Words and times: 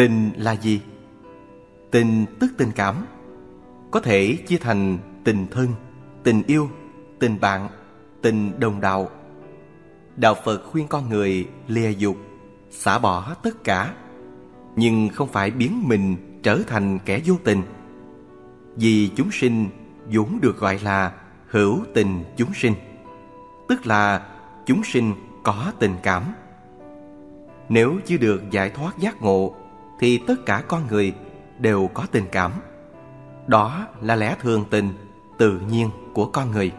Tình 0.00 0.30
là 0.36 0.52
gì? 0.52 0.80
Tình 1.90 2.26
tức 2.40 2.52
tình 2.58 2.70
cảm. 2.74 3.06
Có 3.90 4.00
thể 4.00 4.36
chia 4.46 4.56
thành 4.56 4.98
tình 5.24 5.46
thân, 5.50 5.68
tình 6.22 6.42
yêu, 6.46 6.70
tình 7.18 7.40
bạn, 7.40 7.68
tình 8.22 8.60
đồng 8.60 8.80
đạo. 8.80 9.10
Đạo 10.16 10.34
Phật 10.44 10.62
khuyên 10.70 10.88
con 10.88 11.08
người 11.08 11.48
lìa 11.68 11.90
dục, 11.90 12.16
xả 12.70 12.98
bỏ 12.98 13.34
tất 13.42 13.64
cả 13.64 13.94
Nhưng 14.76 15.08
không 15.08 15.28
phải 15.28 15.50
biến 15.50 15.88
mình 15.88 16.16
trở 16.42 16.58
thành 16.66 16.98
kẻ 17.04 17.20
vô 17.24 17.34
tình. 17.44 17.62
Vì 18.76 19.10
chúng 19.16 19.30
sinh 19.30 19.68
vốn 20.12 20.38
được 20.42 20.58
gọi 20.58 20.78
là 20.82 21.12
hữu 21.50 21.78
tình 21.94 22.24
chúng 22.36 22.54
sinh 22.54 22.74
Tức 23.68 23.86
là 23.86 24.26
chúng 24.66 24.84
sinh 24.84 25.14
có 25.42 25.72
tình 25.78 25.94
cảm. 26.02 26.22
Nếu 27.68 27.94
chưa 28.06 28.16
được 28.16 28.42
giải 28.50 28.70
thoát 28.70 28.98
giác 28.98 29.22
ngộ 29.22 29.59
thì 30.00 30.18
tất 30.18 30.46
cả 30.46 30.62
con 30.68 30.86
người 30.86 31.14
đều 31.58 31.90
có 31.94 32.06
tình 32.12 32.26
cảm. 32.32 32.52
Đó 33.46 33.86
là 34.00 34.16
lẽ 34.16 34.36
thường 34.40 34.64
tình, 34.70 34.92
tự 35.38 35.60
nhiên 35.70 35.90
của 36.14 36.26
con 36.26 36.50
người. 36.50 36.72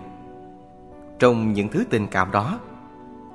Trong 1.20 1.53
những 1.53 1.67
thứ 1.67 1.84
tình 1.89 2.07
cảm 2.07 2.31
đó 2.31 2.59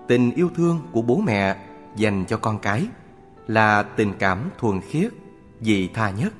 Tình 0.06 0.30
yêu 0.34 0.50
thương 0.54 0.80
của 0.92 1.02
bố 1.02 1.16
mẹ 1.16 1.56
dành 1.96 2.24
cho 2.28 2.36
con 2.36 2.58
cái 2.58 2.86
Là 3.46 3.82
tình 3.82 4.12
cảm 4.18 4.50
thuần 4.58 4.80
khiết, 4.80 5.12
dị 5.60 5.88
tha 5.88 6.10
nhất. 6.10 6.32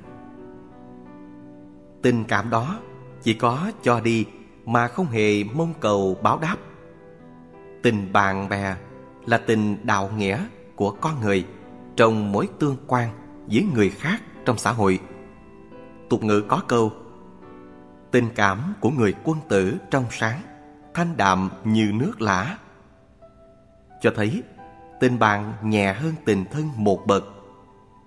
Tình 2.02 2.24
cảm 2.24 2.50
đó 2.50 2.78
chỉ 3.22 3.34
có 3.34 3.70
cho 3.82 4.00
đi 4.00 4.26
mà 4.64 4.88
không 4.88 5.06
hề 5.06 5.44
mong 5.44 5.74
cầu 5.80 6.16
báo 6.22 6.38
đáp. 6.38 6.56
Tình 7.82 8.12
bạn 8.12 8.48
bè 8.48 8.76
là 9.26 9.38
tình 9.38 9.76
đạo 9.82 10.10
nghĩa 10.16 10.44
của 10.76 10.90
con 11.00 11.20
người 11.20 11.46
trong 11.96 12.32
mối 12.32 12.48
tương 12.58 12.76
quan 12.86 13.25
với 13.46 13.66
người 13.74 13.90
khác 13.90 14.22
trong 14.44 14.58
xã 14.58 14.72
hội. 14.72 14.98
Tục 16.08 16.22
ngữ 16.22 16.42
có 16.48 16.62
câu 16.68 16.92
Tình 18.10 18.28
cảm 18.34 18.74
của 18.80 18.90
người 18.90 19.14
quân 19.24 19.38
tử 19.48 19.76
trong 19.90 20.04
sáng, 20.10 20.40
thanh 20.94 21.16
đạm 21.16 21.50
như 21.64 21.90
nước 21.94 22.20
lã. 22.20 22.56
Cho 24.00 24.10
thấy 24.16 24.42
tình 25.00 25.18
bạn 25.18 25.52
nhẹ 25.62 25.92
hơn 25.92 26.14
tình 26.24 26.44
thân 26.52 26.70
một 26.76 27.06
bậc. 27.06 27.24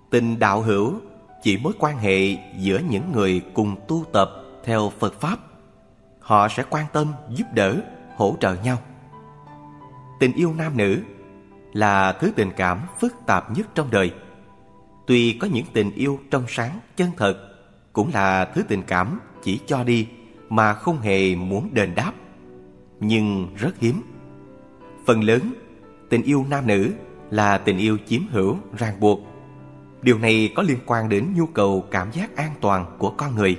Tình 0.10 0.40
đạo 0.40 0.62
hữu 0.62 0.94
chỉ 1.42 1.58
mối 1.58 1.74
quan 1.80 1.98
hệ 1.98 2.38
giữa 2.58 2.80
những 2.90 3.12
người 3.12 3.42
cùng 3.54 3.76
tu 3.88 4.06
tập 4.14 4.32
theo 4.64 4.92
Phật 5.00 5.22
Pháp. 5.22 5.40
Họ 6.20 6.48
sẽ 6.48 6.64
quan 6.70 6.86
tâm, 6.94 7.14
giúp 7.30 7.46
đỡ, 7.54 7.76
hỗ 8.16 8.36
trợ 8.40 8.56
nhau. 8.64 8.78
Tình 10.20 10.34
yêu 10.34 10.54
nam 10.54 10.78
nữ 10.78 11.02
là 11.74 12.14
thứ 12.14 12.32
tình 12.36 12.52
cảm 12.58 12.82
phức 13.00 13.16
tạp 13.26 13.58
nhất 13.58 13.68
trong 13.76 13.88
đời. 13.92 14.14
Tuy 15.10 15.38
có 15.40 15.48
những 15.48 15.66
tình 15.74 15.92
yêu 15.92 16.20
trong 16.32 16.44
sáng, 16.48 16.80
chân 16.96 17.10
thật, 17.18 17.36
cũng 17.94 18.12
là 18.14 18.46
thứ 18.46 18.64
tình 18.68 18.82
cảm 18.88 19.20
chỉ 19.44 19.60
cho 19.66 19.84
đi 19.84 20.08
mà 20.50 20.74
không 20.74 21.02
hề 21.02 21.36
muốn 21.36 21.70
đền 21.74 21.96
đáp, 21.96 22.14
nhưng 23.00 23.48
rất 23.56 23.80
hiếm. 23.80 24.02
Phần 25.06 25.24
lớn, 25.24 25.54
tình 26.10 26.24
yêu 26.24 26.46
nam 26.50 26.68
nữ 26.68 26.92
là 27.30 27.58
tình 27.58 27.78
yêu 27.78 27.98
chiếm 28.08 28.22
hữu, 28.30 28.58
ràng 28.78 29.00
buộc. 29.00 29.20
Điều 30.02 30.20
này 30.20 30.52
có 30.56 30.64
liên 30.64 30.78
quan 30.86 31.10
đến 31.10 31.34
nhu 31.36 31.46
cầu 31.46 31.84
cảm 31.92 32.12
giác 32.12 32.36
an 32.36 32.52
toàn 32.62 32.96
của 32.98 33.14
con 33.18 33.36
người. 33.36 33.58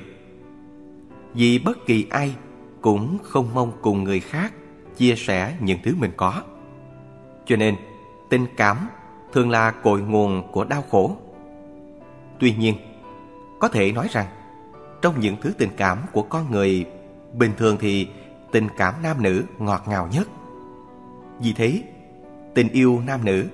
Vì 1.35 1.59
bất 1.59 1.87
kỳ 1.87 2.07
ai 2.11 2.35
cũng 2.81 3.19
không 3.23 3.55
mong 3.55 3.73
cùng 3.83 4.05
người 4.05 4.21
khác 4.21 4.53
chia 4.97 5.15
sẻ 5.17 5.57
những 5.61 5.79
thứ 5.85 5.95
mình 5.99 6.11
có. 6.17 6.43
Cho 7.47 7.57
nên, 7.57 7.77
tình 8.31 8.47
cảm 8.57 8.77
thường 9.33 9.51
là 9.51 9.71
cội 9.71 10.01
nguồn 10.01 10.53
của 10.53 10.65
đau 10.65 10.83
khổ. 10.91 11.17
Tuy 12.41 12.55
nhiên, 12.55 12.75
có 13.61 13.69
thể 13.69 13.93
nói 13.93 14.09
rằng 14.11 14.27
trong 15.03 15.21
những 15.21 15.37
thứ 15.41 15.53
tình 15.59 15.71
cảm 15.77 15.99
của 16.13 16.23
con 16.23 16.51
người 16.51 16.87
bình 17.35 17.53
thường 17.59 17.77
thì 17.81 18.09
tình 18.53 18.69
cảm 18.77 18.95
nam 19.03 19.23
nữ 19.23 19.45
ngọt 19.59 19.83
ngào 19.89 20.09
nhất. 20.13 20.29
Vì 21.41 21.53
thế, 21.53 21.83
tình 22.55 22.69
yêu 22.69 23.03
nam 23.07 23.25
nữ 23.25 23.47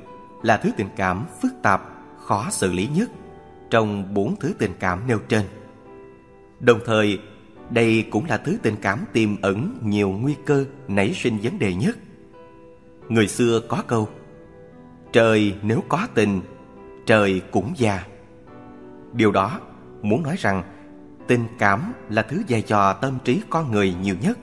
là 0.42 0.56
thứ 0.56 0.70
tình 0.76 0.88
cảm 0.96 1.26
phức 1.42 1.52
tạp, 1.62 1.82
khó 2.18 2.46
xử 2.50 2.72
lý 2.72 2.88
nhất 2.94 3.10
trong 3.70 4.14
bốn 4.14 4.36
thứ 4.40 4.54
tình 4.58 4.72
cảm 4.80 5.06
nêu 5.06 5.18
trên. 5.28 5.42
Đồng 6.60 6.80
thời, 6.84 7.18
đây 7.70 8.04
cũng 8.10 8.24
là 8.26 8.36
thứ 8.36 8.58
tình 8.62 8.76
cảm 8.82 9.04
tiềm 9.12 9.40
ẩn 9.40 9.78
nhiều 9.82 10.10
nguy 10.10 10.34
cơ 10.44 10.64
nảy 10.88 11.12
sinh 11.14 11.38
vấn 11.42 11.58
đề 11.58 11.74
nhất. 11.74 11.96
Người 13.08 13.28
xưa 13.28 13.60
có 13.68 13.82
câu 13.86 14.08
Trời 15.12 15.54
nếu 15.62 15.82
có 15.88 16.08
tình, 16.14 16.40
trời 17.06 17.40
cũng 17.50 17.72
già. 17.76 18.04
Điều 19.12 19.32
đó 19.32 19.60
muốn 20.02 20.22
nói 20.22 20.36
rằng 20.38 20.62
tình 21.26 21.46
cảm 21.58 21.92
là 22.08 22.22
thứ 22.22 22.42
dày 22.48 22.62
dò 22.66 22.92
tâm 22.92 23.18
trí 23.24 23.42
con 23.50 23.70
người 23.70 23.94
nhiều 24.02 24.16
nhất. 24.20 24.38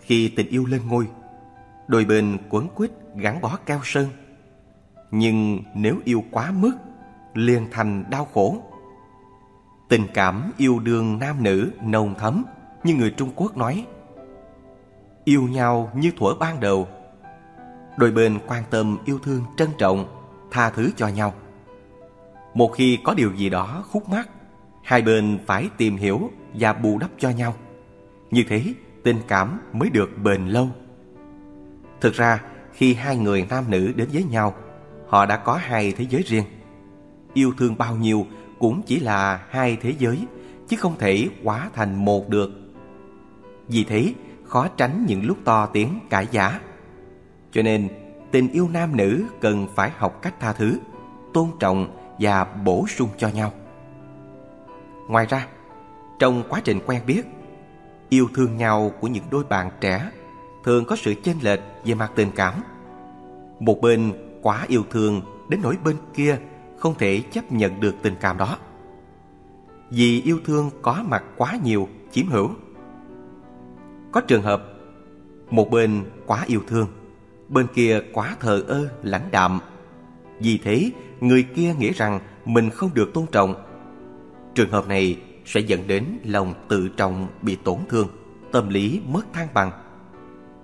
Khi 0.00 0.32
tình 0.36 0.48
yêu 0.48 0.66
lên 0.66 0.80
ngôi, 0.88 1.08
đôi 1.86 2.04
bên 2.04 2.38
quấn 2.50 2.68
quýt 2.74 2.90
gắn 3.16 3.40
bó 3.40 3.58
cao 3.66 3.80
sơn. 3.84 4.06
Nhưng 5.10 5.62
nếu 5.74 5.96
yêu 6.04 6.24
quá 6.30 6.50
mức, 6.50 6.72
liền 7.34 7.66
thành 7.70 8.04
đau 8.10 8.24
khổ. 8.34 8.56
Tình 9.88 10.06
cảm 10.14 10.52
yêu 10.56 10.78
đương 10.78 11.18
nam 11.18 11.42
nữ 11.42 11.70
nồng 11.82 12.14
thấm 12.18 12.44
như 12.84 12.94
người 12.94 13.10
Trung 13.10 13.30
Quốc 13.36 13.56
nói. 13.56 13.86
Yêu 15.24 15.42
nhau 15.42 15.90
như 15.94 16.12
thuở 16.16 16.34
ban 16.40 16.60
đầu. 16.60 16.88
Đôi 17.96 18.10
bên 18.10 18.38
quan 18.46 18.62
tâm 18.70 18.98
yêu 19.04 19.18
thương 19.18 19.44
trân 19.56 19.68
trọng, 19.78 20.06
tha 20.50 20.70
thứ 20.70 20.90
cho 20.96 21.08
nhau. 21.08 21.34
Một 22.58 22.72
khi 22.74 22.98
có 23.04 23.14
điều 23.14 23.32
gì 23.34 23.48
đó 23.48 23.84
khúc 23.90 24.08
mắc, 24.08 24.28
hai 24.82 25.02
bên 25.02 25.38
phải 25.46 25.68
tìm 25.76 25.96
hiểu 25.96 26.30
và 26.54 26.72
bù 26.72 26.98
đắp 26.98 27.10
cho 27.18 27.30
nhau. 27.30 27.54
Như 28.30 28.44
thế, 28.48 28.62
tình 29.02 29.16
cảm 29.28 29.60
mới 29.72 29.90
được 29.90 30.10
bền 30.22 30.46
lâu. 30.46 30.68
Thực 32.00 32.14
ra, 32.14 32.42
khi 32.72 32.94
hai 32.94 33.16
người 33.16 33.46
nam 33.50 33.64
nữ 33.68 33.92
đến 33.96 34.08
với 34.12 34.24
nhau, 34.24 34.54
họ 35.08 35.26
đã 35.26 35.36
có 35.36 35.54
hai 35.54 35.92
thế 35.92 36.06
giới 36.10 36.22
riêng. 36.22 36.44
Yêu 37.34 37.52
thương 37.58 37.78
bao 37.78 37.96
nhiêu 37.96 38.26
cũng 38.58 38.82
chỉ 38.82 39.00
là 39.00 39.46
hai 39.50 39.76
thế 39.80 39.94
giới, 39.98 40.26
chứ 40.68 40.76
không 40.76 40.98
thể 40.98 41.28
hóa 41.44 41.70
thành 41.74 42.04
một 42.04 42.28
được. 42.28 42.50
Vì 43.68 43.84
thế, 43.84 44.12
khó 44.44 44.68
tránh 44.68 45.04
những 45.08 45.26
lúc 45.26 45.38
to 45.44 45.66
tiếng 45.66 45.98
cãi 46.10 46.26
giả. 46.30 46.60
Cho 47.52 47.62
nên, 47.62 47.88
tình 48.30 48.48
yêu 48.48 48.68
nam 48.72 48.96
nữ 48.96 49.24
cần 49.40 49.66
phải 49.74 49.90
học 49.96 50.22
cách 50.22 50.40
tha 50.40 50.52
thứ, 50.52 50.78
tôn 51.32 51.48
trọng 51.60 51.97
và 52.18 52.44
bổ 52.44 52.86
sung 52.88 53.08
cho 53.18 53.28
nhau. 53.28 53.52
Ngoài 55.08 55.26
ra, 55.26 55.46
trong 56.18 56.42
quá 56.48 56.60
trình 56.64 56.80
quen 56.86 57.02
biết, 57.06 57.22
yêu 58.08 58.28
thương 58.34 58.56
nhau 58.56 58.92
của 59.00 59.08
những 59.08 59.24
đôi 59.30 59.44
bạn 59.44 59.70
trẻ 59.80 60.10
thường 60.64 60.84
có 60.84 60.96
sự 60.96 61.14
chênh 61.22 61.36
lệch 61.42 61.60
về 61.84 61.94
mặt 61.94 62.12
tình 62.14 62.30
cảm. 62.36 62.54
Một 63.60 63.80
bên 63.80 64.12
quá 64.42 64.64
yêu 64.68 64.84
thương 64.90 65.22
đến 65.48 65.60
nỗi 65.62 65.76
bên 65.84 65.96
kia 66.14 66.38
không 66.78 66.94
thể 66.98 67.22
chấp 67.32 67.52
nhận 67.52 67.80
được 67.80 67.94
tình 68.02 68.14
cảm 68.20 68.38
đó. 68.38 68.58
Vì 69.90 70.22
yêu 70.22 70.40
thương 70.44 70.70
có 70.82 71.04
mặt 71.08 71.24
quá 71.36 71.58
nhiều, 71.64 71.88
chiếm 72.10 72.26
hữu. 72.26 72.50
Có 74.12 74.20
trường 74.20 74.42
hợp 74.42 74.62
một 75.50 75.70
bên 75.70 76.04
quá 76.26 76.44
yêu 76.46 76.62
thương, 76.68 76.86
bên 77.48 77.66
kia 77.74 78.00
quá 78.12 78.36
thờ 78.40 78.64
ơ, 78.68 78.88
lãnh 79.02 79.30
đạm. 79.30 79.60
Vì 80.40 80.58
thế, 80.58 80.90
người 81.20 81.42
kia 81.42 81.74
nghĩ 81.78 81.90
rằng 81.90 82.20
mình 82.44 82.70
không 82.70 82.94
được 82.94 83.10
tôn 83.14 83.26
trọng. 83.32 83.54
Trường 84.54 84.70
hợp 84.70 84.88
này 84.88 85.16
sẽ 85.44 85.60
dẫn 85.60 85.86
đến 85.86 86.04
lòng 86.24 86.54
tự 86.68 86.88
trọng 86.88 87.28
bị 87.42 87.56
tổn 87.64 87.78
thương, 87.88 88.08
tâm 88.52 88.68
lý 88.68 89.00
mất 89.08 89.32
thăng 89.32 89.48
bằng. 89.54 89.70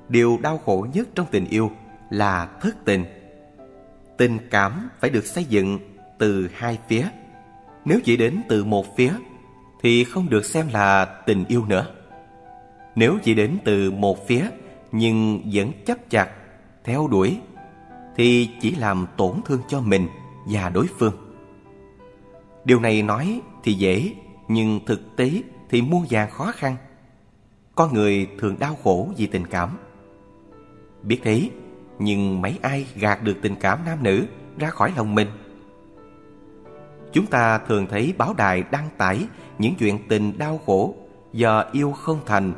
Điều 0.09 0.39
đau 0.43 0.59
khổ 0.59 0.87
nhất 0.95 1.09
trong 1.15 1.27
tình 1.31 1.47
yêu 1.49 1.71
là 2.11 2.49
thất 2.61 2.85
tình. 2.85 3.05
Tình 4.19 4.39
cảm 4.51 4.89
phải 5.01 5.11
được 5.11 5.25
xây 5.25 5.45
dựng 5.45 5.79
từ 6.19 6.49
hai 6.55 6.79
phía. 6.89 7.09
Nếu 7.85 7.99
chỉ 8.05 8.17
đến 8.17 8.41
từ 8.49 8.65
một 8.65 8.97
phía 8.97 9.13
thì 9.83 10.05
không 10.05 10.31
được 10.31 10.45
xem 10.45 10.69
là 10.73 11.05
tình 11.27 11.45
yêu 11.49 11.65
nữa. 11.65 11.87
Nếu 12.95 13.19
chỉ 13.23 13.35
đến 13.35 13.59
từ 13.65 13.91
một 13.91 14.27
phía 14.27 14.45
nhưng 14.93 15.43
vẫn 15.53 15.73
chấp 15.87 16.11
chặt, 16.11 16.29
theo 16.85 17.09
đuổi 17.09 17.39
thì 18.17 18.51
chỉ 18.61 18.75
làm 18.75 19.07
tổn 19.17 19.37
thương 19.45 19.61
cho 19.69 19.81
mình 19.81 20.09
và 20.47 20.69
đối 20.69 20.87
phương. 20.87 21.15
Điều 22.65 22.81
này 22.81 23.03
nói 23.03 23.41
thì 23.63 23.73
dễ, 23.73 24.15
nhưng 24.49 24.81
thực 24.87 25.17
tế 25.17 25.43
thì 25.71 25.83
muôn 25.83 26.07
vàng 26.11 26.31
khó 26.31 26.53
khăn. 26.55 26.77
Con 27.75 27.95
người 27.95 28.29
thường 28.39 28.57
đau 28.59 28.77
khổ 28.83 29.09
vì 29.17 29.27
tình 29.27 29.47
cảm. 29.47 29.79
Biết 31.03 31.21
thế, 31.23 31.51
nhưng 31.99 32.43
mấy 32.43 32.59
ai 32.63 32.87
gạt 32.95 33.23
được 33.23 33.37
tình 33.43 33.57
cảm 33.57 33.79
nam 33.87 34.03
nữ 34.03 34.27
ra 34.59 34.71
khỏi 34.71 34.93
lòng 34.97 35.15
mình? 35.15 35.29
Chúng 37.13 37.27
ta 37.27 37.59
thường 37.59 37.87
thấy 37.91 38.15
báo 38.19 38.35
đài 38.35 38.63
đăng 38.71 38.89
tải 38.99 39.27
những 39.59 39.75
chuyện 39.75 39.99
tình 40.09 40.39
đau 40.39 40.61
khổ 40.67 40.95
do 41.33 41.65
yêu 41.73 41.93
không 41.93 42.21
thành. 42.27 42.53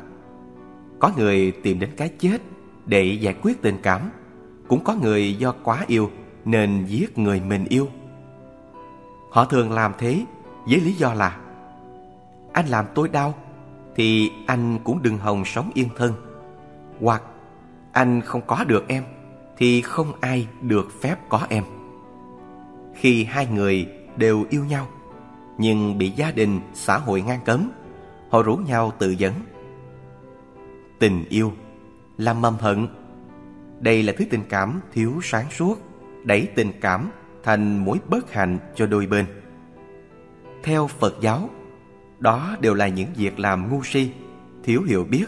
Có 0.99 1.11
người 1.17 1.51
tìm 1.51 1.79
đến 1.79 1.89
cái 1.97 2.09
chết 2.19 2.41
để 2.85 3.03
giải 3.03 3.35
quyết 3.41 3.61
tình 3.61 3.77
cảm. 3.83 4.09
Cũng 4.67 4.83
có 4.83 4.95
người 4.95 5.33
do 5.33 5.53
quá 5.63 5.83
yêu 5.87 6.11
nên 6.45 6.85
giết 6.85 7.17
người 7.17 7.41
mình 7.41 7.65
yêu. 7.69 7.87
Họ 9.31 9.45
thường 9.45 9.71
làm 9.71 9.93
thế 9.97 10.25
với 10.69 10.79
lý 10.79 10.93
do 10.93 11.13
là 11.13 11.37
Anh 12.53 12.67
làm 12.67 12.85
tôi 12.95 13.09
đau 13.09 13.33
Thì 13.95 14.31
anh 14.45 14.79
cũng 14.83 15.01
đừng 15.01 15.17
hòng 15.17 15.45
sống 15.45 15.71
yên 15.73 15.89
thân. 15.97 16.13
Hoặc 17.01 17.23
anh 17.91 18.21
không 18.21 18.41
có 18.47 18.63
được 18.63 18.87
em 18.87 19.03
Thì 19.57 19.81
không 19.81 20.13
ai 20.19 20.47
được 20.61 20.87
phép 21.01 21.15
có 21.29 21.41
em. 21.49 21.63
Khi 22.95 23.23
hai 23.23 23.47
người 23.47 23.87
đều 24.15 24.45
yêu 24.49 24.65
nhau 24.65 24.87
Nhưng 25.57 25.97
bị 25.97 26.09
gia 26.09 26.31
đình, 26.31 26.59
xã 26.73 26.97
hội 26.97 27.21
ngăn 27.21 27.39
cấm 27.45 27.71
Họ 28.29 28.43
rủ 28.43 28.55
nhau 28.55 28.93
tự 28.99 29.09
dẫn. 29.09 29.33
Tình 30.99 31.25
yêu 31.29 31.51
là 32.17 32.33
mầm 32.33 32.55
hận. 32.59 32.87
Đây 33.79 34.03
là 34.03 34.13
thứ 34.17 34.25
tình 34.29 34.43
cảm 34.49 34.81
thiếu 34.93 35.19
sáng 35.23 35.51
suốt 35.51 35.75
Đẩy 36.23 36.47
tình 36.55 36.71
cảm 36.81 37.11
thành 37.43 37.85
mối 37.85 37.97
bất 38.07 38.33
hạnh 38.33 38.59
cho 38.75 38.85
đôi 38.85 39.05
bên. 39.05 39.25
Theo 40.63 40.87
Phật 40.87 41.15
giáo 41.21 41.49
Đó 42.19 42.55
đều 42.59 42.73
là 42.73 42.87
những 42.87 43.09
việc 43.15 43.39
làm 43.39 43.69
ngu 43.69 43.83
si 43.83 44.11
Thiếu 44.63 44.83
hiểu 44.87 45.03
biết. 45.03 45.25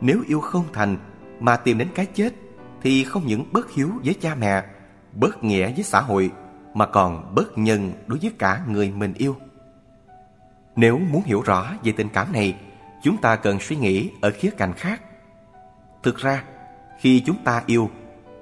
Nếu 0.00 0.22
yêu 0.28 0.40
không 0.40 0.64
thành 0.72 0.96
Mà 1.40 1.56
tìm 1.56 1.78
đến 1.78 1.88
cái 1.94 2.06
chết 2.06 2.32
Thì 2.82 3.04
không 3.04 3.26
những 3.26 3.44
bất 3.52 3.70
hiếu 3.70 3.90
với 4.04 4.14
cha 4.14 4.34
mẹ 4.34 4.64
Bất 5.12 5.44
nghĩa 5.44 5.72
với 5.74 5.82
xã 5.82 6.00
hội 6.00 6.30
Mà 6.74 6.86
còn 6.86 7.34
bất 7.34 7.58
nhân 7.58 7.92
đối 8.06 8.18
với 8.18 8.32
cả 8.38 8.64
người 8.68 8.90
mình 8.90 9.14
yêu. 9.14 9.36
Nếu 10.76 10.98
muốn 10.98 11.22
hiểu 11.22 11.42
rõ 11.42 11.72
về 11.84 11.92
tình 11.92 12.08
cảm 12.08 12.32
này 12.32 12.56
Chúng 13.02 13.16
ta 13.16 13.36
cần 13.36 13.60
suy 13.60 13.76
nghĩ 13.76 14.10
ở 14.20 14.30
khía 14.30 14.50
cạnh 14.50 14.72
khác. 14.72 15.02
Thực 16.02 16.16
ra, 16.16 16.44
khi 17.02 17.22
chúng 17.26 17.36
ta 17.44 17.62
yêu, 17.66 17.90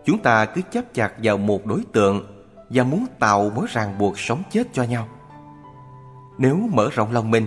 chúng 0.05 0.19
ta 0.19 0.45
cứ 0.45 0.61
chấp 0.71 0.95
chặt 0.95 1.13
vào 1.23 1.37
một 1.37 1.67
đối 1.67 1.81
tượng 1.93 2.27
và 2.71 2.85
muốn 2.85 3.07
tạo 3.19 3.53
mối 3.57 3.67
ràng 3.71 3.99
buộc 3.99 4.19
sống 4.19 4.43
chết 4.51 4.67
cho 4.73 4.83
nhau. 4.83 5.09
Nếu 6.39 6.69
mở 6.73 6.89
rộng 6.93 7.13
lòng 7.13 7.31
mình, 7.31 7.47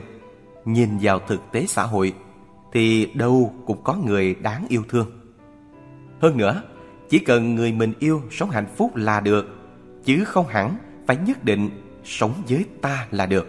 nhìn 0.65 0.89
vào 1.01 1.19
thực 1.27 1.41
tế 1.51 1.65
xã 1.65 1.83
hội, 1.83 2.13
thì 2.71 3.05
đâu 3.13 3.53
cũng 3.65 3.83
có 3.83 3.95
người 3.95 4.35
đáng 4.35 4.65
yêu 4.69 4.83
thương. 4.89 5.07
Hơn 6.21 6.37
nữa, 6.37 6.63
chỉ 7.09 7.19
cần 7.19 7.55
người 7.55 7.71
mình 7.71 7.93
yêu 7.99 8.21
sống 8.31 8.49
hạnh 8.49 8.67
phúc 8.75 8.95
là 8.95 9.19
được, 9.19 9.45
chứ 10.03 10.23
không 10.25 10.47
hẳn 10.47 10.77
phải 11.07 11.17
nhất 11.17 11.43
định 11.43 11.69
sống 12.03 12.33
với 12.49 12.65
ta 12.81 13.07
là 13.11 13.25
được. 13.25 13.47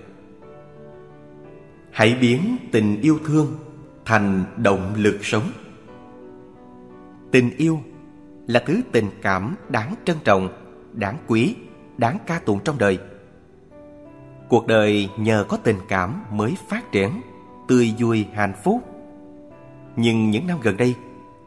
Hãy 1.90 2.16
biến 2.20 2.56
tình 2.72 3.00
yêu 3.00 3.18
thương 3.26 3.58
thành 4.04 4.44
động 4.56 4.94
lực 4.96 5.18
sống. 5.22 5.42
Tình 7.34 7.50
yêu 7.56 7.80
là 8.46 8.62
thứ 8.66 8.80
tình 8.92 9.10
cảm 9.22 9.56
đáng 9.68 9.94
trân 10.04 10.16
trọng, 10.24 10.48
đáng 10.92 11.16
quý, 11.26 11.56
đáng 11.96 12.18
ca 12.26 12.38
tụng 12.38 12.60
trong 12.64 12.78
đời. 12.78 12.98
Cuộc 14.48 14.66
đời 14.66 15.08
nhờ 15.18 15.46
có 15.48 15.56
tình 15.56 15.76
cảm 15.88 16.24
mới 16.30 16.56
phát 16.68 16.92
triển, 16.92 17.10
tươi 17.68 17.94
vui 17.98 18.26
hạnh 18.34 18.52
phúc. 18.64 18.82
Nhưng 19.96 20.30
những 20.30 20.46
năm 20.46 20.58
gần 20.62 20.76
đây, 20.76 20.94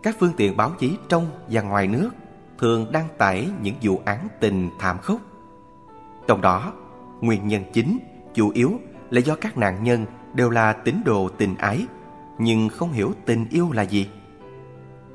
các 0.04 0.16
phương 0.20 0.32
tiện 0.38 0.58
báo 0.58 0.72
chí 0.80 0.98
trong 1.10 1.30
và 1.50 1.62
ngoài 1.62 1.88
nước 1.88 2.10
thường 2.58 2.88
đăng 2.92 3.08
tải 3.18 3.50
những 3.62 3.76
vụ 3.82 4.02
án 4.06 4.28
tình 4.40 4.70
thảm 4.80 4.98
khốc. 4.98 5.22
Trong 6.28 6.42
đó, 6.42 6.74
nguyên 7.22 7.48
nhân 7.48 7.64
chính 7.74 7.98
chủ 8.34 8.50
yếu 8.50 8.80
là 9.10 9.20
do 9.20 9.36
các 9.36 9.58
nạn 9.58 9.84
nhân 9.84 10.06
đều 10.34 10.50
là 10.50 10.74
tín 10.74 10.96
đồ 11.06 11.30
tình 11.30 11.56
ái 11.56 11.86
nhưng 12.40 12.70
không 12.70 12.92
hiểu 12.92 13.14
tình 13.26 13.46
yêu 13.50 13.72
là 13.72 13.82
gì. 13.82 14.10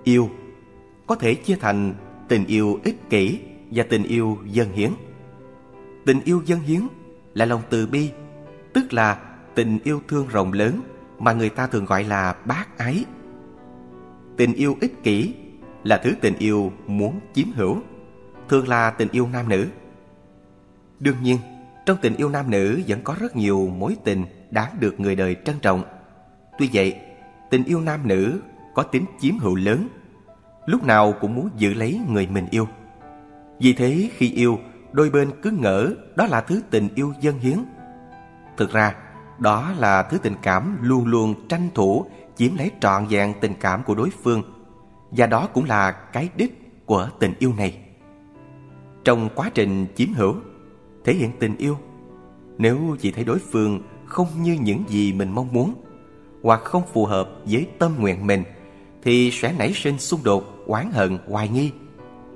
Yêu 0.05 0.31
có 1.13 1.17
thể 1.17 1.35
chia 1.35 1.57
thành 1.57 1.95
tình 2.29 2.47
yêu 2.47 2.81
ích 2.85 3.11
kỷ 3.11 3.41
và 3.71 3.85
tình 3.91 4.03
yêu 4.03 4.39
dân 4.47 4.73
hiến. 4.73 4.91
Tình 6.07 6.21
yêu 6.25 6.43
dân 6.45 6.61
hiến 6.61 6.81
là 7.35 7.45
lòng 7.45 7.63
từ 7.71 7.87
bi, 7.87 8.11
tức 8.75 8.93
là 8.93 9.19
tình 9.55 9.79
yêu 9.85 10.03
thương 10.09 10.29
rộng 10.29 10.53
lớn 10.53 10.81
mà 11.19 11.33
người 11.33 11.49
ta 11.49 11.67
thường 11.67 11.85
gọi 11.85 12.05
là 12.05 12.37
bác 12.45 12.79
ái. 12.79 13.05
Tình 14.37 14.55
yêu 14.55 14.77
ích 14.81 15.03
kỷ 15.03 15.35
là 15.85 16.01
thứ 16.05 16.13
tình 16.21 16.35
yêu 16.39 16.73
muốn 16.87 17.21
chiếm 17.35 17.47
hữu, 17.55 17.79
thường 18.49 18.69
là 18.69 18.91
tình 18.91 19.09
yêu 19.13 19.29
nam 19.33 19.49
nữ. 19.49 19.67
Đương 21.01 21.17
nhiên, 21.23 21.39
trong 21.87 21.99
tình 22.03 22.17
yêu 22.17 22.29
nam 22.29 22.51
nữ 22.51 22.81
vẫn 22.89 23.01
có 23.05 23.17
rất 23.21 23.37
nhiều 23.37 23.67
mối 23.79 23.97
tình 24.05 24.25
đáng 24.51 24.77
được 24.81 25.01
người 25.01 25.17
đời 25.17 25.37
trân 25.45 25.57
trọng. 25.63 25.83
Tuy 26.59 26.71
vậy, 26.73 26.97
tình 27.51 27.65
yêu 27.65 27.81
nam 27.81 28.09
nữ 28.09 28.41
có 28.75 28.83
tính 28.83 29.05
chiếm 29.21 29.39
hữu 29.39 29.55
lớn 29.55 29.89
lúc 30.67 30.85
nào 30.85 31.15
cũng 31.21 31.35
muốn 31.35 31.49
giữ 31.57 31.75
lấy 31.75 32.01
người 32.09 32.27
mình 32.27 32.47
yêu. 32.51 32.69
Vì 33.61 33.73
thế 33.73 34.11
khi 34.17 34.33
yêu, 34.33 34.59
đôi 34.93 35.11
bên 35.11 35.31
cứ 35.43 35.51
ngỡ 35.51 35.95
đó 36.17 36.27
là 36.27 36.41
thứ 36.41 36.61
tình 36.71 36.89
yêu 36.95 37.13
dân 37.21 37.39
hiến. 37.39 37.59
Thực 38.57 38.73
ra, 38.73 38.95
đó 39.39 39.73
là 39.79 40.03
thứ 40.03 40.19
tình 40.19 40.35
cảm 40.43 40.79
luôn 40.81 41.07
luôn 41.07 41.35
tranh 41.49 41.69
thủ 41.75 42.07
chiếm 42.37 42.57
lấy 42.57 42.71
trọn 42.81 43.07
vẹn 43.07 43.35
tình 43.41 43.55
cảm 43.61 43.83
của 43.83 43.95
đối 43.95 44.11
phương 44.23 44.43
và 45.11 45.27
đó 45.27 45.49
cũng 45.55 45.65
là 45.65 45.93
cái 45.93 46.29
đích 46.37 46.87
của 46.87 47.09
tình 47.19 47.35
yêu 47.39 47.53
này. 47.57 47.79
Trong 49.05 49.29
quá 49.35 49.51
trình 49.55 49.87
chiếm 49.95 50.09
hữu, 50.15 50.35
thể 51.05 51.15
hiện 51.15 51.31
tình 51.39 51.57
yêu, 51.57 51.77
nếu 52.59 52.97
chỉ 53.01 53.11
thấy 53.11 53.25
đối 53.25 53.39
phương 53.39 53.83
không 54.07 54.29
như 54.43 54.57
những 54.61 54.85
gì 54.89 55.13
mình 55.13 55.31
mong 55.35 55.53
muốn 55.53 55.75
hoặc 56.43 56.61
không 56.65 56.83
phù 56.93 57.07
hợp 57.07 57.29
với 57.45 57.67
tâm 57.79 57.93
nguyện 57.99 58.27
mình 58.27 58.45
thì 59.03 59.31
sẽ 59.31 59.55
nảy 59.59 59.73
sinh 59.73 59.99
xung 59.99 60.21
đột, 60.25 60.52
oán 60.67 60.91
hận, 60.93 61.19
hoài 61.29 61.49
nghi, 61.49 61.71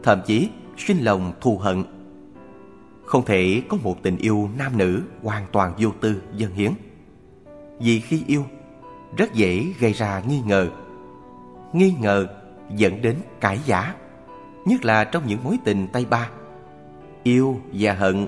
thậm 0.02 0.20
chí 0.26 0.50
sinh 0.76 1.04
lòng 1.04 1.32
thù 1.40 1.58
hận. 1.58 1.84
Không 3.04 3.24
thể 3.24 3.62
có 3.68 3.76
một 3.82 4.02
tình 4.02 4.16
yêu 4.16 4.50
nam 4.58 4.78
nữ 4.78 5.02
hoàn 5.22 5.46
toàn 5.52 5.72
vô 5.78 5.90
tư, 6.00 6.22
dân 6.36 6.52
hiến. 6.52 6.72
Vì 7.80 8.00
khi 8.00 8.22
yêu, 8.26 8.44
rất 9.16 9.34
dễ 9.34 9.72
gây 9.80 9.92
ra 9.92 10.22
nghi 10.28 10.40
ngờ. 10.46 10.68
Nghi 11.72 11.94
ngờ 12.00 12.26
dẫn 12.76 13.02
đến 13.02 13.16
cãi 13.40 13.60
giả, 13.64 13.94
nhất 14.64 14.84
là 14.84 15.04
trong 15.04 15.26
những 15.26 15.44
mối 15.44 15.58
tình 15.64 15.88
tay 15.92 16.06
ba. 16.10 16.30
Yêu 17.22 17.60
và 17.72 17.92
hận 17.92 18.26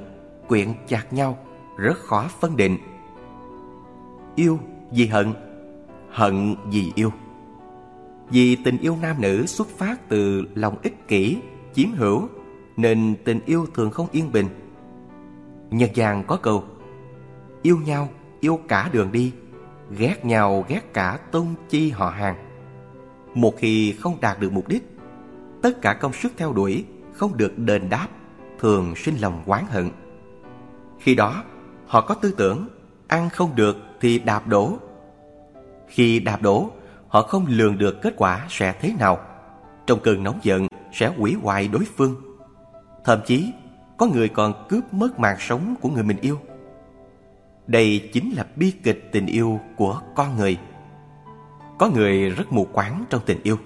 quyện 0.49 0.69
chặt 0.89 1.12
nhau, 1.12 1.39
rất 1.77 1.99
khó 1.99 2.29
phân 2.41 2.56
định. 2.56 2.79
Yêu 4.35 4.59
vì 4.91 5.06
hận, 5.06 5.33
hận 6.11 6.56
vì 6.71 6.93
yêu. 6.94 7.12
Vì 8.31 8.57
tình 8.57 8.79
yêu 8.79 8.97
nam 9.03 9.17
nữ 9.21 9.47
xuất 9.47 9.69
phát 9.69 10.09
từ 10.09 10.45
lòng 10.55 10.77
ích 10.83 11.09
kỷ, 11.09 11.39
chiếm 11.75 11.93
hữu 11.93 12.29
Nên 12.77 13.15
tình 13.25 13.41
yêu 13.47 13.67
thường 13.75 13.91
không 13.91 14.07
yên 14.13 14.33
bình. 14.33 14.47
Nhân 15.71 15.91
gian 15.95 16.25
có 16.27 16.37
câu 16.37 16.65
Yêu 17.63 17.79
nhau, 17.87 18.08
yêu 18.41 18.61
cả 18.69 18.91
đường 18.93 19.13
đi 19.13 19.32
Ghét 19.99 20.25
nhau, 20.25 20.65
ghét 20.69 20.93
cả 20.93 21.19
tôn 21.31 21.47
chi 21.69 21.91
họ 21.91 22.11
hàng. 22.11 22.37
Một 23.35 23.55
khi 23.58 23.93
không 23.93 24.20
đạt 24.20 24.41
được 24.41 24.53
mục 24.53 24.69
đích 24.69 24.82
Tất 25.63 25.82
cả 25.82 25.94
công 25.94 26.13
sức 26.13 26.32
theo 26.37 26.53
đuổi 26.53 26.85
không 27.13 27.37
được 27.37 27.58
đền 27.58 27.89
đáp 27.89 28.08
Thường 28.58 28.97
sinh 28.97 29.15
lòng 29.20 29.43
oán 29.47 29.65
hận. 29.69 29.91
Khi 30.99 31.15
đó 31.15 31.44
họ 31.87 32.01
có 32.01 32.15
tư 32.15 32.35
tưởng 32.37 32.69
Ăn 33.08 33.31
không 33.31 33.56
được 33.56 33.77
thì 34.01 34.19
đạp 34.19 34.47
đổ. 34.47 34.79
Khi 35.89 36.20
đạp 36.20 36.43
đổ 36.43 36.70
họ 37.08 37.22
không 37.22 37.46
lường 37.48 37.79
được 37.79 38.03
kết 38.03 38.15
quả 38.17 38.46
sẽ 38.48 38.74
thế 38.81 38.93
nào. 38.98 39.19
Trong 39.86 40.00
cơn 40.00 40.22
nóng 40.22 40.38
giận 40.43 40.67
sẽ 40.93 41.08
hủy 41.08 41.34
hoại 41.43 41.69
đối 41.69 41.84
phương. 41.96 42.15
Thậm 43.05 43.20
chí 43.27 43.53
có 43.96 44.06
người 44.06 44.29
còn 44.29 44.67
cướp 44.69 44.94
mất 44.94 45.19
mạng 45.19 45.36
sống 45.41 45.74
của 45.81 45.88
người 45.88 46.03
mình 46.03 46.17
yêu. 46.20 46.38
Đây 47.67 48.10
chính 48.12 48.31
là 48.36 48.46
bi 48.56 48.72
kịch 48.82 49.08
tình 49.12 49.27
yêu 49.27 49.60
của 49.77 50.00
con 50.15 50.36
người. 50.36 50.58
Có 51.79 51.91
người 51.91 52.31
rất 52.31 52.53
mù 52.53 52.65
quáng 52.72 53.05
trong 53.10 53.20
tình 53.27 53.43
yêu, 53.43 53.56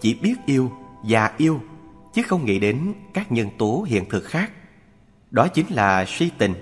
chỉ 0.00 0.14
biết 0.22 0.34
yêu 0.46 0.72
và 1.02 1.32
yêu 1.36 1.60
chứ 2.14 2.22
không 2.22 2.44
nghĩ 2.44 2.58
đến 2.58 2.94
các 3.14 3.32
nhân 3.32 3.48
tố 3.58 3.84
hiện 3.88 4.04
thực 4.10 4.24
khác. 4.24 4.52
Đó 5.30 5.48
chính 5.48 5.66
là 5.70 6.04
suy 6.04 6.30
tình. 6.38 6.54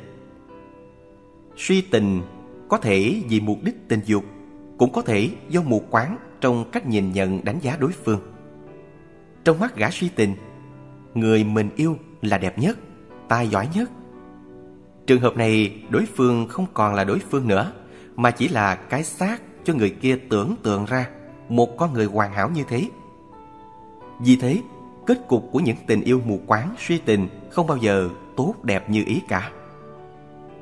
Suy 1.56 1.80
tình 1.80 2.22
có 2.68 2.78
thể 2.78 3.22
vì 3.28 3.40
mục 3.40 3.58
đích 3.62 3.88
tình 3.88 4.00
dục 4.04 4.24
cũng 4.78 4.92
có 4.92 5.02
thể 5.02 5.30
do 5.48 5.62
mù 5.62 5.82
quáng 5.90 6.16
trong 6.40 6.70
cách 6.70 6.86
nhìn 6.86 7.12
nhận 7.12 7.44
đánh 7.44 7.58
giá 7.60 7.76
đối 7.80 7.92
phương. 7.92 8.20
Trong 9.44 9.60
mắt 9.60 9.76
gã 9.76 9.90
suy 9.90 10.08
tình, 10.08 10.34
người 11.14 11.44
mình 11.44 11.70
yêu 11.76 11.96
là 12.22 12.38
đẹp 12.38 12.58
nhất, 12.58 12.78
tài 13.28 13.48
giỏi 13.48 13.68
nhất. 13.74 13.90
Trường 15.06 15.20
hợp 15.20 15.36
này 15.36 15.82
đối 15.90 16.06
phương 16.16 16.48
không 16.48 16.66
còn 16.74 16.94
là 16.94 17.04
đối 17.04 17.18
phương 17.18 17.48
nữa, 17.48 17.72
mà 18.16 18.30
chỉ 18.30 18.48
là 18.48 18.74
cái 18.74 19.04
xác 19.04 19.42
cho 19.64 19.74
người 19.74 19.90
kia 19.90 20.18
tưởng 20.30 20.54
tượng 20.62 20.84
ra 20.84 21.08
một 21.48 21.76
con 21.76 21.92
người 21.92 22.06
hoàn 22.06 22.32
hảo 22.32 22.50
như 22.50 22.64
thế. 22.68 22.88
Vì 24.20 24.36
thế, 24.36 24.62
kết 25.06 25.28
cục 25.28 25.48
của 25.52 25.60
những 25.60 25.76
tình 25.86 26.00
yêu 26.00 26.20
mù 26.26 26.40
quáng 26.46 26.74
suy 26.78 26.98
tình 26.98 27.28
không 27.50 27.66
bao 27.66 27.76
giờ 27.76 28.08
tốt 28.36 28.54
đẹp 28.62 28.90
như 28.90 29.04
ý 29.06 29.22
cả. 29.28 29.50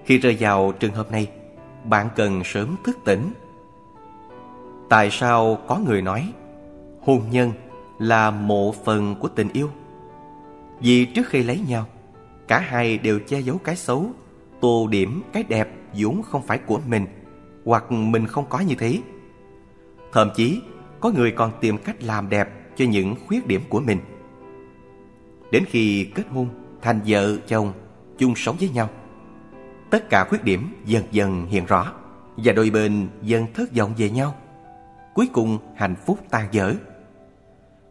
Khi 0.05 0.19
rơi 0.19 0.37
vào 0.41 0.73
trường 0.73 0.95
hợp 0.95 1.13
này, 1.13 1.29
bạn 1.85 2.09
cần 2.17 2.45
sớm 2.45 2.77
thức 2.85 2.99
tỉnh 3.05 3.33
Tại 4.95 5.11
sao 5.11 5.59
có 5.67 5.79
người 5.79 6.03
nói 6.03 6.33
hôn 7.01 7.23
nhân 7.31 7.53
là 7.99 8.31
mộ 8.31 8.73
phần 8.85 9.15
của 9.21 9.29
tình 9.29 9.49
yêu? 9.53 9.71
Vì 10.81 11.05
trước 11.05 11.29
khi 11.29 11.43
lấy 11.43 11.61
nhau, 11.69 11.87
cả 12.49 12.59
hai 12.59 12.99
đều 12.99 13.21
che 13.27 13.41
giấu 13.41 13.59
cái 13.59 13.77
xấu, 13.77 14.07
tô 14.61 14.89
điểm 14.91 15.23
cái 15.33 15.43
đẹp 15.43 15.69
vốn 15.99 16.23
không 16.23 16.43
phải 16.43 16.59
của 16.59 16.81
mình 16.87 17.07
hoặc 17.65 17.93
mình 17.93 18.27
không 18.27 18.45
có 18.49 18.61
như 18.61 18.75
thế. 18.75 18.99
Thậm 20.13 20.31
chí 20.37 20.61
có 21.01 21.11
người 21.11 21.31
còn 21.31 21.53
tìm 21.61 21.79
cách 21.79 22.03
làm 22.03 22.29
đẹp 22.29 22.77
cho 22.77 22.85
những 22.85 23.17
khuyết 23.27 23.47
điểm 23.47 23.61
của 23.69 23.81
mình. 23.81 23.99
Đến 25.53 25.65
khi 25.69 26.05
kết 26.15 26.25
hôn, 26.31 26.49
thành 26.83 27.01
vợ 27.07 27.37
chồng, 27.37 27.73
chung 28.19 28.35
sống 28.37 28.57
với 28.61 28.69
nhau, 28.69 28.89
tất 29.91 30.11
cả 30.11 30.25
khuyết 30.25 30.45
điểm 30.45 30.69
dần 30.85 31.05
dần 31.11 31.47
hiện 31.47 31.67
rõ 31.67 31.93
và 32.37 32.53
đôi 32.53 32.71
bên 32.71 33.09
dần 33.23 33.47
thất 33.55 33.77
vọng 33.77 33.95
về 33.99 34.11
nhau. 34.11 34.35
Cuối 35.15 35.29
cùng 35.33 35.59
hạnh 35.75 35.95
phúc 36.07 36.19
tan 36.31 36.49
vỡ. 36.53 36.75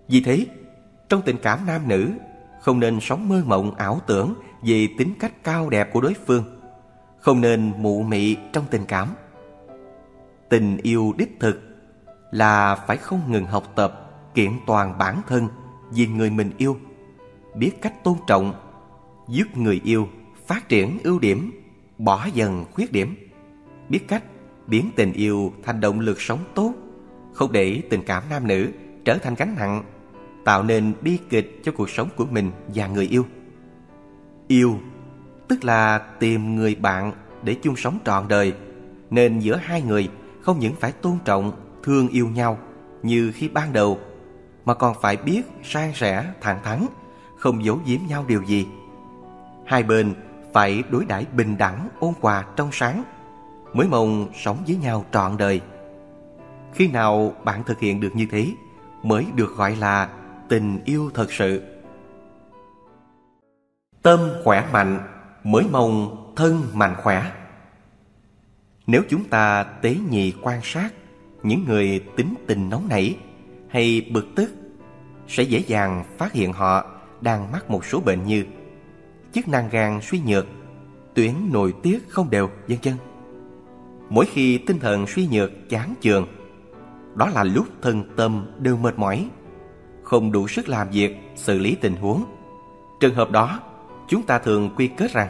Vì 0.07 0.21
thế, 0.21 0.45
trong 1.09 1.21
tình 1.21 1.37
cảm 1.41 1.59
nam 1.67 1.87
nữ 1.87 2.11
không 2.61 2.79
nên 2.79 2.99
sống 2.99 3.29
mơ 3.29 3.43
mộng 3.45 3.75
ảo 3.75 4.01
tưởng 4.07 4.33
về 4.61 4.87
tính 4.97 5.13
cách 5.19 5.43
cao 5.43 5.69
đẹp 5.69 5.89
của 5.93 6.01
đối 6.01 6.13
phương, 6.13 6.43
không 7.19 7.41
nên 7.41 7.73
mụ 7.77 8.03
mị 8.03 8.37
trong 8.53 8.65
tình 8.71 8.85
cảm. 8.87 9.09
Tình 10.49 10.77
yêu 10.77 11.13
đích 11.17 11.39
thực 11.39 11.61
là 12.31 12.75
phải 12.75 12.97
không 12.97 13.31
ngừng 13.31 13.45
học 13.45 13.63
tập, 13.75 14.11
kiện 14.33 14.51
toàn 14.67 14.97
bản 14.97 15.21
thân 15.27 15.47
vì 15.91 16.07
người 16.07 16.29
mình 16.29 16.51
yêu, 16.57 16.77
biết 17.55 17.71
cách 17.81 18.03
tôn 18.03 18.15
trọng, 18.27 18.53
giúp 19.27 19.45
người 19.55 19.81
yêu 19.83 20.07
phát 20.47 20.69
triển 20.69 20.97
ưu 21.03 21.19
điểm, 21.19 21.51
bỏ 21.97 22.27
dần 22.33 22.65
khuyết 22.73 22.91
điểm, 22.91 23.15
biết 23.89 24.07
cách 24.07 24.23
biến 24.67 24.89
tình 24.95 25.13
yêu 25.13 25.53
thành 25.63 25.79
động 25.79 25.99
lực 25.99 26.21
sống 26.21 26.39
tốt, 26.55 26.73
không 27.33 27.51
để 27.51 27.81
tình 27.89 28.01
cảm 28.05 28.23
nam 28.29 28.47
nữ 28.47 28.67
trở 29.05 29.17
thành 29.17 29.35
gánh 29.35 29.55
nặng, 29.57 29.83
tạo 30.45 30.63
nên 30.63 30.93
bi 31.01 31.17
kịch 31.29 31.61
cho 31.63 31.71
cuộc 31.71 31.89
sống 31.89 32.09
của 32.15 32.25
mình 32.25 32.51
và 32.67 32.87
người 32.87 33.07
yêu. 33.07 33.25
Yêu 34.47 34.79
tức 35.47 35.63
là 35.63 35.97
tìm 35.97 36.55
người 36.55 36.75
bạn 36.75 37.11
để 37.43 37.55
chung 37.55 37.75
sống 37.75 37.99
trọn 38.05 38.27
đời, 38.27 38.53
nên 39.09 39.39
giữa 39.39 39.55
hai 39.55 39.81
người 39.81 40.09
không 40.41 40.59
những 40.59 40.75
phải 40.75 40.91
tôn 40.91 41.17
trọng, 41.25 41.51
thương 41.83 42.07
yêu 42.07 42.27
nhau 42.27 42.57
như 43.03 43.31
khi 43.35 43.49
ban 43.49 43.73
đầu, 43.73 43.99
mà 44.65 44.73
còn 44.73 44.95
phải 45.01 45.17
biết 45.17 45.41
san 45.63 45.93
sẻ, 45.93 46.33
thẳng 46.41 46.59
thắn, 46.63 46.85
không 47.37 47.65
giấu 47.65 47.79
giếm 47.85 47.99
nhau 48.07 48.25
điều 48.27 48.43
gì. 48.43 48.67
Hai 49.65 49.83
bên 49.83 50.13
phải 50.53 50.83
đối 50.89 51.05
đãi 51.05 51.25
bình 51.35 51.57
đẳng, 51.57 51.89
ôn 51.99 52.13
hòa, 52.21 52.45
trong 52.55 52.69
sáng, 52.71 53.03
mới 53.73 53.87
mong 53.87 54.27
sống 54.43 54.57
với 54.67 54.75
nhau 54.75 55.05
trọn 55.11 55.37
đời. 55.37 55.61
Khi 56.73 56.87
nào 56.87 57.33
bạn 57.43 57.63
thực 57.63 57.79
hiện 57.79 57.99
được 57.99 58.15
như 58.15 58.27
thế, 58.31 58.47
mới 59.03 59.25
được 59.35 59.55
gọi 59.55 59.75
là 59.75 60.09
tình 60.49 60.79
yêu 60.85 61.11
thật 61.13 61.31
sự. 61.31 61.61
Tâm 64.01 64.19
khỏe 64.43 64.67
mạnh 64.73 64.99
mới 65.43 65.63
mong 65.71 66.17
thân 66.35 66.61
mạnh 66.73 66.95
khỏe. 67.03 67.31
Nếu 68.87 69.01
chúng 69.09 69.23
ta 69.23 69.63
tế 69.63 69.95
nhị 70.09 70.33
quan 70.41 70.59
sát 70.63 70.93
những 71.43 71.65
người 71.65 72.03
tính 72.17 72.33
tình 72.47 72.69
nóng 72.69 72.87
nảy 72.89 73.17
hay 73.69 74.09
bực 74.13 74.27
tức 74.35 74.51
sẽ 75.27 75.43
dễ 75.43 75.59
dàng 75.67 76.03
phát 76.17 76.33
hiện 76.33 76.53
họ 76.53 76.85
đang 77.21 77.51
mắc 77.51 77.69
một 77.69 77.85
số 77.85 77.99
bệnh 77.99 78.25
như 78.25 78.45
chức 79.33 79.47
năng 79.47 79.69
gan 79.69 79.99
suy 80.01 80.19
nhược, 80.25 80.47
tuyến 81.13 81.33
nội 81.51 81.73
tiết 81.83 82.09
không 82.09 82.29
đều, 82.29 82.49
vân 82.67 82.77
vân. 82.83 82.93
Mỗi 84.09 84.25
khi 84.25 84.57
tinh 84.57 84.79
thần 84.79 85.07
suy 85.07 85.27
nhược 85.27 85.69
chán 85.69 85.93
chường, 86.01 86.27
đó 87.15 87.29
là 87.29 87.43
lúc 87.43 87.67
thân 87.81 88.03
tâm 88.15 88.45
đều 88.59 88.77
mệt 88.77 88.99
mỏi, 88.99 89.29
không 90.03 90.31
đủ 90.31 90.47
sức 90.47 90.69
làm 90.69 90.89
việc, 90.89 91.17
xử 91.35 91.59
lý 91.59 91.75
tình 91.75 91.95
huống. 91.95 92.25
Trường 92.99 93.15
hợp 93.15 93.31
đó, 93.31 93.59
chúng 94.07 94.23
ta 94.23 94.39
thường 94.39 94.69
quy 94.75 94.87
kết 94.87 95.11
rằng 95.11 95.29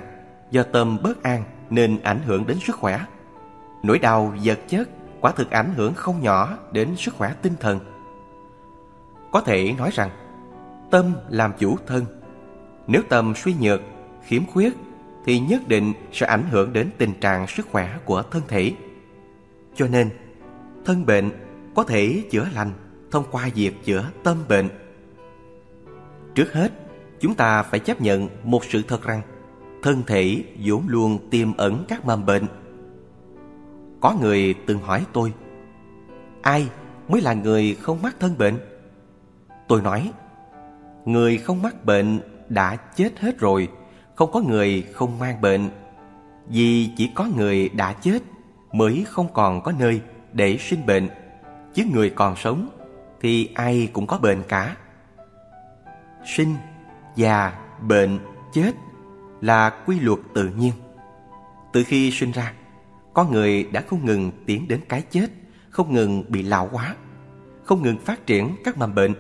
do 0.52 0.64
tâm 0.64 0.98
bất 1.04 1.24
an 1.24 1.44
nên 1.70 2.00
ảnh 2.04 2.20
hưởng 2.26 2.48
đến 2.48 2.58
sức 2.60 2.76
khỏe. 2.76 3.06
Nỗi 3.84 4.00
đau 4.00 4.34
vật 4.44 4.60
chất 4.68 4.90
quả 5.22 5.32
thực 5.32 5.52
ảnh 5.52 5.74
hưởng 5.76 5.94
không 5.94 6.22
nhỏ 6.22 6.58
đến 6.72 6.96
sức 6.98 7.14
khỏe 7.14 7.34
tinh 7.42 7.54
thần. 7.60 7.80
Có 9.32 9.42
thể 9.42 9.74
nói 9.78 9.90
rằng, 9.94 10.10
tâm 10.92 11.14
làm 11.30 11.54
chủ 11.60 11.78
thân. 11.88 12.06
Nếu 12.88 13.02
tâm 13.10 13.34
suy 13.36 13.56
nhược, 13.62 13.82
khiếm 14.24 14.46
khuyết 14.46 14.74
thì 15.26 15.40
nhất 15.40 15.68
định 15.68 15.94
sẽ 16.12 16.26
ảnh 16.26 16.44
hưởng 16.50 16.74
đến 16.74 16.90
tình 16.98 17.14
trạng 17.20 17.48
sức 17.48 17.68
khỏe 17.72 17.98
của 18.06 18.24
thân 18.32 18.42
thể. 18.48 18.74
Cho 19.76 19.88
nên, 19.88 20.10
thân 20.86 21.06
bệnh 21.06 21.32
có 21.76 21.84
thể 21.84 22.24
chữa 22.32 22.48
lành 22.54 22.72
thông 23.12 23.24
qua 23.32 23.50
việc 23.56 23.84
chữa 23.86 24.10
tâm 24.24 24.38
bệnh. 24.50 24.70
Trước 26.36 26.54
hết, 26.54 26.72
chúng 27.20 27.36
ta 27.36 27.64
phải 27.64 27.80
chấp 27.80 28.02
nhận 28.02 28.28
một 28.44 28.66
sự 28.66 28.82
thật 28.88 29.04
rằng 29.04 29.22
thân 29.84 30.04
thể 30.08 30.44
vốn 30.66 30.84
luôn 30.88 31.30
tiềm 31.30 31.58
ẩn 31.58 31.86
các 31.88 32.06
mầm 32.06 32.26
bệnh. 32.26 32.46
Có 34.02 34.16
người 34.22 34.56
từng 34.66 34.80
hỏi 34.80 35.06
tôi, 35.14 35.34
ai 36.42 36.68
mới 37.08 37.22
là 37.22 37.34
người 37.34 37.78
không 37.82 38.02
mắc 38.02 38.16
thân 38.20 38.38
bệnh? 38.38 38.58
Tôi 39.68 39.82
nói, 39.82 40.12
người 41.06 41.38
không 41.38 41.62
mắc 41.62 41.86
bệnh 41.86 42.20
đã 42.50 42.76
chết 42.76 43.20
hết 43.20 43.40
rồi, 43.40 43.68
không 44.16 44.32
có 44.32 44.40
người 44.40 44.82
không 44.94 45.20
mang 45.20 45.42
bệnh. 45.42 45.70
Vì 46.48 46.90
chỉ 46.98 47.12
có 47.16 47.28
người 47.38 47.70
đã 47.70 47.94
chết 47.94 48.20
mới 48.72 49.06
không 49.08 49.28
còn 49.34 49.62
có 49.62 49.72
nơi 49.80 50.02
để 50.34 50.58
sinh 50.58 50.86
bệnh, 50.86 51.10
chứ 51.74 51.84
người 51.94 52.10
còn 52.10 52.36
sống 52.36 52.70
thì 53.22 53.50
ai 53.56 53.90
cũng 53.94 54.08
có 54.08 54.18
bệnh 54.18 54.44
cả. 54.48 54.76
Sinh, 56.36 56.56
già, 57.16 57.60
bệnh, 57.82 58.20
chết 58.54 58.72
là 59.42 59.70
quy 59.86 60.00
luật 60.00 60.20
tự 60.34 60.50
nhiên. 60.50 60.74
Từ 61.74 61.84
khi 61.84 62.12
sinh 62.12 62.32
ra, 62.32 62.54
con 63.14 63.32
người 63.32 63.64
đã 63.64 63.82
không 63.88 64.06
ngừng 64.06 64.32
tiến 64.46 64.68
đến 64.68 64.82
cái 64.90 65.02
chết, 65.02 65.28
không 65.70 65.94
ngừng 65.94 66.24
bị 66.28 66.44
lão 66.44 66.70
hóa, 66.72 66.96
không 67.64 67.84
ngừng 67.84 67.98
phát 67.98 68.26
triển 68.26 68.56
các 68.64 68.78
mầm 68.78 68.96
bệnh. 68.96 69.14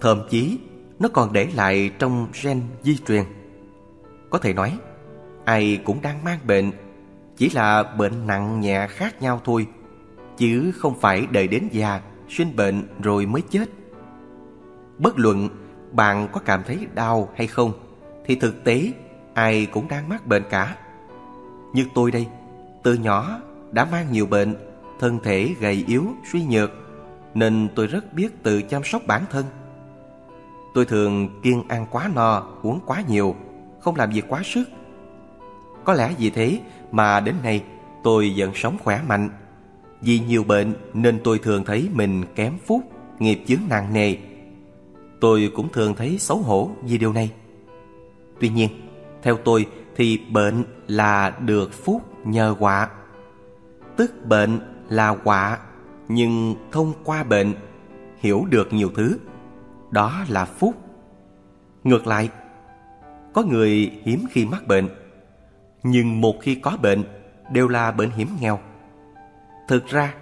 Thậm 0.00 0.22
chí, 0.30 0.58
nó 0.98 1.08
còn 1.08 1.32
để 1.32 1.48
lại 1.54 1.90
trong 1.98 2.26
gen 2.42 2.62
di 2.82 2.96
truyền. 3.06 3.24
Có 4.30 4.38
thể 4.38 4.54
nói, 4.54 4.78
ai 5.44 5.80
cũng 5.84 6.02
đang 6.02 6.24
mang 6.24 6.38
bệnh, 6.46 6.72
chỉ 7.36 7.50
là 7.50 7.82
bệnh 7.82 8.26
nặng 8.26 8.60
nhẹ 8.60 8.86
khác 8.86 9.22
nhau 9.22 9.40
thôi, 9.44 9.66
chứ 10.40 10.72
không 10.78 10.94
phải 11.00 11.26
đợi 11.30 11.48
đến 11.48 11.68
già, 11.72 12.00
sinh 12.28 12.56
bệnh 12.56 12.82
rồi 13.02 13.26
mới 13.26 13.42
chết. 13.50 13.70
Bất 14.98 15.18
luận 15.18 15.48
bạn 15.92 16.28
có 16.32 16.40
cảm 16.44 16.62
thấy 16.66 16.86
đau 16.94 17.28
hay 17.36 17.46
không, 17.46 17.72
thì 18.26 18.34
thực 18.34 18.64
tế 18.64 18.92
ai 19.34 19.66
cũng 19.66 19.88
đang 19.88 20.08
mắc 20.08 20.26
bệnh 20.26 20.42
cả. 20.50 20.76
Như 21.74 21.86
tôi 21.94 22.10
đây, 22.10 22.26
từ 22.82 22.94
nhỏ 22.94 23.40
đã 23.72 23.84
mang 23.84 24.12
nhiều 24.12 24.26
bệnh, 24.26 24.54
thân 25.00 25.18
thể 25.22 25.54
gầy 25.60 25.84
yếu, 25.86 26.06
suy 26.32 26.44
nhược, 26.44 26.70
nên 27.34 27.68
tôi 27.74 27.86
rất 27.86 28.14
biết 28.14 28.42
tự 28.42 28.62
chăm 28.62 28.84
sóc 28.84 29.02
bản 29.06 29.22
thân. 29.30 29.44
Tôi 30.74 30.84
thường 30.84 31.40
kiêng 31.42 31.68
ăn 31.68 31.86
quá 31.90 32.10
no, 32.14 32.42
uống 32.62 32.80
quá 32.86 33.02
nhiều, 33.08 33.36
không 33.80 33.96
làm 33.96 34.10
việc 34.10 34.24
quá 34.28 34.42
sức. 34.44 34.68
Có 35.84 35.92
lẽ 35.92 36.14
vì 36.18 36.30
thế 36.30 36.60
mà 36.90 37.20
đến 37.20 37.34
nay 37.42 37.64
tôi 38.02 38.34
vẫn 38.36 38.50
sống 38.54 38.76
khỏe 38.84 39.00
mạnh. 39.08 39.30
Vì 40.00 40.18
nhiều 40.18 40.44
bệnh 40.44 40.74
nên 40.94 41.20
tôi 41.24 41.38
thường 41.38 41.64
thấy 41.64 41.88
mình 41.92 42.24
kém 42.34 42.52
phúc, 42.66 42.82
nghiệp 43.18 43.42
chướng 43.46 43.60
nặng 43.68 43.92
nề. 43.92 44.16
Tôi 45.20 45.52
cũng 45.54 45.68
thường 45.72 45.94
thấy 45.94 46.18
xấu 46.18 46.38
hổ 46.38 46.70
vì 46.82 46.98
điều 46.98 47.12
này. 47.12 47.30
Tuy 48.40 48.48
nhiên, 48.48 48.70
theo 49.22 49.36
tôi 49.36 49.66
thì 49.96 50.18
bệnh 50.30 50.64
là 50.86 51.30
được 51.30 51.72
phúc 51.72 52.02
nhờ 52.24 52.54
họa. 52.58 52.88
Tức 53.96 54.26
bệnh 54.26 54.60
là 54.88 55.16
họa, 55.24 55.58
nhưng 56.08 56.54
thông 56.72 56.92
qua 57.04 57.24
bệnh 57.24 57.54
hiểu 58.18 58.44
được 58.50 58.72
nhiều 58.72 58.90
thứ. 58.96 59.18
Đó 59.90 60.24
là 60.28 60.44
phúc. 60.44 60.74
Ngược 61.84 62.06
lại, 62.06 62.28
có 63.32 63.42
người 63.42 63.90
hiếm 64.02 64.24
khi 64.30 64.46
mắc 64.46 64.66
bệnh, 64.66 64.88
nhưng 65.82 66.20
một 66.20 66.34
khi 66.40 66.54
có 66.54 66.76
bệnh 66.82 67.04
đều 67.52 67.68
là 67.68 67.92
bệnh 67.92 68.10
hiểm 68.10 68.28
nghèo. 68.40 68.58
Thực 69.70 69.86
ra, 69.86 70.14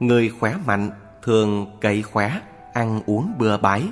người 0.00 0.28
khỏe 0.28 0.56
mạnh 0.66 0.90
thường 1.22 1.66
cậy 1.80 2.02
khỏe, 2.02 2.40
ăn 2.72 3.00
uống 3.06 3.32
bừa 3.38 3.58
bãi, 3.58 3.82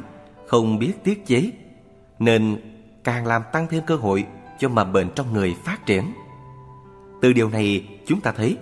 không 0.47 0.78
biết 0.78 0.92
tiết 1.04 1.26
chế, 1.26 1.50
nên 2.19 2.57
càng 3.04 3.26
làm 3.26 3.42
tăng 3.52 3.66
thêm 3.71 3.83
cơ 3.87 3.97
hội 3.97 4.26
cho 4.59 4.69
mầm 4.69 4.92
bệnh 4.92 5.09
trong 5.14 5.33
người 5.33 5.57
phát 5.64 5.87
triển. 5.87 6.04
Từ 7.23 7.33
điều 7.33 7.49
này 7.49 7.88
chúng 8.07 8.21
ta 8.21 8.33
thấy 8.33 8.57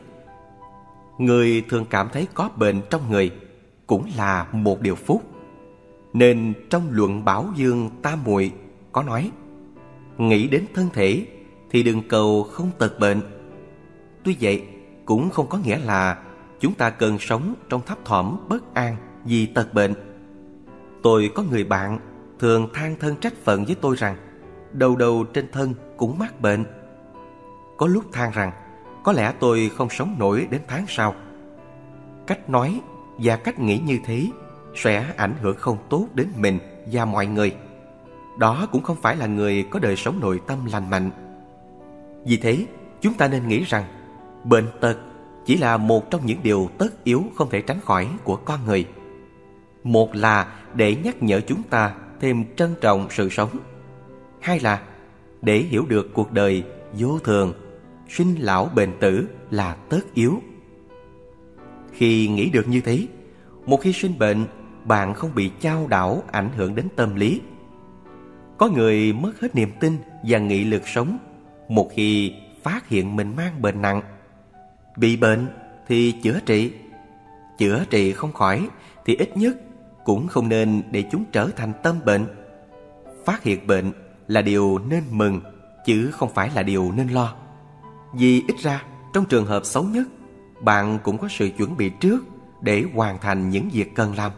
Người 1.19 1.65
thường 1.69 1.85
cảm 1.91 2.09
thấy 2.13 2.29
có 2.35 2.51
bệnh 2.57 2.81
trong 2.91 3.11
người 3.11 3.31
Cũng 3.87 4.05
là 4.17 4.47
một 4.53 4.81
điều 4.81 4.95
phúc 4.95 5.23
Nên 6.13 6.53
trong 6.71 6.83
luận 6.91 7.25
Bảo 7.25 7.49
Dương 7.57 7.91
Tam 8.03 8.25
Muội 8.25 8.53
có 8.93 9.03
nói 9.03 9.31
Nghĩ 10.19 10.49
đến 10.49 10.65
thân 10.75 10.89
thể 10.93 11.27
thì 11.71 11.83
đừng 11.83 12.09
cầu 12.09 12.43
không 12.43 12.71
tật 12.79 12.99
bệnh 12.99 13.21
Tuy 14.25 14.37
vậy 14.41 14.63
cũng 15.05 15.31
không 15.31 15.47
có 15.47 15.59
nghĩa 15.59 15.79
là 15.79 16.17
Chúng 16.61 16.75
ta 16.75 16.91
cần 16.91 17.19
sống 17.19 17.55
trong 17.69 17.81
thấp 17.87 17.99
thỏm 18.05 18.49
bất 18.49 18.75
an 18.75 18.97
vì 19.25 19.47
tật 19.47 19.75
bệnh 19.75 19.95
Tôi 21.03 21.31
có 21.35 21.43
người 21.43 21.65
bạn 21.65 21.99
thường 22.39 22.69
than 22.75 22.97
thân 23.01 23.17
trách 23.17 23.35
phận 23.45 23.65
với 23.65 23.77
tôi 23.81 23.97
rằng 23.97 24.17
Đầu 24.73 24.97
đầu 24.97 25.25
trên 25.25 25.49
thân 25.53 25.75
cũng 25.97 26.19
mắc 26.19 26.41
bệnh 26.41 26.65
có 27.81 27.87
lúc 27.87 28.05
than 28.13 28.31
rằng 28.31 28.53
có 29.05 29.13
lẽ 29.13 29.33
tôi 29.41 29.71
không 29.77 29.91
sống 29.91 30.17
nổi 30.19 30.47
đến 30.51 30.61
tháng 30.69 30.85
sau. 30.89 31.15
Cách 32.27 32.51
nói 32.51 32.81
và 33.19 33.37
cách 33.37 33.59
nghĩ 33.59 33.79
như 33.79 33.99
thế 34.05 34.27
sẽ 34.75 35.07
ảnh 35.17 35.35
hưởng 35.41 35.57
không 35.57 35.79
tốt 35.89 36.07
đến 36.15 36.29
mình 36.37 36.59
và 36.93 37.05
mọi 37.05 37.27
người. 37.27 37.57
Đó 38.39 38.69
cũng 38.73 38.83
không 38.83 38.97
phải 39.03 39.17
là 39.17 39.27
người 39.27 39.67
có 39.71 39.79
đời 39.79 39.97
sống 39.97 40.21
nội 40.21 40.41
tâm 40.47 40.59
lành 40.73 40.91
mạnh. 40.91 41.11
Vì 42.25 42.37
thế, 42.37 42.67
chúng 43.01 43.15
ta 43.15 43.29
nên 43.29 43.49
nghĩ 43.49 43.65
rằng 43.65 43.85
bệnh 44.45 44.67
tật 44.81 44.97
chỉ 45.51 45.57
là 45.57 45.77
một 45.77 46.11
trong 46.11 46.27
những 46.27 46.43
điều 46.43 46.71
tất 46.79 47.05
yếu 47.05 47.25
không 47.35 47.51
thể 47.51 47.63
tránh 47.63 47.81
khỏi 47.81 48.09
của 48.25 48.37
con 48.37 48.61
người. 48.67 48.87
Một 49.85 50.15
là 50.15 50.61
để 50.75 50.97
nhắc 51.05 51.23
nhở 51.23 51.41
chúng 51.41 51.63
ta 51.63 51.95
thêm 52.21 52.45
trân 52.57 52.75
trọng 52.81 53.07
sự 53.11 53.29
sống. 53.29 53.49
Hai 54.41 54.61
là 54.61 54.83
để 55.43 55.59
hiểu 55.59 55.87
được 55.89 56.11
cuộc 56.15 56.33
đời 56.33 56.65
vô 56.93 57.19
thường, 57.19 57.53
sinh 58.09 58.35
lão 58.39 58.71
bệnh 58.75 58.93
tử 59.01 59.29
là 59.51 59.75
tất 59.75 60.01
yếu. 60.15 60.43
Khi 61.93 62.29
nghĩ 62.29 62.51
được 62.51 62.69
như 62.69 62.81
thế, 62.81 63.07
một 63.67 63.81
khi 63.81 63.93
sinh 63.93 64.19
bệnh, 64.19 64.45
bạn 64.85 65.15
không 65.15 65.35
bị 65.35 65.51
chao 65.61 65.87
đảo 65.87 66.23
ảnh 66.33 66.51
hưởng 66.57 66.75
đến 66.75 66.89
tâm 66.97 67.15
lý. 67.15 67.41
Có 68.59 68.69
người 68.69 69.13
mất 69.13 69.41
hết 69.41 69.55
niềm 69.55 69.71
tin 69.81 69.97
và 70.23 70.39
nghị 70.39 70.65
lực 70.65 70.89
sống 70.89 71.19
một 71.69 71.91
khi 71.95 72.35
phát 72.63 72.89
hiện 72.89 73.17
mình 73.17 73.37
mang 73.37 73.63
bệnh 73.63 73.83
nặng. 73.83 74.03
Bị 75.01 75.17
bệnh 75.17 75.47
thì 75.89 76.13
chữa 76.13 76.41
trị, 76.47 76.73
chữa 77.59 77.85
trị 77.91 78.13
không 78.13 78.33
khỏi 78.33 78.69
thì 79.05 79.17
ít 79.17 79.37
nhất 79.37 79.57
cũng 80.05 80.29
không 80.29 80.49
nên 80.49 80.83
để 80.91 81.05
chúng 81.13 81.25
trở 81.33 81.49
thành 81.57 81.73
tâm 81.83 81.97
bệnh. 82.05 82.27
Phát 83.25 83.43
hiện 83.43 83.67
bệnh 83.67 83.93
là 84.29 84.43
điều 84.43 84.79
nên 84.79 85.03
mừng 85.11 85.41
chứ 85.87 86.11
không 86.13 86.35
phải 86.35 86.51
là 86.55 86.63
điều 86.63 86.93
nên 86.97 87.09
lo. 87.09 87.35
Vì 88.15 88.43
ít 88.49 88.57
ra 88.59 88.83
trong 89.13 89.25
trường 89.25 89.47
hợp 89.47 89.65
xấu 89.65 89.85
nhất, 89.85 90.09
bạn 90.61 90.99
cũng 91.03 91.19
có 91.19 91.29
sự 91.31 91.51
chuẩn 91.57 91.77
bị 91.77 91.91
trước 92.01 92.25
để 92.61 92.85
hoàn 92.95 93.19
thành 93.21 93.51
những 93.51 93.69
việc 93.73 93.95
cần 93.95 94.17
làm. 94.17 94.33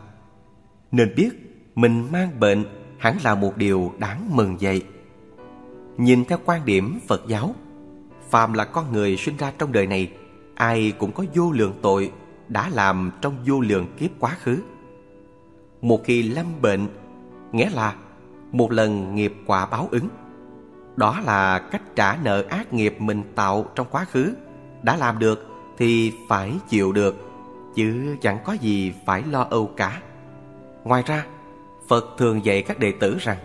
Nên 0.92 1.14
biết 1.16 1.30
mình 1.74 2.08
mang 2.12 2.40
bệnh 2.40 2.64
hẳn 2.98 3.16
là 3.24 3.34
một 3.34 3.56
điều 3.56 3.92
đáng 3.98 4.36
mừng 4.36 4.56
vậy. 4.60 4.82
Nhìn 5.96 6.24
theo 6.24 6.38
quan 6.44 6.64
điểm 6.64 6.98
Phật 7.08 7.22
giáo, 7.28 7.54
phàm 8.30 8.52
là 8.52 8.64
con 8.64 8.92
người 8.92 9.16
sinh 9.16 9.36
ra 9.36 9.52
trong 9.58 9.72
đời 9.72 9.86
này, 9.86 10.12
ai 10.62 10.92
cũng 10.98 11.12
có 11.12 11.24
vô 11.34 11.52
lượng 11.52 11.74
tội 11.82 12.12
đã 12.48 12.68
làm 12.72 13.10
trong 13.20 13.34
vô 13.46 13.60
lượng 13.60 13.86
kiếp 13.98 14.10
quá 14.18 14.36
khứ. 14.42 14.58
Một 15.80 16.00
khi 16.04 16.22
lâm 16.22 16.46
bệnh, 16.62 16.88
nghĩa 17.52 17.70
là 17.70 17.94
một 18.52 18.72
lần 18.72 19.14
nghiệp 19.14 19.34
quả 19.46 19.66
báo 19.66 19.88
ứng. 19.90 20.08
Đó 20.96 21.20
là 21.24 21.58
cách 21.58 21.82
trả 21.96 22.16
nợ 22.24 22.44
ác 22.48 22.72
nghiệp 22.72 22.96
mình 22.98 23.22
tạo 23.34 23.66
trong 23.74 23.86
quá 23.90 24.04
khứ. 24.04 24.34
Đã 24.82 24.96
làm 24.96 25.18
được 25.18 25.46
thì 25.78 26.12
phải 26.28 26.52
chịu 26.68 26.92
được, 26.92 27.16
chứ 27.74 28.16
chẳng 28.20 28.38
có 28.44 28.52
gì 28.52 28.94
phải 29.06 29.22
lo 29.30 29.46
âu 29.50 29.70
cả. 29.76 30.02
Ngoài 30.84 31.02
ra, 31.06 31.26
Phật 31.88 32.04
thường 32.18 32.44
dạy 32.44 32.62
các 32.62 32.78
đệ 32.78 32.92
tử 33.00 33.16
rằng 33.20 33.38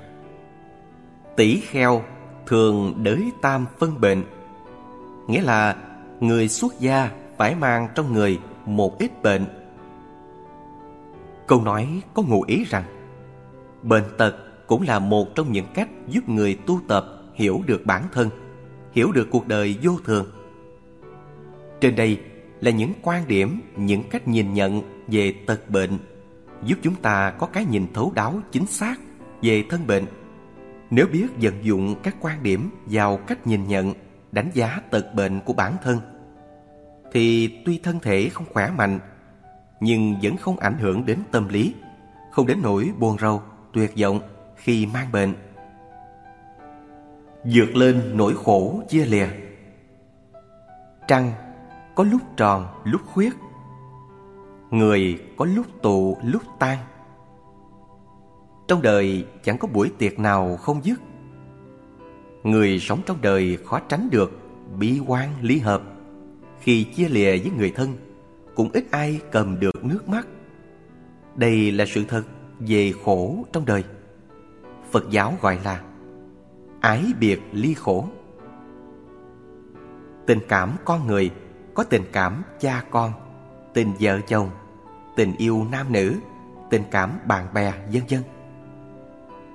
Tỷ 1.35 1.59
kheo 1.59 2.03
thường 2.47 3.03
đới 3.03 3.31
tam 3.41 3.65
phân 3.79 4.01
bệnh 4.01 4.23
Nghĩa 5.27 5.41
là 5.41 5.75
người 6.19 6.47
xuất 6.47 6.79
gia 6.79 7.11
phải 7.37 7.55
mang 7.55 7.87
trong 7.95 8.13
người 8.13 8.39
một 8.65 8.99
ít 8.99 9.23
bệnh. 9.23 9.45
Câu 11.47 11.61
nói 11.61 12.01
có 12.13 12.21
ngụ 12.21 12.43
ý 12.47 12.63
rằng 12.63 12.83
Bệnh 13.83 14.03
tật 14.17 14.35
cũng 14.67 14.81
là 14.81 14.99
một 14.99 15.35
trong 15.35 15.51
những 15.51 15.65
cách 15.73 15.89
giúp 16.07 16.29
người 16.29 16.57
tu 16.65 16.79
tập 16.87 17.05
hiểu 17.33 17.61
được 17.65 17.85
bản 17.85 18.03
thân 18.13 18.29
Hiểu 18.91 19.11
được 19.11 19.27
cuộc 19.31 19.47
đời 19.47 19.75
vô 19.81 19.91
thường. 20.05 20.25
Trên 21.81 21.95
đây 21.95 22.19
là 22.61 22.71
những 22.71 22.93
quan 23.01 23.27
điểm, 23.27 23.61
những 23.75 24.03
cách 24.09 24.27
nhìn 24.27 24.53
nhận 24.53 24.81
về 25.07 25.33
tật 25.45 25.69
bệnh 25.69 25.97
Giúp 26.63 26.75
chúng 26.81 26.95
ta 26.95 27.33
có 27.39 27.47
cái 27.47 27.65
nhìn 27.65 27.87
thấu 27.93 28.11
đáo 28.15 28.39
chính 28.51 28.65
xác 28.65 28.95
về 29.41 29.63
thân 29.69 29.87
bệnh. 29.87 30.05
Nếu 30.89 31.05
biết 31.11 31.27
vận 31.41 31.53
dụng 31.61 31.95
các 32.03 32.15
quan 32.19 32.43
điểm 32.43 32.69
vào 32.85 33.17
cách 33.17 33.47
nhìn 33.47 33.67
nhận, 33.67 33.93
đánh 34.37 34.49
giá 34.53 34.81
tật 34.89 35.13
bệnh 35.13 35.39
của 35.41 35.53
bản 35.53 35.75
thân. 35.83 35.99
Thì 37.11 37.57
tuy 37.65 37.79
thân 37.83 37.99
thể 37.99 38.29
không 38.29 38.45
khỏe 38.53 38.69
mạnh 38.77 38.99
nhưng 39.79 40.15
vẫn 40.23 40.37
không 40.37 40.57
ảnh 40.57 40.77
hưởng 40.79 41.05
đến 41.05 41.19
tâm 41.31 41.47
lý, 41.47 41.75
không 42.31 42.47
đến 42.47 42.59
nỗi 42.63 42.89
buồn 42.99 43.17
rầu, 43.19 43.41
tuyệt 43.73 43.93
vọng 44.01 44.19
khi 44.55 44.85
mang 44.85 45.11
bệnh. 45.11 45.33
Dược 47.43 47.75
lên 47.75 48.17
nỗi 48.17 48.33
khổ 48.35 48.81
chia 48.89 49.05
lìa. 49.05 49.27
Trăng 51.07 51.31
có 51.95 52.03
lúc 52.03 52.21
tròn 52.37 52.67
lúc 52.83 53.01
khuyết. 53.05 53.33
Người 54.71 55.21
có 55.37 55.45
lúc 55.45 55.65
tụ 55.81 56.17
lúc 56.23 56.41
tan. 56.59 56.77
Trong 58.67 58.81
đời 58.81 59.25
chẳng 59.43 59.57
có 59.57 59.67
buổi 59.67 59.91
tiệc 59.97 60.19
nào 60.19 60.57
không 60.57 60.81
dứt. 60.83 60.99
Người 62.47 62.79
sống 62.79 63.01
trong 63.05 63.17
đời 63.21 63.57
khó 63.65 63.79
tránh 63.79 64.09
được 64.11 64.31
bi 64.79 64.99
quan 65.07 65.29
lý 65.41 65.59
hợp 65.59 65.81
Khi 66.59 66.83
chia 66.83 67.09
lìa 67.09 67.37
với 67.37 67.51
người 67.57 67.71
thân 67.75 67.93
cũng 68.55 68.69
ít 68.73 68.85
ai 68.91 69.21
cầm 69.31 69.59
được 69.59 69.85
nước 69.85 70.09
mắt. 70.09 70.27
Đây 71.35 71.71
là 71.71 71.85
sự 71.85 72.03
thật 72.07 72.23
về 72.59 72.93
khổ 73.05 73.45
trong 73.53 73.65
đời. 73.65 73.83
Phật 74.91 75.09
giáo 75.09 75.33
gọi 75.41 75.59
là 75.63 75.81
ái 76.81 77.03
biệt 77.19 77.41
ly 77.51 77.73
khổ. 77.73 78.07
Tình 80.25 80.39
cảm 80.49 80.75
con 80.85 81.07
người 81.07 81.31
có 81.73 81.83
tình 81.83 82.03
cảm 82.11 82.43
cha 82.59 82.83
con, 82.91 83.11
tình 83.73 83.93
vợ 83.99 84.19
chồng, 84.27 84.49
tình 85.15 85.35
yêu 85.37 85.65
nam 85.71 85.93
nữ, 85.93 86.13
tình 86.69 86.83
cảm 86.91 87.19
bạn 87.25 87.53
bè, 87.53 87.73
vân 87.93 88.03
vân. 88.09 88.21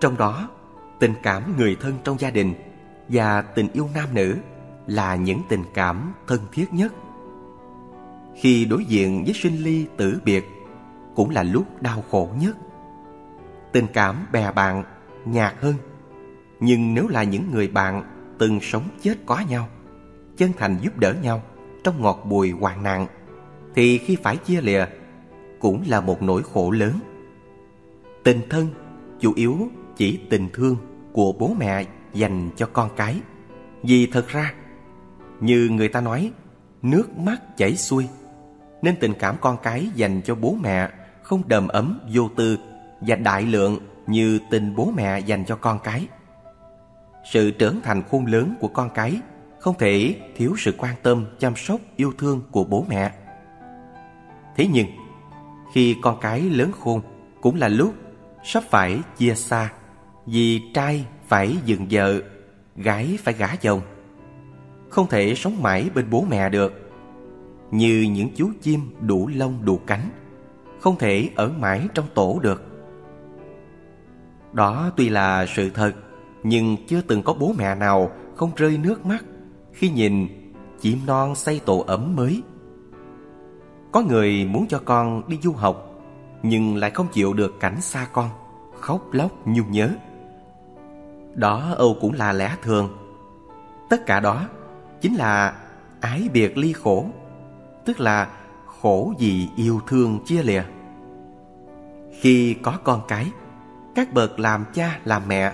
Trong 0.00 0.16
đó, 0.16 0.48
tình 1.00 1.14
cảm 1.22 1.56
người 1.56 1.76
thân 1.80 1.94
trong 2.04 2.18
gia 2.18 2.30
đình 2.30 2.54
và 3.12 3.42
tình 3.42 3.68
yêu 3.72 3.88
nam 3.94 4.08
nữ 4.14 4.36
là 4.86 5.16
những 5.16 5.40
tình 5.48 5.64
cảm 5.74 6.12
thân 6.26 6.40
thiết 6.52 6.72
nhất. 6.72 6.92
Khi 8.36 8.64
đối 8.64 8.84
diện 8.84 9.24
với 9.24 9.34
sinh 9.34 9.56
ly 9.56 9.86
tử 9.96 10.20
biệt 10.24 10.44
cũng 11.14 11.30
là 11.30 11.42
lúc 11.42 11.82
đau 11.82 12.04
khổ 12.10 12.28
nhất. 12.40 12.56
Tình 13.72 13.86
cảm 13.92 14.26
bè 14.32 14.52
bạn, 14.52 14.84
nhạt 15.24 15.54
hơn. 15.60 15.74
Nhưng 16.60 16.94
nếu 16.94 17.08
là 17.08 17.22
những 17.22 17.50
người 17.50 17.68
bạn 17.68 18.04
từng 18.38 18.60
sống 18.60 18.88
chết 19.02 19.14
có 19.26 19.42
nhau, 19.48 19.68
chân 20.36 20.52
thành 20.58 20.76
giúp 20.82 20.98
đỡ 20.98 21.14
nhau 21.22 21.42
trong 21.84 22.02
ngọt 22.02 22.22
bùi 22.28 22.50
hoạn 22.50 22.82
nạn, 22.82 23.06
thì 23.74 23.98
khi 23.98 24.16
phải 24.16 24.36
chia 24.36 24.60
lìa 24.60 24.86
cũng 25.60 25.82
là 25.86 26.00
một 26.00 26.22
nỗi 26.22 26.42
khổ 26.42 26.70
lớn. 26.70 26.92
Tình 28.24 28.40
thân 28.50 28.66
chủ 29.20 29.32
yếu 29.36 29.68
chỉ 29.96 30.20
tình 30.30 30.48
thương 30.52 30.76
của 31.12 31.32
bố 31.32 31.54
mẹ 31.58 31.84
dành 32.14 32.50
cho 32.56 32.66
con 32.72 32.90
cái 32.96 33.20
vì 33.82 34.06
thật 34.06 34.28
ra 34.28 34.54
như 35.40 35.68
người 35.72 35.88
ta 35.88 36.00
nói 36.00 36.32
nước 36.82 37.18
mắt 37.18 37.56
chảy 37.56 37.76
xuôi 37.76 38.08
nên 38.82 38.96
tình 39.00 39.14
cảm 39.18 39.36
con 39.40 39.56
cái 39.62 39.88
dành 39.94 40.20
cho 40.24 40.34
bố 40.34 40.56
mẹ 40.60 40.88
không 41.22 41.42
đầm 41.46 41.68
ấm 41.68 42.00
vô 42.12 42.28
tư 42.36 42.58
và 43.00 43.16
đại 43.16 43.42
lượng 43.42 43.78
như 44.06 44.38
tình 44.50 44.76
bố 44.76 44.92
mẹ 44.96 45.18
dành 45.18 45.44
cho 45.44 45.56
con 45.56 45.78
cái. 45.84 46.06
Sự 47.32 47.50
trưởng 47.50 47.80
thành 47.80 48.02
khôn 48.02 48.26
lớn 48.26 48.54
của 48.60 48.68
con 48.68 48.90
cái 48.94 49.20
không 49.58 49.78
thể 49.78 50.16
thiếu 50.36 50.54
sự 50.58 50.74
quan 50.78 50.94
tâm, 51.02 51.26
chăm 51.38 51.56
sóc, 51.56 51.80
yêu 51.96 52.12
thương 52.18 52.42
của 52.50 52.64
bố 52.64 52.84
mẹ. 52.88 53.12
Thế 54.56 54.66
nhưng, 54.72 54.86
khi 55.74 55.96
con 56.02 56.20
cái 56.20 56.40
lớn 56.40 56.72
khôn 56.80 57.00
cũng 57.40 57.56
là 57.56 57.68
lúc 57.68 57.94
sắp 58.44 58.62
phải 58.70 59.00
chia 59.16 59.34
xa 59.34 59.72
vì 60.26 60.60
trai 60.74 61.06
phải 61.32 61.56
dừng 61.64 61.86
vợ, 61.90 62.20
gái 62.76 63.18
phải 63.22 63.34
gả 63.34 63.56
chồng. 63.56 63.80
Không 64.90 65.06
thể 65.08 65.34
sống 65.34 65.62
mãi 65.62 65.90
bên 65.94 66.10
bố 66.10 66.24
mẹ 66.30 66.48
được 66.48 66.72
như 67.70 68.06
những 68.12 68.28
chú 68.34 68.50
chim 68.62 68.80
đủ 69.00 69.30
lông 69.34 69.64
đủ 69.64 69.80
cánh, 69.86 70.08
không 70.80 70.98
thể 70.98 71.30
ở 71.36 71.52
mãi 71.58 71.88
trong 71.94 72.06
tổ 72.14 72.38
được. 72.42 72.62
Đó 74.52 74.90
tuy 74.96 75.08
là 75.08 75.46
sự 75.46 75.70
thật, 75.70 75.92
nhưng 76.42 76.76
chưa 76.86 77.00
từng 77.00 77.22
có 77.22 77.34
bố 77.34 77.54
mẹ 77.58 77.74
nào 77.74 78.10
không 78.36 78.50
rơi 78.56 78.78
nước 78.78 79.06
mắt 79.06 79.24
khi 79.72 79.90
nhìn 79.90 80.26
chim 80.80 80.98
non 81.06 81.34
xây 81.34 81.60
tổ 81.64 81.84
ấm 81.86 82.16
mới. 82.16 82.42
Có 83.92 84.02
người 84.02 84.44
muốn 84.44 84.66
cho 84.68 84.80
con 84.84 85.28
đi 85.28 85.38
du 85.42 85.52
học, 85.52 86.02
nhưng 86.42 86.76
lại 86.76 86.90
không 86.90 87.06
chịu 87.12 87.32
được 87.32 87.60
cảnh 87.60 87.80
xa 87.80 88.06
con, 88.12 88.28
khóc 88.80 89.12
lóc 89.12 89.46
nhung 89.46 89.70
nhớ. 89.70 89.90
Đó 91.34 91.74
Âu 91.76 91.96
cũng 92.00 92.12
là 92.12 92.32
lẽ 92.32 92.56
thường. 92.62 92.96
Tất 93.90 94.06
cả 94.06 94.20
đó 94.20 94.48
chính 95.00 95.14
là 95.14 95.54
ái 96.00 96.28
biệt 96.32 96.58
ly 96.58 96.72
khổ 96.72 97.06
tức 97.84 98.00
là 98.00 98.28
khổ 98.66 99.14
vì 99.18 99.48
yêu 99.56 99.80
thương 99.86 100.18
chia 100.24 100.42
lìa. 100.42 100.62
Khi 102.20 102.54
có 102.62 102.78
con 102.84 103.00
cái, 103.08 103.26
các 103.94 104.12
bậc 104.12 104.40
làm 104.40 104.64
cha 104.74 104.98
làm 105.04 105.22
mẹ 105.28 105.52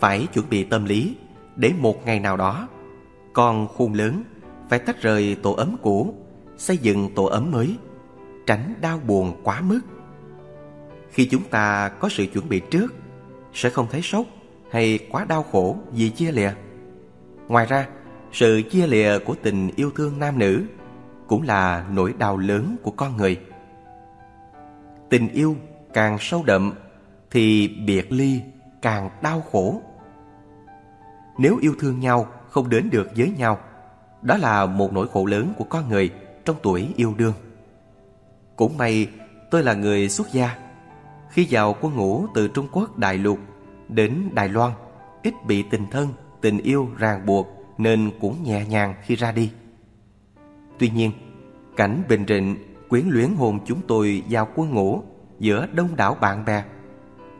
phải 0.00 0.26
chuẩn 0.26 0.50
bị 0.50 0.64
tâm 0.64 0.84
lý 0.84 1.16
để 1.56 1.72
một 1.80 2.06
ngày 2.06 2.20
nào 2.20 2.36
đó 2.36 2.68
Con 3.32 3.68
khôn 3.68 3.92
lớn 3.92 4.22
phải 4.68 4.78
tách 4.78 5.02
rời 5.02 5.36
tổ 5.42 5.52
ấm 5.52 5.76
cũ, 5.82 6.14
xây 6.56 6.76
dựng 6.76 7.14
tổ 7.14 7.24
ấm 7.24 7.50
mới, 7.50 7.76
tránh 8.46 8.74
đau 8.80 9.00
buồn 9.06 9.40
quá 9.42 9.60
mức. 9.60 9.80
Khi 11.10 11.28
chúng 11.30 11.42
ta 11.42 11.88
có 11.88 12.08
sự 12.08 12.26
chuẩn 12.26 12.48
bị 12.48 12.60
trước, 12.70 12.94
sẽ 13.54 13.70
không 13.70 13.86
thấy 13.90 14.02
sốc 14.02 14.26
hay 14.70 14.98
quá 15.10 15.24
đau 15.24 15.42
khổ 15.42 15.76
vì 15.92 16.10
chia 16.10 16.32
lìa. 16.32 16.52
Ngoài 17.48 17.66
ra, 17.66 17.86
sự 18.32 18.62
chia 18.70 18.86
lìa 18.86 19.18
của 19.18 19.34
tình 19.42 19.70
yêu 19.76 19.90
thương 19.96 20.18
nam 20.18 20.38
nữ 20.38 20.64
cũng 21.26 21.42
là 21.42 21.86
nỗi 21.90 22.14
đau 22.18 22.36
lớn 22.36 22.76
của 22.82 22.90
con 22.90 23.16
người. 23.16 23.40
Tình 25.08 25.28
yêu 25.28 25.56
càng 25.94 26.16
sâu 26.20 26.42
đậm 26.46 26.72
thì 27.30 27.68
biệt 27.68 28.12
ly 28.12 28.40
càng 28.82 29.10
đau 29.22 29.40
khổ. 29.52 29.82
Nếu 31.38 31.58
yêu 31.60 31.74
thương 31.78 32.00
nhau 32.00 32.26
không 32.50 32.68
đến 32.68 32.90
được 32.90 33.08
với 33.16 33.30
nhau, 33.38 33.58
đó 34.22 34.36
là 34.36 34.66
một 34.66 34.92
nỗi 34.92 35.08
khổ 35.08 35.26
lớn 35.26 35.52
của 35.58 35.64
con 35.64 35.88
người 35.88 36.10
trong 36.44 36.56
tuổi 36.62 36.88
yêu 36.96 37.14
đương. 37.18 37.32
Cũng 38.56 38.78
may 38.78 39.08
tôi 39.50 39.62
là 39.62 39.74
người 39.74 40.08
xuất 40.08 40.32
gia. 40.32 40.58
Khi 41.30 41.46
vào 41.50 41.76
quân 41.80 41.96
ngũ 41.96 42.26
từ 42.34 42.48
Trung 42.48 42.68
Quốc 42.72 42.98
đại 42.98 43.18
lục 43.18 43.38
đến 43.94 44.30
Đài 44.32 44.48
Loan, 44.48 44.72
ít 45.22 45.34
bị 45.46 45.62
tình 45.62 45.86
thân, 45.90 46.08
tình 46.40 46.58
yêu 46.58 46.88
ràng 46.98 47.26
buộc 47.26 47.48
nên 47.78 48.10
cũng 48.20 48.42
nhẹ 48.42 48.66
nhàng 48.66 48.94
khi 49.02 49.16
ra 49.16 49.32
đi. 49.32 49.52
Tuy 50.78 50.90
nhiên, 50.90 51.10
cảnh 51.76 52.02
bình 52.08 52.26
định 52.26 52.56
quyến 52.88 53.04
luyến 53.08 53.34
hồn 53.34 53.58
chúng 53.66 53.80
tôi 53.88 54.22
vào 54.30 54.48
quân 54.54 54.70
ngũ 54.70 55.02
giữa 55.38 55.66
đông 55.72 55.96
đảo 55.96 56.14
bạn 56.20 56.44
bè, 56.44 56.64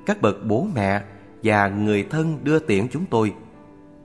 các 0.07 0.23
bậc 0.23 0.37
bố 0.47 0.67
mẹ 0.75 1.03
và 1.43 1.69
người 1.69 2.07
thân 2.11 2.39
đưa 2.43 2.59
tiễn 2.59 2.89
chúng 2.89 3.05
tôi, 3.11 3.35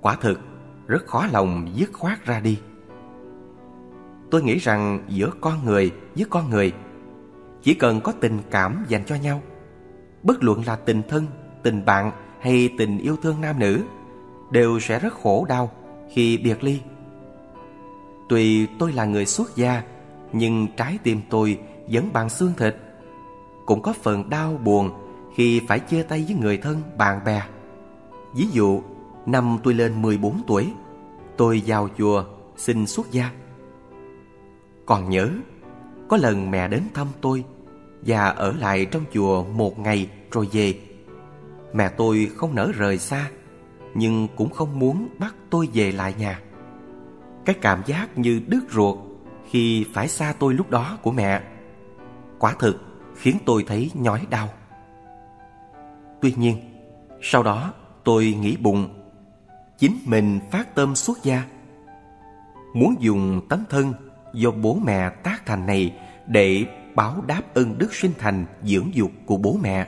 quả 0.01 0.15
thực 0.21 0.39
rất 0.87 1.05
khó 1.05 1.27
lòng 1.31 1.67
dứt 1.75 1.93
khoát 1.93 2.25
ra 2.25 2.39
đi. 2.39 2.59
Tôi 4.31 4.43
nghĩ 4.43 4.57
rằng 4.57 5.05
giữa 5.07 5.29
con 5.41 5.65
người 5.65 5.91
với 6.15 6.25
con 6.29 6.49
người 6.49 6.73
chỉ 7.61 7.73
cần 7.73 8.01
có 8.01 8.11
tình 8.11 8.39
cảm 8.51 8.85
dành 8.87 9.03
cho 9.05 9.15
nhau, 9.15 9.41
bất 10.23 10.43
luận 10.43 10.61
là 10.65 10.75
tình 10.75 11.01
thân, 11.09 11.25
tình 11.63 11.85
bạn 11.85 12.11
hay 12.45 12.69
tình 12.77 12.97
yêu 12.97 13.15
thương 13.21 13.41
nam 13.41 13.59
nữ 13.59 13.83
đều 14.51 14.79
sẽ 14.79 14.99
rất 14.99 15.13
khổ 15.13 15.45
đau 15.49 15.71
khi 16.13 16.37
biệt 16.37 16.63
ly. 16.63 16.79
Tuy 18.29 18.65
tôi 18.79 18.93
là 18.93 19.05
người 19.05 19.25
xuất 19.25 19.55
gia, 19.55 19.83
nhưng 20.33 20.67
trái 20.77 20.97
tim 21.03 21.21
tôi 21.29 21.59
vẫn 21.91 22.09
bằng 22.13 22.29
xương 22.29 22.53
thịt. 22.57 22.75
Cũng 23.65 23.81
có 23.81 23.93
phần 23.93 24.29
đau 24.29 24.59
buồn 24.63 24.91
khi 25.35 25.61
phải 25.67 25.79
chia 25.79 26.03
tay 26.03 26.25
với 26.27 26.35
người 26.35 26.57
thân, 26.57 26.81
bạn 26.97 27.19
bè. 27.25 27.41
Ví 28.35 28.47
dụ, 28.51 28.81
năm 29.25 29.57
tôi 29.63 29.73
lên 29.73 30.01
14 30.01 30.41
tuổi, 30.47 30.73
tôi 31.37 31.61
vào 31.65 31.89
chùa 31.97 32.25
xin 32.57 32.87
xuất 32.87 33.11
gia. 33.11 33.31
Còn 34.85 35.09
nhớ, 35.09 35.29
có 36.07 36.17
lần 36.17 36.51
mẹ 36.51 36.67
đến 36.67 36.81
thăm 36.93 37.07
tôi 37.21 37.43
và 38.01 38.25
ở 38.25 38.53
lại 38.59 38.85
trong 38.85 39.03
chùa 39.13 39.43
một 39.43 39.79
ngày 39.79 40.09
rồi 40.31 40.47
về. 40.51 40.79
Mẹ 41.75 41.89
tôi 41.89 42.31
không 42.35 42.55
nỡ 42.55 42.71
rời 42.75 42.97
xa, 42.97 43.29
nhưng 43.93 44.27
cũng 44.35 44.49
không 44.49 44.79
muốn 44.79 45.07
bắt 45.19 45.35
tôi 45.49 45.69
về 45.73 45.91
lại 45.91 46.13
nhà. 46.17 46.39
Cái 47.45 47.55
cảm 47.61 47.81
giác 47.85 48.17
như 48.17 48.41
đứt 48.47 48.63
ruột 48.71 48.97
khi 49.49 49.85
phải 49.93 50.07
xa 50.07 50.33
tôi 50.39 50.53
lúc 50.53 50.69
đó 50.69 50.97
của 51.01 51.11
mẹ 51.11 51.41
quả 52.39 52.55
thực 52.59 52.81
khiến 53.15 53.37
tôi 53.45 53.63
thấy 53.67 53.91
nhói 53.93 54.27
đau. 54.29 54.49
Tuy 56.21 56.33
nhiên, 56.37 56.57
sau 57.21 57.43
đó 57.43 57.73
tôi 58.03 58.37
nghĩ 58.41 58.57
bụng 58.57 58.89
chính 59.77 59.97
mình 60.05 60.39
phát 60.51 60.75
tâm 60.75 60.95
xuất 60.95 61.23
gia. 61.23 61.43
Muốn 62.73 62.95
dùng 62.99 63.41
tấm 63.49 63.63
thân 63.69 63.93
do 64.33 64.51
bố 64.51 64.77
mẹ 64.83 65.09
tác 65.09 65.45
thành 65.45 65.65
này 65.65 65.95
để 66.27 66.65
báo 66.95 67.23
đáp 67.27 67.41
ơn 67.53 67.77
đức 67.77 67.93
sinh 67.93 68.11
thành 68.17 68.45
dưỡng 68.63 68.89
dục 68.93 69.11
của 69.25 69.37
bố 69.37 69.57
mẹ. 69.61 69.87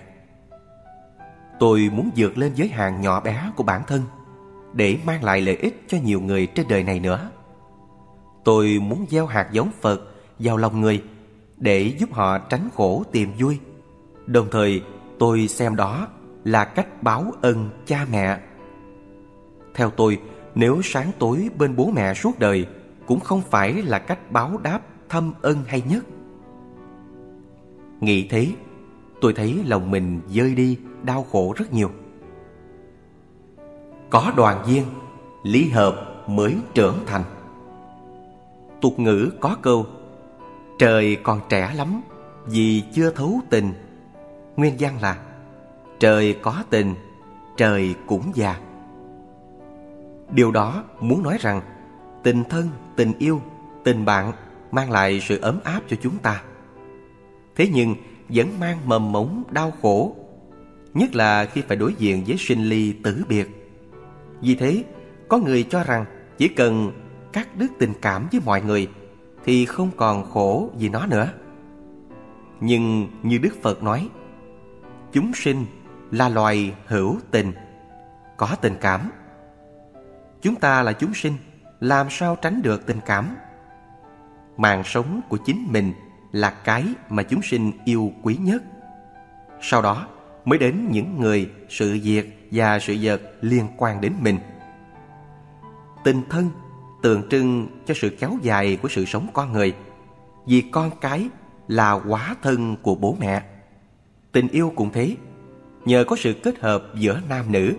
Tôi 1.59 1.89
muốn 1.93 2.09
vượt 2.15 2.37
lên 2.37 2.51
giới 2.55 2.67
hạn 2.67 3.01
nhỏ 3.01 3.21
bé 3.21 3.51
của 3.55 3.63
bản 3.63 3.81
thân 3.87 4.01
để 4.73 4.97
mang 5.05 5.23
lại 5.23 5.41
lợi 5.41 5.55
ích 5.55 5.83
cho 5.87 5.97
nhiều 6.03 6.21
người 6.21 6.47
trên 6.47 6.67
đời 6.69 6.83
này 6.83 6.99
nữa. 6.99 7.29
Tôi 8.43 8.79
muốn 8.81 9.05
gieo 9.09 9.25
hạt 9.25 9.47
giống 9.51 9.71
Phật 9.81 10.01
vào 10.39 10.57
lòng 10.57 10.81
người 10.81 11.03
để 11.57 11.93
giúp 11.99 12.13
họ 12.13 12.37
tránh 12.37 12.69
khổ 12.75 13.03
tìm 13.11 13.29
vui. 13.39 13.59
Đồng 14.25 14.47
thời, 14.51 14.81
tôi 15.19 15.47
xem 15.47 15.75
đó 15.75 16.07
là 16.43 16.65
cách 16.65 17.03
báo 17.03 17.31
ân 17.41 17.69
cha 17.85 18.05
mẹ. 18.11 18.39
Theo 19.75 19.89
tôi, 19.89 20.19
nếu 20.55 20.81
sáng 20.83 21.11
tối 21.19 21.49
bên 21.57 21.75
bố 21.75 21.91
mẹ 21.95 22.13
suốt 22.13 22.39
đời 22.39 22.67
cũng 23.05 23.19
không 23.19 23.41
phải 23.49 23.73
là 23.73 23.99
cách 23.99 24.31
báo 24.31 24.57
đáp 24.63 24.81
thâm 25.09 25.33
ân 25.41 25.57
hay 25.67 25.81
nhất. 25.89 26.05
Nghĩ 28.01 28.27
thế, 28.27 28.47
tôi 29.21 29.33
thấy 29.33 29.63
lòng 29.65 29.91
mình 29.91 30.21
dơi 30.29 30.55
đi, 30.55 30.77
đau 31.03 31.25
khổ 31.31 31.53
rất 31.57 31.73
nhiều. 31.73 31.91
Có 34.09 34.33
đoàn 34.35 34.63
viên, 34.67 34.83
lý 35.43 35.69
hợp 35.69 36.23
mới 36.27 36.55
trưởng 36.73 36.97
thành. 37.05 37.23
Tục 38.81 38.99
ngữ 38.99 39.31
có 39.39 39.57
câu 39.61 39.85
Trời 40.79 41.17
còn 41.23 41.41
trẻ 41.49 41.73
lắm 41.75 42.01
vì 42.45 42.83
chưa 42.93 43.11
thấu 43.11 43.39
tình 43.49 43.73
Nguyên 44.55 44.75
văn 44.79 44.97
là 45.01 45.17
Trời 45.99 46.33
có 46.41 46.63
tình, 46.69 46.95
trời 47.57 47.95
cũng 48.07 48.31
già 48.33 48.59
Điều 50.31 50.51
đó 50.51 50.83
muốn 50.99 51.23
nói 51.23 51.37
rằng 51.39 51.61
Tình 52.23 52.43
thân, 52.43 52.69
tình 52.95 53.13
yêu, 53.19 53.41
tình 53.83 54.05
bạn 54.05 54.31
Mang 54.71 54.91
lại 54.91 55.19
sự 55.19 55.39
ấm 55.41 55.59
áp 55.63 55.81
cho 55.87 55.97
chúng 56.01 56.17
ta 56.17 56.43
Thế 57.55 57.69
nhưng 57.73 57.95
vẫn 58.29 58.59
mang 58.59 58.77
mầm 58.85 59.11
mống 59.11 59.43
đau 59.51 59.71
khổ 59.81 60.15
Nhất 60.97 61.15
là 61.15 61.45
khi 61.45 61.61
phải 61.61 61.77
đối 61.77 61.93
diện 61.93 62.23
với 62.27 62.37
sinh 62.37 62.63
ly 62.69 62.93
tử 63.03 63.23
biệt 63.29 63.47
Vì 64.41 64.55
thế, 64.55 64.83
có 65.27 65.37
người 65.37 65.63
cho 65.63 65.83
rằng 65.83 66.05
chỉ 66.37 66.47
cần 66.47 66.91
cắt 67.33 67.55
đứt 67.57 67.71
tình 67.79 67.93
cảm 68.01 68.27
với 68.31 68.41
mọi 68.45 68.61
người 68.61 68.87
thì 69.45 69.65
không 69.65 69.91
còn 69.97 70.31
khổ 70.31 70.69
vì 70.77 70.89
nó 70.89 71.05
nữa. 71.05 71.29
Nhưng 72.59 73.07
như 73.23 73.37
Đức 73.37 73.61
Phật 73.61 73.83
nói, 73.83 74.09
chúng 75.11 75.31
sinh 75.33 75.65
là 76.11 76.29
loài 76.29 76.73
hữu 76.85 77.19
tình, 77.31 77.51
có 78.37 78.47
tình 78.61 78.75
cảm. 78.81 79.11
Chúng 80.41 80.55
ta 80.55 80.83
là 80.83 80.93
chúng 80.93 81.13
sinh, 81.13 81.33
làm 81.79 82.07
sao 82.09 82.35
tránh 82.41 82.61
được 82.61 82.85
tình 82.85 82.99
cảm? 83.05 83.35
Mạng 84.57 84.83
sống 84.85 85.21
của 85.29 85.37
chính 85.37 85.67
mình 85.71 85.93
là 86.31 86.49
cái 86.49 86.85
mà 87.09 87.23
chúng 87.23 87.41
sinh 87.41 87.71
yêu 87.85 88.11
quý 88.23 88.37
nhất. 88.41 88.63
Sau 89.61 89.81
đó 89.81 90.07
mới 90.47 90.59
đến 90.59 90.87
những 90.91 91.19
người, 91.19 91.49
sự 91.69 91.99
việc 92.03 92.47
và 92.51 92.79
sự 92.79 92.97
vật 93.01 93.21
liên 93.41 93.67
quan 93.77 94.01
đến 94.01 94.13
mình. 94.21 94.37
Tình 96.03 96.21
thân 96.29 96.49
tượng 97.01 97.29
trưng 97.29 97.67
cho 97.85 97.93
sự 97.93 98.09
kéo 98.19 98.31
dài 98.41 98.77
của 98.81 98.89
sự 98.89 99.05
sống 99.05 99.27
con 99.33 99.53
người 99.53 99.73
vì 100.45 100.61
con 100.71 100.91
cái 101.01 101.29
là 101.67 101.91
quá 101.91 102.35
thân 102.41 102.75
của 102.81 102.95
bố 102.95 103.15
mẹ. 103.19 103.43
Tình 104.31 104.47
yêu 104.47 104.73
cũng 104.75 104.89
thế 104.91 105.15
nhờ 105.85 106.03
có 106.07 106.15
sự 106.15 106.33
kết 106.33 106.59
hợp 106.59 106.83
giữa 106.95 107.21
nam 107.29 107.51
nữ 107.51 107.73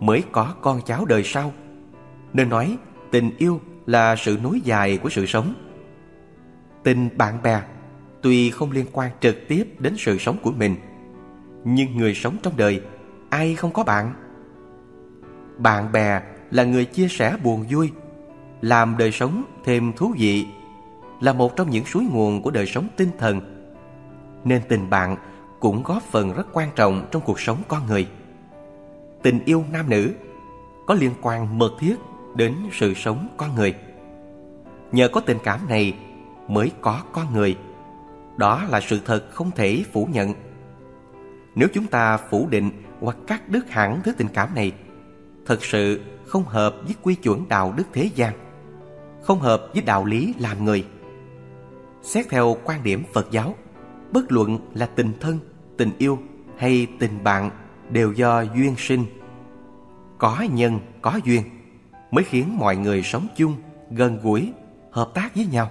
mới 0.00 0.22
có 0.32 0.54
con 0.60 0.80
cháu 0.86 1.04
đời 1.04 1.22
sau. 1.24 1.52
Nên 2.32 2.48
nói 2.48 2.76
tình 3.10 3.30
yêu 3.38 3.60
là 3.86 4.16
sự 4.16 4.38
nối 4.42 4.60
dài 4.60 4.98
của 4.98 5.08
sự 5.08 5.26
sống. 5.26 5.54
Tình 6.82 7.08
bạn 7.18 7.42
bè 7.42 7.62
tuy 8.22 8.50
không 8.50 8.70
liên 8.70 8.86
quan 8.92 9.10
trực 9.20 9.36
tiếp 9.48 9.64
đến 9.78 9.94
sự 9.98 10.18
sống 10.18 10.36
của 10.42 10.52
mình 10.52 10.76
nhưng 11.68 11.96
người 11.96 12.14
sống 12.14 12.36
trong 12.42 12.56
đời, 12.56 12.80
ai 13.30 13.54
không 13.54 13.72
có 13.72 13.84
bạn? 13.84 14.14
Bạn 15.58 15.92
bè 15.92 16.20
là 16.50 16.64
người 16.64 16.84
chia 16.84 17.08
sẻ 17.08 17.36
buồn 17.44 17.64
vui, 17.70 17.90
làm 18.60 18.96
đời 18.98 19.12
sống 19.12 19.44
thêm 19.64 19.92
thú 19.92 20.14
vị, 20.18 20.46
là 21.20 21.32
một 21.32 21.56
trong 21.56 21.70
những 21.70 21.84
suối 21.84 22.04
nguồn 22.10 22.42
của 22.42 22.50
đời 22.50 22.66
sống 22.66 22.88
tinh 22.96 23.10
thần. 23.18 23.40
Nên 24.44 24.62
tình 24.68 24.90
bạn 24.90 25.16
cũng 25.60 25.82
góp 25.82 26.02
phần 26.02 26.32
rất 26.32 26.46
quan 26.52 26.68
trọng 26.76 27.06
trong 27.10 27.22
cuộc 27.24 27.40
sống 27.40 27.58
con 27.68 27.86
người. 27.86 28.08
Tình 29.22 29.40
yêu 29.44 29.64
nam 29.72 29.90
nữ 29.90 30.10
có 30.86 30.94
liên 30.94 31.12
quan 31.22 31.58
mật 31.58 31.70
thiết 31.80 31.96
đến 32.34 32.54
sự 32.72 32.94
sống 32.94 33.28
con 33.36 33.54
người. 33.54 33.74
Nhờ 34.92 35.08
có 35.08 35.20
tình 35.20 35.38
cảm 35.44 35.60
này 35.68 35.94
mới 36.48 36.70
có 36.80 37.02
con 37.12 37.34
người. 37.34 37.56
Đó 38.36 38.64
là 38.68 38.80
sự 38.80 39.00
thật 39.04 39.24
không 39.30 39.50
thể 39.50 39.84
phủ 39.92 40.08
nhận 40.12 40.32
nếu 41.56 41.68
chúng 41.74 41.86
ta 41.86 42.16
phủ 42.16 42.48
định 42.50 42.70
hoặc 43.00 43.16
cắt 43.26 43.48
đứt 43.48 43.70
hẳn 43.70 44.00
thứ 44.04 44.12
tình 44.12 44.28
cảm 44.34 44.54
này 44.54 44.72
thật 45.46 45.64
sự 45.64 46.00
không 46.26 46.44
hợp 46.44 46.74
với 46.84 46.94
quy 47.02 47.14
chuẩn 47.14 47.48
đạo 47.48 47.74
đức 47.76 47.84
thế 47.92 48.10
gian 48.14 48.46
không 49.26 49.40
hợp 49.40 49.68
với 49.72 49.82
đạo 49.82 50.04
lý 50.04 50.34
làm 50.38 50.64
người. 50.64 50.86
Xét 52.02 52.26
theo 52.30 52.56
quan 52.64 52.82
điểm 52.82 53.02
Phật 53.12 53.30
giáo, 53.30 53.54
bất 54.12 54.32
luận 54.32 54.58
là 54.74 54.86
tình 54.86 55.12
thân, 55.20 55.38
tình 55.78 55.90
yêu 55.98 56.18
hay 56.58 56.86
tình 56.98 57.24
bạn 57.24 57.50
đều 57.90 58.12
do 58.12 58.40
duyên 58.40 58.74
sinh. 58.78 59.04
Có 60.18 60.44
nhân, 60.52 60.80
có 61.02 61.20
duyên. 61.24 61.42
mới 62.10 62.24
khiến 62.24 62.58
mọi 62.58 62.76
người 62.76 63.02
sống 63.02 63.26
chung, 63.36 63.56
gần 63.90 64.18
gũi, 64.22 64.52
hợp 64.90 65.10
tác 65.14 65.34
với 65.34 65.46
nhau. 65.46 65.70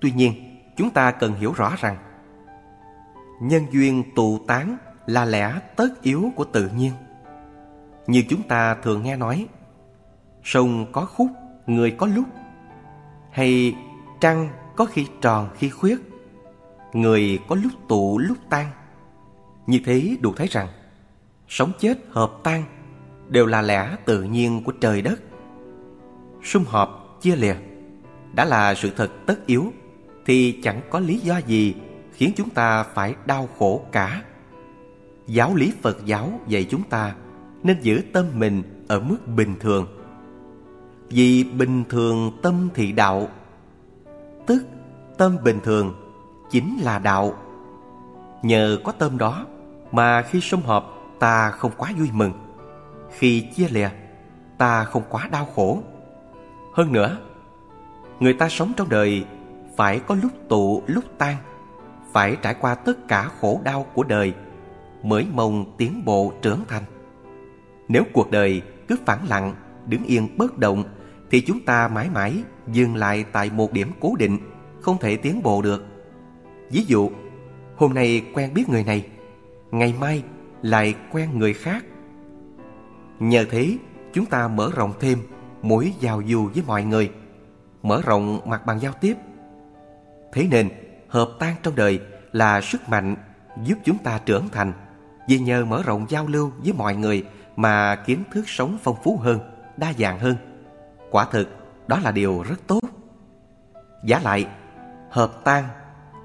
Tuy 0.00 0.12
nhiên, 0.12 0.32
chúng 0.76 0.90
ta 0.90 1.10
cần 1.10 1.34
hiểu 1.34 1.52
rõ 1.52 1.74
rằng 1.80 1.96
nhân 3.40 3.66
duyên 3.72 4.02
tụ 4.14 4.38
tán 4.46 4.76
là 5.06 5.24
lẽ 5.24 5.60
tất 5.76 6.02
yếu 6.02 6.32
của 6.36 6.44
tự 6.44 6.68
nhiên. 6.68 6.92
Như 8.06 8.22
chúng 8.28 8.42
ta 8.42 8.74
thường 8.74 9.02
nghe 9.02 9.16
nói, 9.16 9.46
sông 10.42 10.92
có 10.92 11.06
khúc, 11.06 11.28
người 11.66 11.90
có 11.90 12.06
lúc, 12.06 12.24
hay 13.30 13.76
trăng 14.20 14.48
có 14.76 14.84
khi 14.84 15.06
tròn 15.20 15.48
khi 15.58 15.68
khuyết, 15.68 15.98
người 16.92 17.38
có 17.48 17.56
lúc 17.62 17.72
tụ 17.88 18.18
lúc 18.18 18.38
tan. 18.50 18.70
Như 19.66 19.80
thế 19.84 20.16
đủ 20.20 20.32
thấy 20.36 20.46
rằng, 20.46 20.68
sống 21.48 21.72
chết 21.78 21.98
hợp 22.10 22.32
tan 22.42 22.64
đều 23.28 23.46
là 23.46 23.62
lẽ 23.62 23.96
tự 24.04 24.22
nhiên 24.22 24.64
của 24.64 24.72
trời 24.72 25.02
đất. 25.02 25.20
Sum 26.42 26.64
họp, 26.64 27.18
chia 27.20 27.36
lìa 27.36 27.56
đã 28.34 28.44
là 28.44 28.74
sự 28.74 28.90
thật 28.96 29.10
tất 29.26 29.46
yếu 29.46 29.72
thì 30.26 30.60
chẳng 30.62 30.80
có 30.90 30.98
lý 30.98 31.18
do 31.18 31.38
gì 31.38 31.74
khiến 32.14 32.32
chúng 32.36 32.50
ta 32.50 32.82
phải 32.82 33.14
đau 33.26 33.48
khổ 33.58 33.82
cả. 33.92 34.22
Giáo 35.26 35.54
lý 35.54 35.72
Phật 35.82 36.04
giáo 36.04 36.40
dạy 36.48 36.66
chúng 36.70 36.82
ta 36.82 37.14
nên 37.62 37.80
giữ 37.80 38.02
tâm 38.12 38.26
mình 38.34 38.62
ở 38.88 39.00
mức 39.00 39.18
bình 39.36 39.54
thường. 39.60 39.86
Vì 41.08 41.44
bình 41.44 41.84
thường 41.88 42.38
tâm 42.42 42.68
thị 42.74 42.92
đạo, 42.92 43.28
tức 44.46 44.66
tâm 45.18 45.36
bình 45.44 45.60
thường 45.64 45.94
chính 46.50 46.78
là 46.82 46.98
đạo. 46.98 47.34
Nhờ 48.42 48.78
có 48.84 48.92
tâm 48.92 49.18
đó 49.18 49.46
mà 49.92 50.22
khi 50.22 50.40
sum 50.40 50.62
họp 50.62 50.94
ta 51.18 51.50
không 51.50 51.72
quá 51.76 51.92
vui 51.98 52.08
mừng, 52.12 52.32
khi 53.16 53.40
chia 53.40 53.68
lìa 53.68 53.90
ta 54.58 54.84
không 54.84 55.02
quá 55.10 55.28
đau 55.32 55.48
khổ. 55.54 55.82
Hơn 56.74 56.92
nữa, 56.92 57.16
người 58.20 58.32
ta 58.32 58.48
sống 58.48 58.72
trong 58.76 58.88
đời 58.88 59.24
phải 59.76 59.98
có 59.98 60.14
lúc 60.22 60.32
tụ 60.48 60.82
lúc 60.86 61.04
tan, 61.18 61.36
phải 62.14 62.36
trải 62.42 62.54
qua 62.54 62.74
tất 62.74 63.08
cả 63.08 63.28
khổ 63.40 63.60
đau 63.64 63.86
của 63.94 64.02
đời 64.02 64.34
mới 65.02 65.26
mong 65.34 65.64
tiến 65.78 66.02
bộ 66.04 66.32
trưởng 66.42 66.60
thành. 66.68 66.82
Nếu 67.88 68.02
cuộc 68.12 68.30
đời 68.30 68.62
cứ 68.88 68.96
phẳng 69.06 69.28
lặng, 69.28 69.54
đứng 69.86 70.04
yên 70.04 70.38
bất 70.38 70.58
động 70.58 70.84
thì 71.30 71.40
chúng 71.40 71.64
ta 71.64 71.88
mãi 71.88 72.08
mãi 72.14 72.42
dừng 72.68 72.96
lại 72.96 73.24
tại 73.32 73.50
một 73.50 73.72
điểm 73.72 73.90
cố 74.00 74.14
định, 74.18 74.38
không 74.80 74.98
thể 74.98 75.16
tiến 75.16 75.42
bộ 75.42 75.62
được. 75.62 75.86
Ví 76.70 76.84
dụ, 76.86 77.10
hôm 77.76 77.94
nay 77.94 78.22
quen 78.34 78.54
biết 78.54 78.68
người 78.68 78.84
này, 78.84 79.06
ngày 79.70 79.94
mai 80.00 80.22
lại 80.62 80.94
quen 81.12 81.38
người 81.38 81.52
khác. 81.52 81.84
Nhờ 83.20 83.44
thế, 83.50 83.76
chúng 84.12 84.26
ta 84.26 84.48
mở 84.48 84.70
rộng 84.76 84.92
thêm 85.00 85.18
mối 85.62 85.92
giao 86.00 86.22
du 86.28 86.50
với 86.54 86.62
mọi 86.66 86.84
người, 86.84 87.10
mở 87.82 88.02
rộng 88.04 88.40
mặt 88.46 88.66
bằng 88.66 88.80
giao 88.80 88.92
tiếp. 89.00 89.16
Thế 90.32 90.46
nên, 90.50 90.68
hợp 91.14 91.30
tan 91.38 91.54
trong 91.62 91.76
đời 91.76 92.00
là 92.32 92.60
sức 92.60 92.88
mạnh 92.88 93.16
giúp 93.62 93.78
chúng 93.84 93.98
ta 93.98 94.20
trưởng 94.26 94.48
thành 94.48 94.72
vì 95.28 95.38
nhờ 95.38 95.64
mở 95.64 95.82
rộng 95.82 96.06
giao 96.08 96.26
lưu 96.26 96.52
với 96.64 96.72
mọi 96.72 96.96
người 96.96 97.24
mà 97.56 97.96
kiến 97.96 98.22
thức 98.32 98.48
sống 98.48 98.78
phong 98.82 98.96
phú 99.04 99.18
hơn, 99.22 99.38
đa 99.76 99.92
dạng 99.98 100.18
hơn. 100.18 100.36
Quả 101.10 101.26
thực, 101.30 101.48
đó 101.86 101.98
là 102.02 102.10
điều 102.10 102.42
rất 102.42 102.60
tốt. 102.66 102.80
Giả 104.04 104.20
lại, 104.24 104.46
hợp 105.10 105.44
tan 105.44 105.64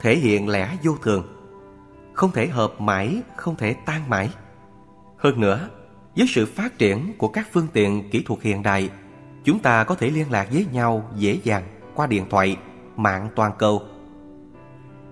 thể 0.01 0.15
hiện 0.15 0.47
lẽ 0.47 0.77
vô 0.83 0.95
thường. 1.03 1.23
Không 2.13 2.31
thể 2.31 2.47
hợp 2.47 2.81
mãi, 2.81 3.21
không 3.35 3.55
thể 3.55 3.75
tan 3.85 4.09
mãi. 4.09 4.29
Hơn 5.17 5.39
nữa, 5.41 5.69
với 6.15 6.27
sự 6.29 6.45
phát 6.45 6.77
triển 6.77 7.13
của 7.17 7.27
các 7.27 7.47
phương 7.51 7.67
tiện 7.73 8.09
kỹ 8.09 8.23
thuật 8.27 8.41
hiện 8.41 8.63
đại, 8.63 8.89
chúng 9.43 9.59
ta 9.59 9.83
có 9.83 9.95
thể 9.95 10.09
liên 10.09 10.31
lạc 10.31 10.47
với 10.51 10.65
nhau 10.71 11.09
dễ 11.15 11.39
dàng 11.43 11.63
qua 11.95 12.07
điện 12.07 12.25
thoại, 12.29 12.57
mạng 12.95 13.29
toàn 13.35 13.51
cầu. 13.57 13.81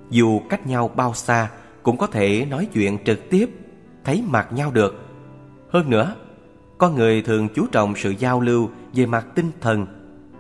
Dù 0.10 0.40
cách 0.50 0.68
nhau 0.68 0.88
bao 0.96 1.14
xa, 1.14 1.50
cũng 1.84 1.98
có 1.98 2.08
thể 2.08 2.46
nói 2.50 2.68
chuyện 2.74 2.98
trực 3.06 3.30
tiếp 3.30 3.50
thấy 4.04 4.24
mặt 4.28 4.48
nhau 4.54 4.72
được. 4.72 5.06
Hơn 5.70 5.90
nữa, 5.90 6.16
con 6.78 6.96
người 6.96 7.22
thường 7.22 7.48
chú 7.56 7.66
trọng 7.72 7.96
sự 7.96 8.10
giao 8.10 8.42
lưu 8.42 8.70
về 8.94 9.06
mặt 9.06 9.26
tinh 9.36 9.52
thần, 9.62 9.86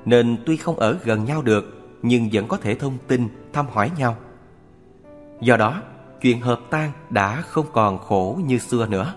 nên 0.06 0.38
tuy 0.45 0.58
không 0.58 0.75
ở 0.75 0.97
gần 1.03 1.25
nhau 1.25 1.41
được, 1.41 1.89
nhưng 2.01 2.30
vẫn 2.34 2.47
có 2.47 2.58
thể 2.58 2.75
thông 2.75 2.97
tin, 3.08 3.27
thăm 3.53 3.65
hỏi 3.73 3.91
nhau. 3.97 4.15
Do 5.41 5.58
đó, 5.58 5.82
chuyện 6.21 6.41
hợp 6.41 6.60
tan 6.69 6.91
đã 7.10 7.41
không 7.41 7.65
còn 7.73 7.97
khổ 7.97 8.39
như 8.45 8.58
xưa 8.58 8.88
nữa. 8.88 9.13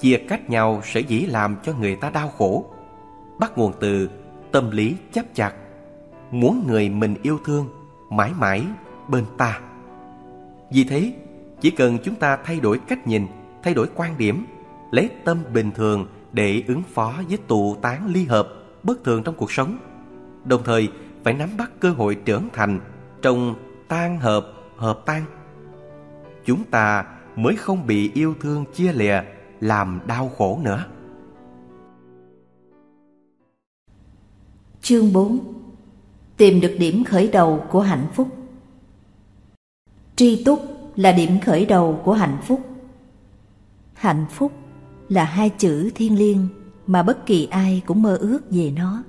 Chia 0.00 0.16
cách 0.28 0.50
nhau 0.50 0.80
sẽ 0.84 1.00
dĩ 1.00 1.20
làm 1.20 1.56
cho 1.62 1.72
người 1.72 1.96
ta 1.96 2.10
đau 2.10 2.28
khổ, 2.28 2.64
bắt 3.38 3.58
nguồn 3.58 3.72
từ 3.80 4.10
tâm 4.52 4.70
lý 4.70 4.96
chấp 5.12 5.24
chặt, 5.34 5.52
muốn 6.30 6.64
người 6.66 6.88
mình 6.88 7.14
yêu 7.22 7.38
thương 7.44 7.68
mãi 8.10 8.32
mãi 8.38 8.62
bên 9.10 9.24
ta. 9.38 9.60
Vì 10.70 10.84
thế, 10.84 11.12
chỉ 11.60 11.70
cần 11.70 11.98
chúng 12.04 12.14
ta 12.14 12.38
thay 12.44 12.60
đổi 12.60 12.78
cách 12.88 13.06
nhìn 13.06 13.26
thay 13.62 13.74
đổi 13.74 13.86
quan 13.94 14.18
điểm, 14.18 14.46
lấy 14.90 15.10
tâm 15.24 15.38
bình 15.54 15.70
thường 15.70 16.06
để 16.32 16.62
ứng 16.66 16.82
phó 16.82 17.14
với 17.28 17.38
tụ 17.46 17.76
tán 17.82 18.06
ly 18.06 18.24
hợp 18.24 18.48
bất 18.82 19.04
thường 19.04 19.22
trong 19.22 19.34
cuộc 19.34 19.52
sống. 19.52 19.78
Đồng 20.44 20.62
thời 20.64 20.88
phải 21.24 21.34
nắm 21.34 21.50
bắt 21.58 21.70
cơ 21.80 21.90
hội 21.90 22.14
trưởng 22.14 22.48
thành 22.52 22.80
trong 23.22 23.54
tan 23.88 24.18
hợp, 24.18 24.46
hợp 24.76 25.02
tan. 25.06 25.24
Chúng 26.44 26.64
ta 26.64 27.04
mới 27.36 27.56
không 27.56 27.86
bị 27.86 28.10
yêu 28.14 28.34
thương 28.40 28.64
chia 28.74 28.92
lìa 28.92 29.22
làm 29.60 30.00
đau 30.06 30.28
khổ 30.28 30.60
nữa. 30.62 30.84
Chương 34.82 35.12
4 35.12 35.38
Tìm 36.36 36.60
được 36.60 36.76
điểm 36.78 37.04
khởi 37.04 37.28
đầu 37.28 37.64
của 37.70 37.80
hạnh 37.80 38.06
phúc 38.14 38.28
Tri 40.20 40.44
túc 40.44 40.60
là 40.96 41.12
điểm 41.12 41.40
khởi 41.40 41.66
đầu 41.66 42.00
của 42.04 42.12
hạnh 42.12 42.38
phúc. 42.42 42.60
Hạnh 43.94 44.26
phúc 44.30 44.52
là 45.08 45.24
hai 45.24 45.50
chữ 45.50 45.90
thiêng 45.94 46.18
liêng 46.18 46.48
mà 46.86 47.02
bất 47.02 47.26
kỳ 47.26 47.46
ai 47.50 47.82
cũng 47.86 48.02
mơ 48.02 48.16
ước 48.16 48.40
về 48.50 48.72
nó. 48.76 49.02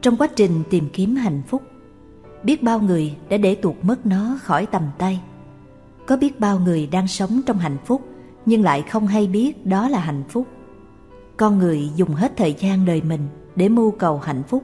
Trong 0.00 0.16
quá 0.16 0.26
trình 0.36 0.62
tìm 0.70 0.88
kiếm 0.92 1.16
hạnh 1.16 1.42
phúc, 1.46 1.62
biết 2.42 2.62
bao 2.62 2.80
người 2.80 3.16
đã 3.28 3.36
để 3.36 3.54
tuột 3.54 3.74
mất 3.82 4.06
nó 4.06 4.38
khỏi 4.42 4.66
tầm 4.66 4.82
tay. 4.98 5.20
Có 6.06 6.16
biết 6.16 6.40
bao 6.40 6.58
người 6.58 6.86
đang 6.86 7.08
sống 7.08 7.40
trong 7.46 7.58
hạnh 7.58 7.78
phúc 7.84 8.02
nhưng 8.46 8.62
lại 8.62 8.82
không 8.82 9.06
hay 9.06 9.26
biết 9.26 9.66
đó 9.66 9.88
là 9.88 10.00
hạnh 10.00 10.22
phúc. 10.28 10.46
Con 11.36 11.58
người 11.58 11.90
dùng 11.96 12.10
hết 12.10 12.32
thời 12.36 12.54
gian 12.58 12.84
đời 12.84 13.02
mình 13.02 13.28
để 13.56 13.68
mưu 13.68 13.90
cầu 13.90 14.18
hạnh 14.18 14.42
phúc, 14.48 14.62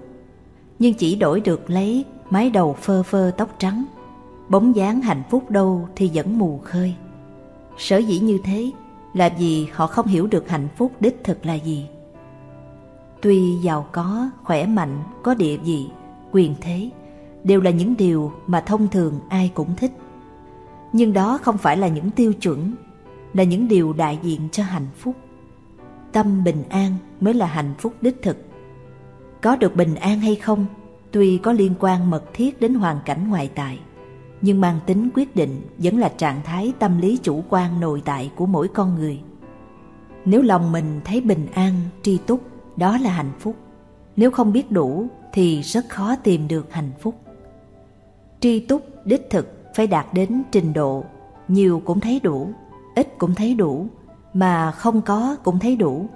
nhưng 0.79 0.95
chỉ 0.95 1.17
đổi 1.17 1.41
được 1.41 1.71
lấy 1.71 2.05
mái 2.31 2.51
đầu 2.51 2.77
phơ 2.81 3.03
phơ 3.03 3.33
tóc 3.37 3.55
trắng 3.59 3.85
bóng 4.51 4.77
dáng 4.77 5.01
hạnh 5.01 5.23
phúc 5.31 5.51
đâu 5.51 5.89
thì 5.97 6.11
vẫn 6.15 6.39
mù 6.39 6.61
khơi 6.65 6.95
sở 7.81 7.99
dĩ 7.99 8.19
như 8.19 8.39
thế 8.45 8.71
là 9.15 9.29
vì 9.39 9.67
họ 9.73 9.87
không 9.87 10.07
hiểu 10.07 10.27
được 10.27 10.49
hạnh 10.49 10.69
phúc 10.77 10.93
đích 11.01 11.25
thực 11.25 11.47
là 11.47 11.55
gì. 11.55 11.87
Tuy 13.23 13.57
giàu 13.63 13.87
có, 13.93 14.31
khỏe 14.43 14.67
mạnh, 14.67 15.03
có 15.23 15.35
địa 15.35 15.57
vị, 15.57 15.87
quyền 16.33 16.55
thế 16.61 16.91
đều 17.45 17.61
là 17.61 17.71
những 17.71 17.97
điều 17.97 18.33
mà 18.47 18.61
thông 18.61 18.89
thường 18.89 19.21
ai 19.29 19.51
cũng 19.55 19.77
thích. 19.77 19.93
Nhưng 20.93 21.13
đó 21.13 21.39
không 21.43 21.59
phải 21.59 21.77
là 21.77 21.89
những 21.89 22.11
tiêu 22.11 22.33
chuẩn, 22.33 22.75
là 23.35 23.43
những 23.43 23.69
điều 23.69 23.93
đại 23.93 24.19
diện 24.23 24.49
cho 24.53 24.63
hạnh 24.63 24.89
phúc. 24.99 25.17
Tâm 26.13 26.45
bình 26.45 26.63
an 26.69 26.95
mới 27.21 27.35
là 27.35 27.47
hạnh 27.47 27.75
phúc 27.79 27.95
đích 28.01 28.23
thực. 28.23 28.37
Có 29.43 29.57
được 29.57 29.77
bình 29.77 29.95
an 29.95 30.21
hay 30.21 30.37
không, 30.37 30.67
tuy 31.11 31.39
có 31.39 31.53
liên 31.53 31.75
quan 31.81 32.11
mật 32.11 32.25
thiết 32.35 32.61
đến 32.61 32.75
hoàn 32.75 32.99
cảnh 33.05 33.29
ngoại 33.29 33.51
tại, 33.55 33.79
nhưng 34.43 34.61
mang 34.61 34.81
tính 34.87 35.09
quyết 35.15 35.37
định 35.37 35.63
vẫn 35.79 35.99
là 35.99 36.09
trạng 36.09 36.41
thái 36.45 36.73
tâm 36.79 37.01
lý 37.01 37.19
chủ 37.23 37.45
quan 37.49 37.81
nội 37.81 38.03
tại 38.05 38.31
của 38.37 38.47
mỗi 38.47 38.69
con 38.69 38.95
người. 38.95 39.21
Nếu 40.25 40.43
lòng 40.43 40.73
mình 40.73 41.01
thấy 41.05 41.21
bình 41.21 41.47
an, 41.55 41.75
tri 42.03 42.19
túc, 42.19 42.41
đó 42.77 42.99
là 42.99 43.11
hạnh 43.11 43.33
phúc. 43.39 43.57
Nếu 44.17 44.31
không 44.31 44.53
biết 44.53 44.71
đủ 44.71 45.07
thì 45.33 45.61
rất 45.61 45.89
khó 45.89 46.17
tìm 46.17 46.49
được 46.49 46.73
hạnh 46.73 46.91
phúc. 47.01 47.15
Tri 48.41 48.61
túc 48.61 48.83
đích 49.05 49.31
thực 49.31 49.73
phải 49.75 49.87
đạt 49.87 50.07
đến 50.13 50.43
trình 50.53 50.73
độ 50.73 51.05
nhiều 51.49 51.83
cũng 51.85 52.01
thấy 52.01 52.21
đủ, 52.23 52.51
ít 52.95 53.19
cũng 53.19 53.35
thấy 53.35 53.55
đủ, 53.55 53.87
mà 54.33 54.71
không 54.71 55.03
có 55.03 55.37
cũng 55.45 55.59
thấy 55.59 55.77
đủ. 55.77 56.07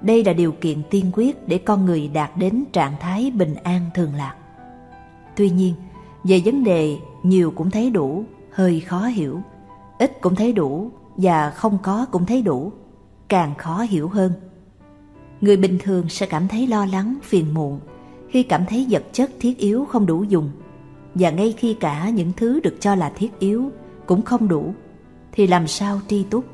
Đây 0.00 0.24
là 0.24 0.32
điều 0.32 0.52
kiện 0.52 0.82
tiên 0.90 1.10
quyết 1.14 1.48
để 1.48 1.58
con 1.58 1.84
người 1.84 2.08
đạt 2.08 2.30
đến 2.36 2.64
trạng 2.72 2.92
thái 3.00 3.30
bình 3.30 3.54
an 3.54 3.80
thường 3.94 4.14
lạc. 4.14 4.34
Tuy 5.36 5.50
nhiên, 5.50 5.74
về 6.24 6.42
vấn 6.44 6.64
đề 6.64 6.96
nhiều 7.22 7.50
cũng 7.50 7.70
thấy 7.70 7.90
đủ, 7.90 8.24
hơi 8.50 8.80
khó 8.80 9.00
hiểu, 9.00 9.40
ít 9.98 10.20
cũng 10.20 10.34
thấy 10.34 10.52
đủ 10.52 10.90
và 11.16 11.50
không 11.50 11.78
có 11.82 12.06
cũng 12.10 12.26
thấy 12.26 12.42
đủ, 12.42 12.72
càng 13.28 13.54
khó 13.58 13.80
hiểu 13.80 14.08
hơn. 14.08 14.32
Người 15.40 15.56
bình 15.56 15.78
thường 15.82 16.08
sẽ 16.08 16.26
cảm 16.26 16.48
thấy 16.48 16.66
lo 16.66 16.86
lắng, 16.86 17.18
phiền 17.22 17.54
muộn 17.54 17.80
khi 18.30 18.42
cảm 18.42 18.64
thấy 18.68 18.86
vật 18.90 19.02
chất 19.12 19.30
thiết 19.40 19.58
yếu 19.58 19.84
không 19.84 20.06
đủ 20.06 20.24
dùng 20.24 20.50
và 21.14 21.30
ngay 21.30 21.54
khi 21.58 21.74
cả 21.74 22.08
những 22.08 22.32
thứ 22.36 22.60
được 22.60 22.76
cho 22.80 22.94
là 22.94 23.12
thiết 23.14 23.38
yếu 23.38 23.70
cũng 24.06 24.22
không 24.22 24.48
đủ 24.48 24.74
thì 25.32 25.46
làm 25.46 25.66
sao 25.66 26.00
tri 26.08 26.22
túc 26.22 26.44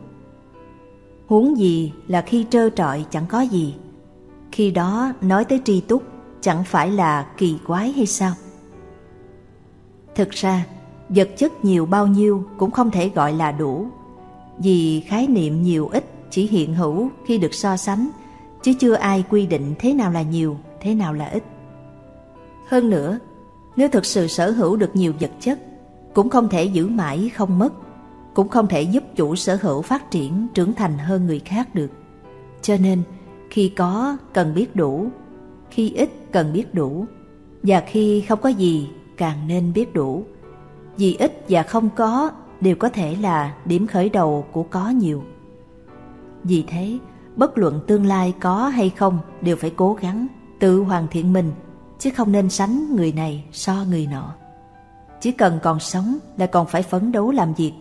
huống 1.26 1.58
gì 1.58 1.92
là 2.06 2.22
khi 2.22 2.46
trơ 2.50 2.70
trọi 2.70 3.04
chẳng 3.10 3.26
có 3.28 3.40
gì 3.40 3.74
khi 4.52 4.70
đó 4.70 5.12
nói 5.20 5.44
tới 5.44 5.60
tri 5.64 5.80
túc 5.80 6.02
chẳng 6.40 6.64
phải 6.64 6.90
là 6.90 7.26
kỳ 7.36 7.58
quái 7.66 7.92
hay 7.92 8.06
sao? 8.06 8.32
Thực 10.16 10.30
ra, 10.30 10.66
vật 11.08 11.28
chất 11.36 11.64
nhiều 11.64 11.86
bao 11.86 12.06
nhiêu 12.06 12.44
cũng 12.58 12.70
không 12.70 12.90
thể 12.90 13.08
gọi 13.08 13.32
là 13.32 13.52
đủ, 13.52 13.86
vì 14.58 15.00
khái 15.00 15.26
niệm 15.26 15.62
nhiều 15.62 15.88
ít 15.88 16.04
chỉ 16.30 16.46
hiện 16.46 16.74
hữu 16.74 17.10
khi 17.26 17.38
được 17.38 17.54
so 17.54 17.76
sánh, 17.76 18.08
chứ 18.62 18.72
chưa 18.80 18.94
ai 18.94 19.24
quy 19.30 19.46
định 19.46 19.74
thế 19.78 19.94
nào 19.94 20.10
là 20.10 20.22
nhiều, 20.22 20.56
thế 20.80 20.94
nào 20.94 21.12
là 21.12 21.26
ít. 21.26 21.44
Hơn 22.68 22.90
nữa, 22.90 23.18
nếu 23.76 23.88
thực 23.88 24.06
sự 24.06 24.26
sở 24.26 24.50
hữu 24.50 24.76
được 24.76 24.96
nhiều 24.96 25.12
vật 25.20 25.30
chất, 25.40 25.58
cũng 26.14 26.28
không 26.28 26.48
thể 26.48 26.64
giữ 26.64 26.88
mãi 26.88 27.30
không 27.34 27.58
mất, 27.58 27.72
cũng 28.34 28.48
không 28.48 28.66
thể 28.66 28.82
giúp 28.82 29.04
chủ 29.16 29.36
sở 29.36 29.58
hữu 29.62 29.82
phát 29.82 30.10
triển 30.10 30.46
trưởng 30.54 30.74
thành 30.74 30.98
hơn 30.98 31.26
người 31.26 31.40
khác 31.44 31.74
được. 31.74 31.90
Cho 32.62 32.76
nên, 32.80 33.02
khi 33.50 33.68
có 33.68 34.16
cần 34.32 34.54
biết 34.54 34.76
đủ, 34.76 35.08
khi 35.70 35.90
ít 35.90 36.10
cần 36.32 36.52
biết 36.52 36.74
đủ, 36.74 37.06
và 37.62 37.82
khi 37.86 38.20
không 38.20 38.40
có 38.40 38.48
gì 38.48 38.88
càng 39.16 39.48
nên 39.48 39.72
biết 39.72 39.94
đủ. 39.94 40.24
Vì 40.96 41.16
ít 41.18 41.44
và 41.48 41.62
không 41.62 41.88
có 41.96 42.30
đều 42.60 42.76
có 42.76 42.88
thể 42.88 43.16
là 43.20 43.54
điểm 43.64 43.86
khởi 43.86 44.08
đầu 44.08 44.46
của 44.52 44.62
có 44.62 44.88
nhiều. 44.88 45.22
Vì 46.44 46.64
thế, 46.68 46.98
bất 47.36 47.58
luận 47.58 47.80
tương 47.86 48.06
lai 48.06 48.34
có 48.40 48.68
hay 48.68 48.90
không 48.90 49.18
đều 49.40 49.56
phải 49.56 49.70
cố 49.76 49.94
gắng 49.94 50.26
tự 50.60 50.82
hoàn 50.82 51.06
thiện 51.08 51.32
mình, 51.32 51.52
chứ 51.98 52.10
không 52.16 52.32
nên 52.32 52.50
sánh 52.50 52.96
người 52.96 53.12
này 53.12 53.44
so 53.52 53.84
người 53.90 54.06
nọ. 54.06 54.34
Chỉ 55.20 55.32
cần 55.32 55.58
còn 55.62 55.80
sống 55.80 56.18
là 56.36 56.46
còn 56.46 56.66
phải 56.66 56.82
phấn 56.82 57.12
đấu 57.12 57.30
làm 57.30 57.54
việc. 57.54 57.72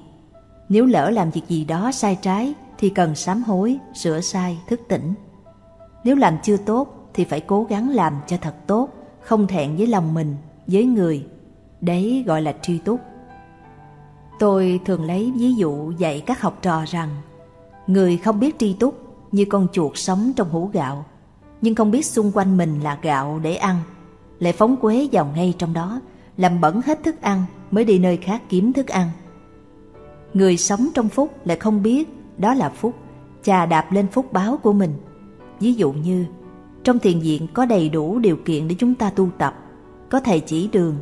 Nếu 0.70 0.86
lỡ 0.86 1.10
làm 1.10 1.30
việc 1.30 1.48
gì 1.48 1.66
đó 1.66 1.92
sai 1.92 2.18
trái 2.22 2.54
thì 2.78 2.90
cần 2.90 3.16
sám 3.16 3.44
hối, 3.44 3.78
sửa 3.94 4.22
sai, 4.22 4.58
thức 4.68 4.82
tỉnh. 4.88 5.14
Nếu 6.04 6.16
làm 6.16 6.38
chưa 6.44 6.58
tốt 6.58 7.10
thì 7.14 7.26
phải 7.26 7.40
cố 7.40 7.64
gắng 7.64 7.90
làm 7.90 8.14
cho 8.28 8.38
thật 8.42 8.56
tốt, 8.68 8.90
không 9.22 9.48
thẹn 9.48 9.76
với 9.76 9.88
lòng 9.88 10.14
mình, 10.14 10.36
với 10.68 10.86
người. 10.86 11.26
Đấy 11.82 12.24
gọi 12.28 12.42
là 12.42 12.54
tri 12.62 12.78
túc. 12.78 13.00
Tôi 14.40 14.80
thường 14.86 15.06
lấy 15.06 15.34
ví 15.36 15.54
dụ 15.54 15.92
dạy 15.98 16.24
các 16.26 16.42
học 16.42 16.60
trò 16.62 16.84
rằng, 16.88 17.10
Người 17.88 18.18
không 18.18 18.40
biết 18.40 18.60
tri 18.60 18.74
túc 18.74 19.06
như 19.32 19.46
con 19.50 19.68
chuột 19.72 19.92
sống 19.96 20.32
trong 20.36 20.50
hũ 20.50 20.70
gạo, 20.74 21.06
Nhưng 21.62 21.76
không 21.76 21.92
biết 21.92 22.06
xung 22.06 22.32
quanh 22.34 22.58
mình 22.58 22.80
là 22.80 22.98
gạo 23.02 23.40
để 23.44 23.56
ăn, 23.56 23.76
Lại 24.40 24.54
phóng 24.54 24.78
quế 24.78 25.08
vào 25.12 25.32
ngay 25.36 25.54
trong 25.58 25.74
đó, 25.74 26.02
Làm 26.38 26.62
bẩn 26.62 26.82
hết 26.86 27.04
thức 27.04 27.22
ăn 27.22 27.44
mới 27.72 27.84
đi 27.84 28.00
nơi 28.00 28.18
khác 28.18 28.42
kiếm 28.50 28.74
thức 28.74 28.88
ăn 28.88 29.10
Người 30.34 30.58
sống 30.58 30.88
trong 30.94 31.10
phúc 31.10 31.36
lại 31.46 31.58
không 31.58 31.84
biết 31.84 32.10
đó 32.38 32.54
là 32.54 32.70
phúc, 32.70 32.96
Chà 33.44 33.66
đạp 33.66 33.92
lên 33.92 34.08
phúc 34.08 34.34
báo 34.34 34.58
của 34.58 34.74
mình 34.74 34.94
Ví 35.60 35.74
dụ 35.74 35.92
như, 35.92 36.26
Trong 36.84 37.00
thiền 37.00 37.20
viện 37.20 37.48
có 37.54 37.66
đầy 37.66 37.90
đủ 37.90 38.20
điều 38.20 38.38
kiện 38.46 38.68
để 38.68 38.76
chúng 38.80 38.96
ta 38.96 39.10
tu 39.10 39.30
tập 39.38 39.65
có 40.10 40.20
thầy 40.20 40.40
chỉ 40.40 40.70
đường. 40.72 40.96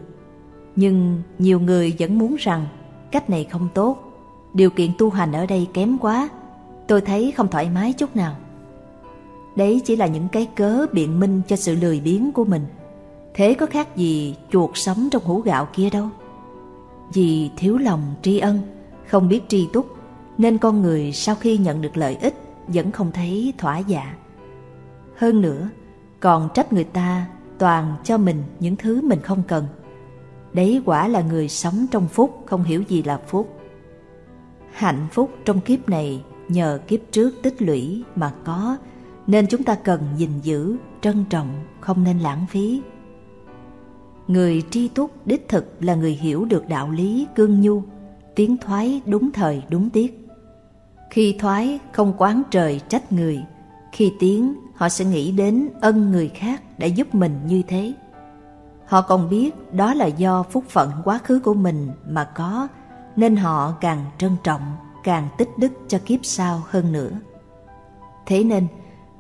Nhưng 0.75 1.21
nhiều 1.39 1.59
người 1.59 1.95
vẫn 1.99 2.17
muốn 2.17 2.35
rằng 2.39 2.67
Cách 3.11 3.29
này 3.29 3.43
không 3.43 3.67
tốt. 3.73 3.97
Điều 4.53 4.69
kiện 4.69 4.91
tu 4.97 5.09
hành 5.09 5.31
ở 5.31 5.45
đây 5.45 5.67
kém 5.73 5.97
quá. 5.97 6.29
Tôi 6.87 7.01
thấy 7.01 7.31
không 7.31 7.47
thoải 7.47 7.69
mái 7.69 7.93
chút 7.93 8.15
nào. 8.15 8.35
Đấy 9.55 9.81
chỉ 9.85 9.95
là 9.95 10.07
những 10.07 10.27
cái 10.31 10.47
cớ 10.55 10.85
biện 10.91 11.19
minh 11.19 11.41
cho 11.47 11.55
sự 11.55 11.75
lười 11.75 11.99
biếng 11.99 12.31
của 12.31 12.45
mình. 12.45 12.65
Thế 13.33 13.53
có 13.53 13.65
khác 13.65 13.95
gì 13.95 14.35
chuột 14.51 14.69
sống 14.73 15.09
trong 15.11 15.23
hũ 15.23 15.41
gạo 15.41 15.67
kia 15.73 15.89
đâu. 15.89 16.09
Vì 17.13 17.49
thiếu 17.57 17.77
lòng 17.77 18.01
tri 18.21 18.39
ân, 18.39 18.59
Không 19.07 19.29
biết 19.29 19.41
tri 19.47 19.67
túc, 19.73 19.87
Nên 20.37 20.57
con 20.57 20.81
người 20.81 21.11
sau 21.11 21.35
khi 21.35 21.57
nhận 21.57 21.81
được 21.81 21.97
lợi 21.97 22.15
ích 22.15 22.33
Vẫn 22.67 22.91
không 22.91 23.11
thấy 23.11 23.53
thỏa 23.57 23.77
dạ. 23.77 24.15
Hơn 25.17 25.41
nữa, 25.41 25.69
Còn 26.19 26.49
trách 26.53 26.73
người 26.73 26.83
ta 26.83 27.25
toàn 27.59 27.95
cho 28.03 28.17
mình 28.17 28.43
những 28.59 28.75
thứ 28.75 29.01
mình 29.01 29.19
không 29.21 29.43
cần. 29.47 29.65
Đấy 30.53 30.81
quả 30.85 31.07
là 31.07 31.21
người 31.21 31.49
sống 31.49 31.85
trong 31.91 32.07
phúc 32.07 32.43
không 32.45 32.63
hiểu 32.63 32.83
gì 32.87 33.03
là 33.03 33.17
phúc. 33.27 33.59
Hạnh 34.71 35.07
phúc 35.11 35.31
trong 35.45 35.61
kiếp 35.61 35.89
này 35.89 36.23
nhờ 36.47 36.79
kiếp 36.87 36.99
trước 37.11 37.31
tích 37.41 37.61
lũy 37.61 38.03
mà 38.15 38.33
có 38.45 38.77
Nên 39.27 39.47
chúng 39.47 39.63
ta 39.63 39.75
cần 39.75 40.01
gìn 40.17 40.29
giữ, 40.41 40.77
trân 41.01 41.25
trọng, 41.29 41.49
không 41.79 42.03
nên 42.03 42.19
lãng 42.19 42.45
phí. 42.49 42.81
Người 44.27 44.63
tri 44.69 44.87
túc 44.87 45.27
đích 45.27 45.49
thực 45.49 45.65
là 45.79 45.95
người 45.95 46.11
hiểu 46.11 46.45
được 46.45 46.67
đạo 46.67 46.91
lý 46.91 47.27
cương 47.35 47.61
nhu 47.61 47.83
Tiến 48.35 48.57
thoái 48.57 49.01
đúng 49.05 49.31
thời 49.31 49.63
đúng 49.69 49.89
tiết. 49.89 50.27
Khi 51.09 51.35
thoái 51.39 51.79
không 51.91 52.13
quán 52.17 52.43
trời 52.51 52.81
trách 52.89 53.11
người 53.11 53.43
Khi 53.91 54.11
tiến 54.19 54.53
họ 54.73 54.89
sẽ 54.89 55.05
nghĩ 55.05 55.31
đến 55.31 55.69
ân 55.81 56.11
người 56.11 56.29
khác 56.29 56.63
đã 56.77 56.87
giúp 56.87 57.15
mình 57.15 57.39
như 57.47 57.61
thế 57.67 57.93
Họ 58.85 59.01
còn 59.01 59.29
biết 59.29 59.73
đó 59.73 59.93
là 59.93 60.05
do 60.05 60.43
phúc 60.43 60.63
phận 60.69 60.91
quá 61.03 61.19
khứ 61.23 61.39
của 61.39 61.53
mình 61.53 61.91
mà 62.07 62.23
có, 62.23 62.67
nên 63.15 63.35
họ 63.35 63.73
càng 63.81 64.05
trân 64.17 64.31
trọng, 64.43 64.61
càng 65.03 65.27
tích 65.37 65.49
đức 65.57 65.71
cho 65.87 65.99
kiếp 66.05 66.19
sau 66.23 66.61
hơn 66.69 66.91
nữa. 66.91 67.11
Thế 68.25 68.43
nên, 68.43 68.67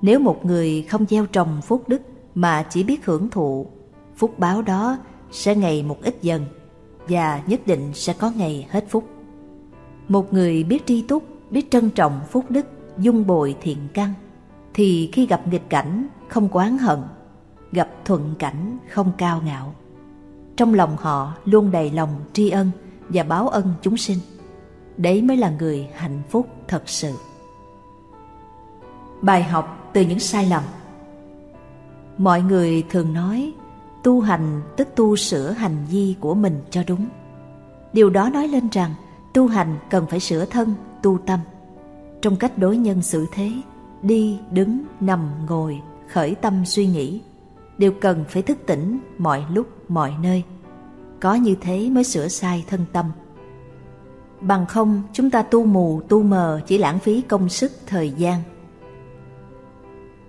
nếu 0.01 0.19
một 0.19 0.45
người 0.45 0.81
không 0.89 1.05
gieo 1.09 1.25
trồng 1.25 1.61
phúc 1.61 1.83
đức 1.87 2.01
mà 2.35 2.63
chỉ 2.69 2.83
biết 2.83 3.05
hưởng 3.05 3.29
thụ, 3.29 3.65
phúc 4.15 4.39
báo 4.39 4.61
đó 4.61 4.97
sẽ 5.31 5.55
ngày 5.55 5.83
một 5.83 5.97
ít 6.03 6.15
dần 6.21 6.45
và 7.07 7.41
nhất 7.47 7.67
định 7.67 7.91
sẽ 7.93 8.13
có 8.13 8.31
ngày 8.35 8.67
hết 8.69 8.85
phúc. 8.89 9.03
Một 10.07 10.33
người 10.33 10.63
biết 10.63 10.85
tri 10.85 11.01
túc, 11.01 11.23
biết 11.49 11.71
trân 11.71 11.89
trọng 11.89 12.19
phúc 12.31 12.45
đức, 12.49 12.65
dung 12.97 13.27
bồi 13.27 13.55
thiện 13.61 13.77
căn, 13.93 14.13
thì 14.73 15.09
khi 15.13 15.25
gặp 15.25 15.47
nghịch 15.47 15.69
cảnh 15.69 16.07
không 16.27 16.49
quán 16.51 16.77
hận 16.77 16.99
gặp 17.71 17.89
thuận 18.05 18.35
cảnh 18.39 18.77
không 18.89 19.11
cao 19.17 19.41
ngạo. 19.45 19.73
Trong 20.55 20.73
lòng 20.73 20.97
họ 20.97 21.33
luôn 21.45 21.71
đầy 21.71 21.91
lòng 21.91 22.09
tri 22.33 22.49
ân 22.49 22.71
và 23.09 23.23
báo 23.23 23.47
ân 23.47 23.73
chúng 23.81 23.97
sinh. 23.97 24.17
Đấy 24.97 25.21
mới 25.21 25.37
là 25.37 25.49
người 25.49 25.87
hạnh 25.95 26.21
phúc 26.29 26.47
thật 26.67 26.83
sự. 26.85 27.13
Bài 29.21 29.43
học 29.43 29.89
từ 29.93 30.01
những 30.01 30.19
sai 30.19 30.45
lầm 30.45 30.63
Mọi 32.17 32.41
người 32.41 32.83
thường 32.89 33.13
nói 33.13 33.53
tu 34.03 34.21
hành 34.21 34.61
tức 34.77 34.87
tu 34.95 35.15
sửa 35.15 35.51
hành 35.51 35.85
vi 35.89 36.15
của 36.19 36.35
mình 36.35 36.59
cho 36.69 36.83
đúng. 36.87 37.07
Điều 37.93 38.09
đó 38.09 38.29
nói 38.29 38.47
lên 38.47 38.69
rằng 38.71 38.93
tu 39.33 39.47
hành 39.47 39.75
cần 39.89 40.05
phải 40.09 40.19
sửa 40.19 40.45
thân, 40.45 40.73
tu 41.03 41.17
tâm. 41.25 41.39
Trong 42.21 42.35
cách 42.35 42.57
đối 42.57 42.77
nhân 42.77 43.01
xử 43.01 43.25
thế, 43.31 43.51
đi, 44.03 44.39
đứng, 44.51 44.81
nằm, 44.99 45.29
ngồi, 45.49 45.81
khởi 46.11 46.35
tâm 46.35 46.65
suy 46.65 46.87
nghĩ. 46.87 47.21
Đều 47.77 47.91
cần 48.01 48.23
phải 48.29 48.41
thức 48.41 48.57
tỉnh 48.65 48.99
mọi 49.17 49.43
lúc 49.53 49.67
mọi 49.89 50.13
nơi. 50.23 50.43
Có 51.19 51.33
như 51.33 51.55
thế 51.61 51.89
mới 51.89 52.03
sửa 52.03 52.27
sai 52.27 52.65
thân 52.69 52.85
tâm. 52.93 53.05
Bằng 54.41 54.65
không 54.65 55.01
chúng 55.13 55.29
ta 55.29 55.41
tu 55.41 55.65
mù 55.65 56.01
tu 56.09 56.23
mờ 56.23 56.61
chỉ 56.67 56.77
lãng 56.77 56.99
phí 56.99 57.21
công 57.21 57.49
sức 57.49 57.71
thời 57.87 58.09
gian. 58.09 58.41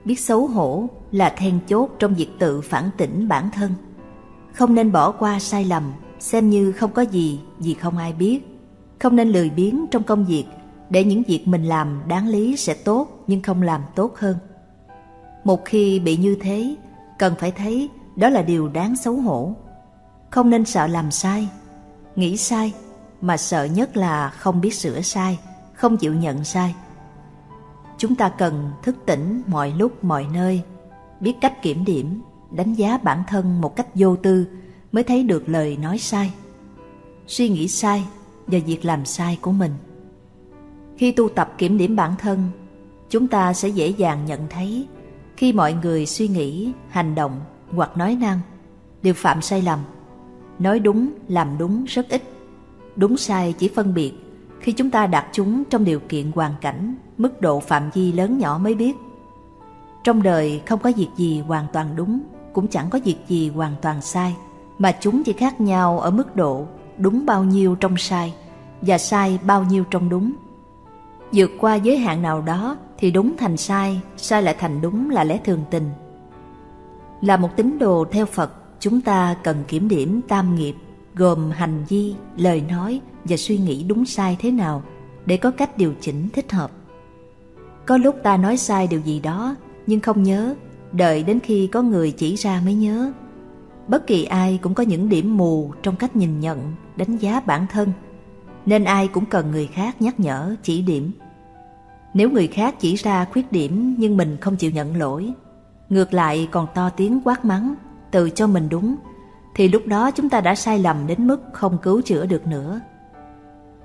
Biết 0.04 0.20
xấu 0.20 0.46
hổ 0.46 0.88
là 1.12 1.34
then 1.36 1.58
chốt 1.68 1.90
trong 1.98 2.14
việc 2.14 2.28
tự 2.38 2.60
phản 2.60 2.90
tỉnh 2.96 3.28
bản 3.28 3.50
thân. 3.54 3.72
Không 4.52 4.74
nên 4.74 4.92
bỏ 4.92 5.10
qua 5.10 5.38
sai 5.38 5.64
lầm 5.64 5.92
xem 6.18 6.50
như 6.50 6.72
không 6.72 6.92
có 6.92 7.02
gì 7.02 7.40
vì 7.58 7.74
không 7.74 7.98
ai 7.98 8.12
biết. 8.12 8.40
Không 8.98 9.16
nên 9.16 9.28
lười 9.28 9.50
biếng 9.50 9.86
trong 9.90 10.02
công 10.02 10.24
việc 10.24 10.44
để 10.90 11.04
những 11.04 11.22
việc 11.22 11.48
mình 11.48 11.64
làm 11.64 12.02
đáng 12.08 12.28
lý 12.28 12.56
sẽ 12.56 12.74
tốt 12.74 13.24
nhưng 13.26 13.42
không 13.42 13.62
làm 13.62 13.82
tốt 13.94 14.16
hơn 14.16 14.36
một 15.44 15.64
khi 15.64 16.00
bị 16.00 16.16
như 16.16 16.36
thế 16.40 16.76
cần 17.18 17.34
phải 17.38 17.50
thấy 17.50 17.90
đó 18.16 18.28
là 18.28 18.42
điều 18.42 18.68
đáng 18.68 18.96
xấu 18.96 19.14
hổ. 19.14 19.54
Không 20.30 20.50
nên 20.50 20.64
sợ 20.64 20.86
làm 20.86 21.10
sai, 21.10 21.48
nghĩ 22.16 22.36
sai, 22.36 22.72
mà 23.20 23.36
sợ 23.36 23.64
nhất 23.64 23.96
là 23.96 24.30
không 24.30 24.60
biết 24.60 24.74
sửa 24.74 25.00
sai, 25.00 25.38
không 25.74 25.96
chịu 25.96 26.14
nhận 26.14 26.44
sai. 26.44 26.74
Chúng 27.98 28.14
ta 28.14 28.28
cần 28.28 28.70
thức 28.82 28.96
tỉnh 29.06 29.42
mọi 29.46 29.72
lúc 29.72 30.04
mọi 30.04 30.26
nơi, 30.32 30.62
biết 31.20 31.34
cách 31.40 31.62
kiểm 31.62 31.84
điểm, 31.84 32.22
đánh 32.50 32.74
giá 32.74 32.98
bản 32.98 33.22
thân 33.28 33.60
một 33.60 33.76
cách 33.76 33.86
vô 33.94 34.16
tư 34.16 34.46
mới 34.92 35.04
thấy 35.04 35.22
được 35.22 35.48
lời 35.48 35.76
nói 35.76 35.98
sai, 35.98 36.32
suy 37.26 37.48
nghĩ 37.48 37.68
sai 37.68 38.04
và 38.46 38.58
việc 38.66 38.84
làm 38.84 39.04
sai 39.04 39.38
của 39.40 39.52
mình. 39.52 39.72
Khi 40.96 41.12
tu 41.12 41.28
tập 41.28 41.54
kiểm 41.58 41.78
điểm 41.78 41.96
bản 41.96 42.14
thân, 42.18 42.50
chúng 43.10 43.28
ta 43.28 43.52
sẽ 43.52 43.68
dễ 43.68 43.88
dàng 43.88 44.24
nhận 44.26 44.40
thấy 44.50 44.86
khi 45.36 45.52
mọi 45.52 45.74
người 45.82 46.06
suy 46.06 46.28
nghĩ, 46.28 46.72
hành 46.88 47.14
động 47.14 47.40
hoặc 47.72 47.96
nói 47.96 48.16
năng 48.20 48.40
đều 49.02 49.14
phạm 49.14 49.42
sai 49.42 49.62
lầm. 49.62 49.78
Nói 50.58 50.78
đúng, 50.78 51.10
làm 51.28 51.58
đúng 51.58 51.84
rất 51.84 52.08
ít. 52.08 52.22
Đúng 52.96 53.16
sai 53.16 53.54
chỉ 53.58 53.68
phân 53.68 53.94
biệt 53.94 54.12
khi 54.60 54.72
chúng 54.72 54.90
ta 54.90 55.06
đặt 55.06 55.26
chúng 55.32 55.64
trong 55.64 55.84
điều 55.84 56.00
kiện 56.00 56.32
hoàn 56.34 56.52
cảnh, 56.60 56.94
mức 57.18 57.40
độ 57.40 57.60
phạm 57.60 57.90
vi 57.94 58.12
lớn 58.12 58.38
nhỏ 58.38 58.58
mới 58.62 58.74
biết. 58.74 58.96
Trong 60.04 60.22
đời 60.22 60.62
không 60.66 60.78
có 60.78 60.92
việc 60.96 61.08
gì 61.16 61.40
hoàn 61.40 61.66
toàn 61.72 61.96
đúng, 61.96 62.20
cũng 62.52 62.68
chẳng 62.68 62.90
có 62.90 62.98
việc 63.04 63.16
gì 63.28 63.48
hoàn 63.48 63.74
toàn 63.82 64.00
sai, 64.00 64.36
mà 64.78 64.92
chúng 65.00 65.22
chỉ 65.24 65.32
khác 65.32 65.60
nhau 65.60 66.00
ở 66.00 66.10
mức 66.10 66.36
độ 66.36 66.66
đúng 66.98 67.26
bao 67.26 67.44
nhiêu 67.44 67.74
trong 67.74 67.96
sai 67.96 68.34
và 68.82 68.98
sai 68.98 69.38
bao 69.42 69.64
nhiêu 69.64 69.84
trong 69.90 70.08
đúng. 70.08 70.32
Vượt 71.34 71.50
qua 71.58 71.74
giới 71.74 71.98
hạn 71.98 72.22
nào 72.22 72.42
đó 72.42 72.76
thì 72.98 73.10
đúng 73.10 73.36
thành 73.36 73.56
sai, 73.56 74.00
sai 74.16 74.42
lại 74.42 74.56
thành 74.58 74.80
đúng 74.80 75.10
là 75.10 75.24
lẽ 75.24 75.40
thường 75.44 75.64
tình. 75.70 75.90
Là 77.20 77.36
một 77.36 77.48
tín 77.56 77.78
đồ 77.78 78.04
theo 78.10 78.26
Phật, 78.26 78.52
chúng 78.80 79.00
ta 79.00 79.36
cần 79.44 79.64
kiểm 79.68 79.88
điểm 79.88 80.20
tam 80.28 80.54
nghiệp 80.54 80.74
gồm 81.14 81.50
hành 81.50 81.84
vi, 81.88 82.14
lời 82.36 82.62
nói 82.70 83.00
và 83.24 83.36
suy 83.36 83.58
nghĩ 83.58 83.84
đúng 83.84 84.04
sai 84.04 84.36
thế 84.40 84.50
nào 84.50 84.82
để 85.26 85.36
có 85.36 85.50
cách 85.50 85.78
điều 85.78 85.94
chỉnh 86.00 86.28
thích 86.32 86.52
hợp. 86.52 86.70
Có 87.86 87.96
lúc 87.96 88.16
ta 88.22 88.36
nói 88.36 88.56
sai 88.56 88.86
điều 88.86 89.00
gì 89.00 89.20
đó 89.20 89.56
nhưng 89.86 90.00
không 90.00 90.22
nhớ, 90.22 90.54
đợi 90.92 91.22
đến 91.22 91.40
khi 91.40 91.66
có 91.66 91.82
người 91.82 92.10
chỉ 92.10 92.34
ra 92.34 92.60
mới 92.64 92.74
nhớ. 92.74 93.12
Bất 93.88 94.06
kỳ 94.06 94.24
ai 94.24 94.58
cũng 94.62 94.74
có 94.74 94.82
những 94.82 95.08
điểm 95.08 95.36
mù 95.36 95.72
trong 95.82 95.96
cách 95.96 96.16
nhìn 96.16 96.40
nhận, 96.40 96.72
đánh 96.96 97.16
giá 97.16 97.40
bản 97.40 97.66
thân, 97.72 97.92
nên 98.66 98.84
ai 98.84 99.08
cũng 99.08 99.26
cần 99.26 99.50
người 99.50 99.66
khác 99.66 100.02
nhắc 100.02 100.20
nhở, 100.20 100.56
chỉ 100.62 100.82
điểm. 100.82 101.12
Nếu 102.14 102.30
người 102.30 102.46
khác 102.46 102.74
chỉ 102.80 102.94
ra 102.94 103.24
khuyết 103.32 103.52
điểm 103.52 103.94
nhưng 103.98 104.16
mình 104.16 104.36
không 104.40 104.56
chịu 104.56 104.70
nhận 104.70 104.96
lỗi, 104.96 105.32
ngược 105.88 106.14
lại 106.14 106.48
còn 106.50 106.66
to 106.74 106.90
tiếng 106.90 107.20
quát 107.24 107.44
mắng, 107.44 107.74
tự 108.10 108.30
cho 108.30 108.46
mình 108.46 108.68
đúng, 108.68 108.96
thì 109.54 109.68
lúc 109.68 109.86
đó 109.86 110.10
chúng 110.10 110.28
ta 110.28 110.40
đã 110.40 110.54
sai 110.54 110.78
lầm 110.78 111.06
đến 111.06 111.26
mức 111.26 111.40
không 111.52 111.78
cứu 111.82 112.02
chữa 112.02 112.26
được 112.26 112.46
nữa. 112.46 112.80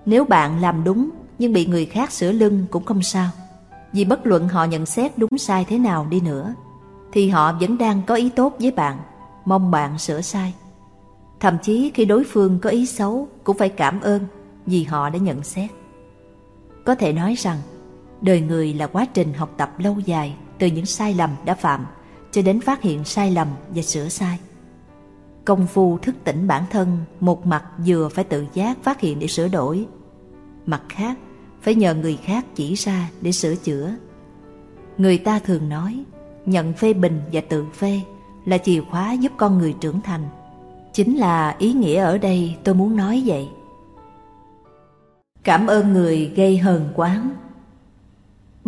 Nếu 0.05 0.25
bạn 0.25 0.61
làm 0.61 0.83
đúng 0.83 1.09
nhưng 1.39 1.53
bị 1.53 1.65
người 1.65 1.85
khác 1.85 2.11
sửa 2.11 2.31
lưng 2.31 2.65
cũng 2.71 2.85
không 2.85 3.03
sao, 3.03 3.29
vì 3.93 4.05
bất 4.05 4.27
luận 4.27 4.47
họ 4.47 4.63
nhận 4.63 4.85
xét 4.85 5.17
đúng 5.17 5.37
sai 5.37 5.65
thế 5.69 5.79
nào 5.79 6.07
đi 6.09 6.19
nữa, 6.19 6.53
thì 7.11 7.29
họ 7.29 7.53
vẫn 7.53 7.77
đang 7.77 8.01
có 8.07 8.15
ý 8.15 8.29
tốt 8.29 8.55
với 8.59 8.71
bạn, 8.71 8.97
mong 9.45 9.71
bạn 9.71 9.97
sửa 9.97 10.21
sai. 10.21 10.53
Thậm 11.39 11.57
chí 11.61 11.91
khi 11.93 12.05
đối 12.05 12.23
phương 12.23 12.59
có 12.59 12.69
ý 12.69 12.85
xấu 12.85 13.27
cũng 13.43 13.57
phải 13.57 13.69
cảm 13.69 14.01
ơn 14.01 14.21
vì 14.65 14.83
họ 14.83 15.09
đã 15.09 15.19
nhận 15.19 15.43
xét. 15.43 15.69
Có 16.85 16.95
thể 16.95 17.13
nói 17.13 17.35
rằng, 17.37 17.57
đời 18.21 18.41
người 18.41 18.73
là 18.73 18.87
quá 18.87 19.05
trình 19.13 19.33
học 19.33 19.53
tập 19.57 19.71
lâu 19.77 19.99
dài 20.05 20.35
từ 20.59 20.67
những 20.67 20.85
sai 20.85 21.13
lầm 21.13 21.29
đã 21.45 21.53
phạm 21.53 21.85
cho 22.31 22.41
đến 22.41 22.61
phát 22.61 22.81
hiện 22.81 23.03
sai 23.03 23.31
lầm 23.31 23.47
và 23.75 23.81
sửa 23.81 24.07
sai. 24.07 24.39
Công 25.45 25.67
phu 25.67 25.97
thức 25.97 26.15
tỉnh 26.23 26.47
bản 26.47 26.63
thân 26.71 26.97
một 27.19 27.45
mặt 27.45 27.63
vừa 27.85 28.09
phải 28.09 28.23
tự 28.23 28.45
giác 28.53 28.77
phát 28.83 28.99
hiện 28.99 29.19
để 29.19 29.27
sửa 29.27 29.47
đổi, 29.47 29.85
mặt 30.65 30.81
khác 30.89 31.17
phải 31.61 31.75
nhờ 31.75 31.93
người 31.93 32.17
khác 32.23 32.45
chỉ 32.55 32.73
ra 32.73 33.09
để 33.21 33.31
sửa 33.31 33.55
chữa. 33.55 33.91
Người 34.97 35.17
ta 35.17 35.39
thường 35.39 35.69
nói, 35.69 36.03
nhận 36.45 36.73
phê 36.73 36.93
bình 36.93 37.21
và 37.33 37.41
tự 37.41 37.65
phê 37.73 38.01
là 38.45 38.57
chìa 38.57 38.81
khóa 38.81 39.13
giúp 39.13 39.31
con 39.37 39.57
người 39.57 39.73
trưởng 39.81 40.01
thành. 40.01 40.23
Chính 40.93 41.17
là 41.17 41.55
ý 41.59 41.73
nghĩa 41.73 42.01
ở 42.01 42.17
đây 42.17 42.55
tôi 42.63 42.75
muốn 42.75 42.95
nói 42.95 43.23
vậy. 43.25 43.47
Cảm 45.43 45.67
ơn 45.67 45.93
người 45.93 46.31
gây 46.35 46.57
hờn 46.57 46.89
quán 46.95 47.29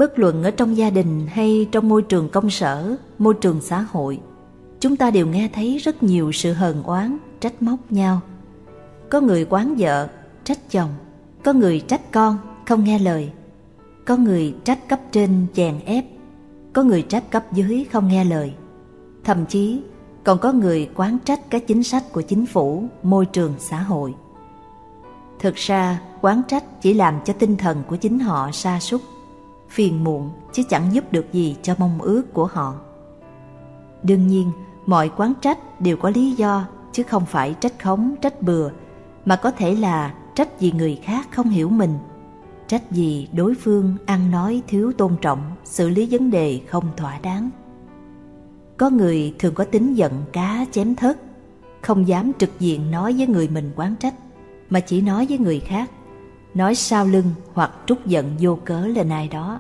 Bất 0.01 0.19
luận 0.19 0.43
ở 0.43 0.51
trong 0.51 0.77
gia 0.77 0.89
đình 0.89 1.27
hay 1.27 1.67
trong 1.71 1.89
môi 1.89 2.01
trường 2.01 2.29
công 2.29 2.49
sở, 2.49 2.95
môi 3.17 3.33
trường 3.33 3.61
xã 3.61 3.81
hội, 3.81 4.19
chúng 4.79 4.97
ta 4.97 5.11
đều 5.11 5.27
nghe 5.27 5.49
thấy 5.53 5.77
rất 5.77 6.03
nhiều 6.03 6.31
sự 6.31 6.53
hờn 6.53 6.83
oán, 6.83 7.17
trách 7.39 7.61
móc 7.61 7.79
nhau. 7.89 8.19
Có 9.09 9.21
người 9.21 9.45
quán 9.49 9.75
vợ, 9.77 10.07
trách 10.43 10.69
chồng, 10.69 10.89
có 11.43 11.53
người 11.53 11.79
trách 11.79 12.11
con, 12.11 12.37
không 12.67 12.83
nghe 12.83 12.99
lời. 12.99 13.31
Có 14.05 14.17
người 14.17 14.55
trách 14.63 14.89
cấp 14.89 14.99
trên 15.11 15.45
chèn 15.53 15.79
ép, 15.85 16.05
có 16.73 16.83
người 16.83 17.01
trách 17.01 17.31
cấp 17.31 17.53
dưới 17.53 17.85
không 17.91 18.07
nghe 18.07 18.23
lời. 18.23 18.53
Thậm 19.23 19.45
chí 19.45 19.81
còn 20.23 20.37
có 20.37 20.51
người 20.51 20.89
quán 20.95 21.17
trách 21.25 21.49
các 21.49 21.67
chính 21.67 21.83
sách 21.83 22.03
của 22.11 22.21
chính 22.21 22.45
phủ, 22.45 22.83
môi 23.03 23.25
trường 23.25 23.53
xã 23.59 23.81
hội. 23.81 24.13
Thực 25.39 25.55
ra, 25.55 26.01
quán 26.21 26.41
trách 26.47 26.81
chỉ 26.81 26.93
làm 26.93 27.19
cho 27.25 27.33
tinh 27.33 27.57
thần 27.57 27.83
của 27.87 27.95
chính 27.95 28.19
họ 28.19 28.49
sa 28.51 28.79
sút 28.79 29.01
phiền 29.71 30.03
muộn 30.03 30.29
chứ 30.53 30.63
chẳng 30.69 30.93
giúp 30.93 31.11
được 31.11 31.33
gì 31.33 31.55
cho 31.61 31.75
mong 31.77 32.01
ước 32.01 32.33
của 32.33 32.45
họ. 32.45 32.75
Đương 34.03 34.27
nhiên, 34.27 34.51
mọi 34.85 35.11
quán 35.17 35.33
trách 35.41 35.81
đều 35.81 35.97
có 35.97 36.09
lý 36.09 36.31
do 36.31 36.67
chứ 36.91 37.03
không 37.03 37.25
phải 37.25 37.55
trách 37.59 37.79
khống, 37.83 38.15
trách 38.21 38.41
bừa, 38.41 38.69
mà 39.25 39.35
có 39.35 39.51
thể 39.51 39.75
là 39.75 40.13
trách 40.35 40.59
vì 40.59 40.71
người 40.71 40.99
khác 41.03 41.27
không 41.31 41.49
hiểu 41.49 41.69
mình, 41.69 41.97
trách 42.67 42.83
vì 42.89 43.27
đối 43.33 43.55
phương 43.55 43.95
ăn 44.05 44.31
nói 44.31 44.61
thiếu 44.67 44.91
tôn 44.97 45.15
trọng, 45.21 45.41
xử 45.63 45.89
lý 45.89 46.07
vấn 46.11 46.31
đề 46.31 46.61
không 46.67 46.85
thỏa 46.97 47.19
đáng. 47.19 47.49
Có 48.77 48.89
người 48.89 49.35
thường 49.39 49.53
có 49.53 49.63
tính 49.63 49.93
giận 49.93 50.23
cá 50.33 50.65
chém 50.71 50.95
thớt, 50.95 51.17
không 51.81 52.07
dám 52.07 52.31
trực 52.37 52.59
diện 52.59 52.91
nói 52.91 53.15
với 53.17 53.27
người 53.27 53.47
mình 53.47 53.71
quán 53.75 53.95
trách, 53.99 54.15
mà 54.69 54.79
chỉ 54.79 55.01
nói 55.01 55.25
với 55.29 55.37
người 55.37 55.59
khác 55.59 55.91
nói 56.53 56.75
sau 56.75 57.05
lưng 57.05 57.33
hoặc 57.53 57.71
trút 57.85 58.05
giận 58.05 58.35
vô 58.39 58.57
cớ 58.65 58.81
lên 58.87 59.09
ai 59.09 59.27
đó. 59.27 59.59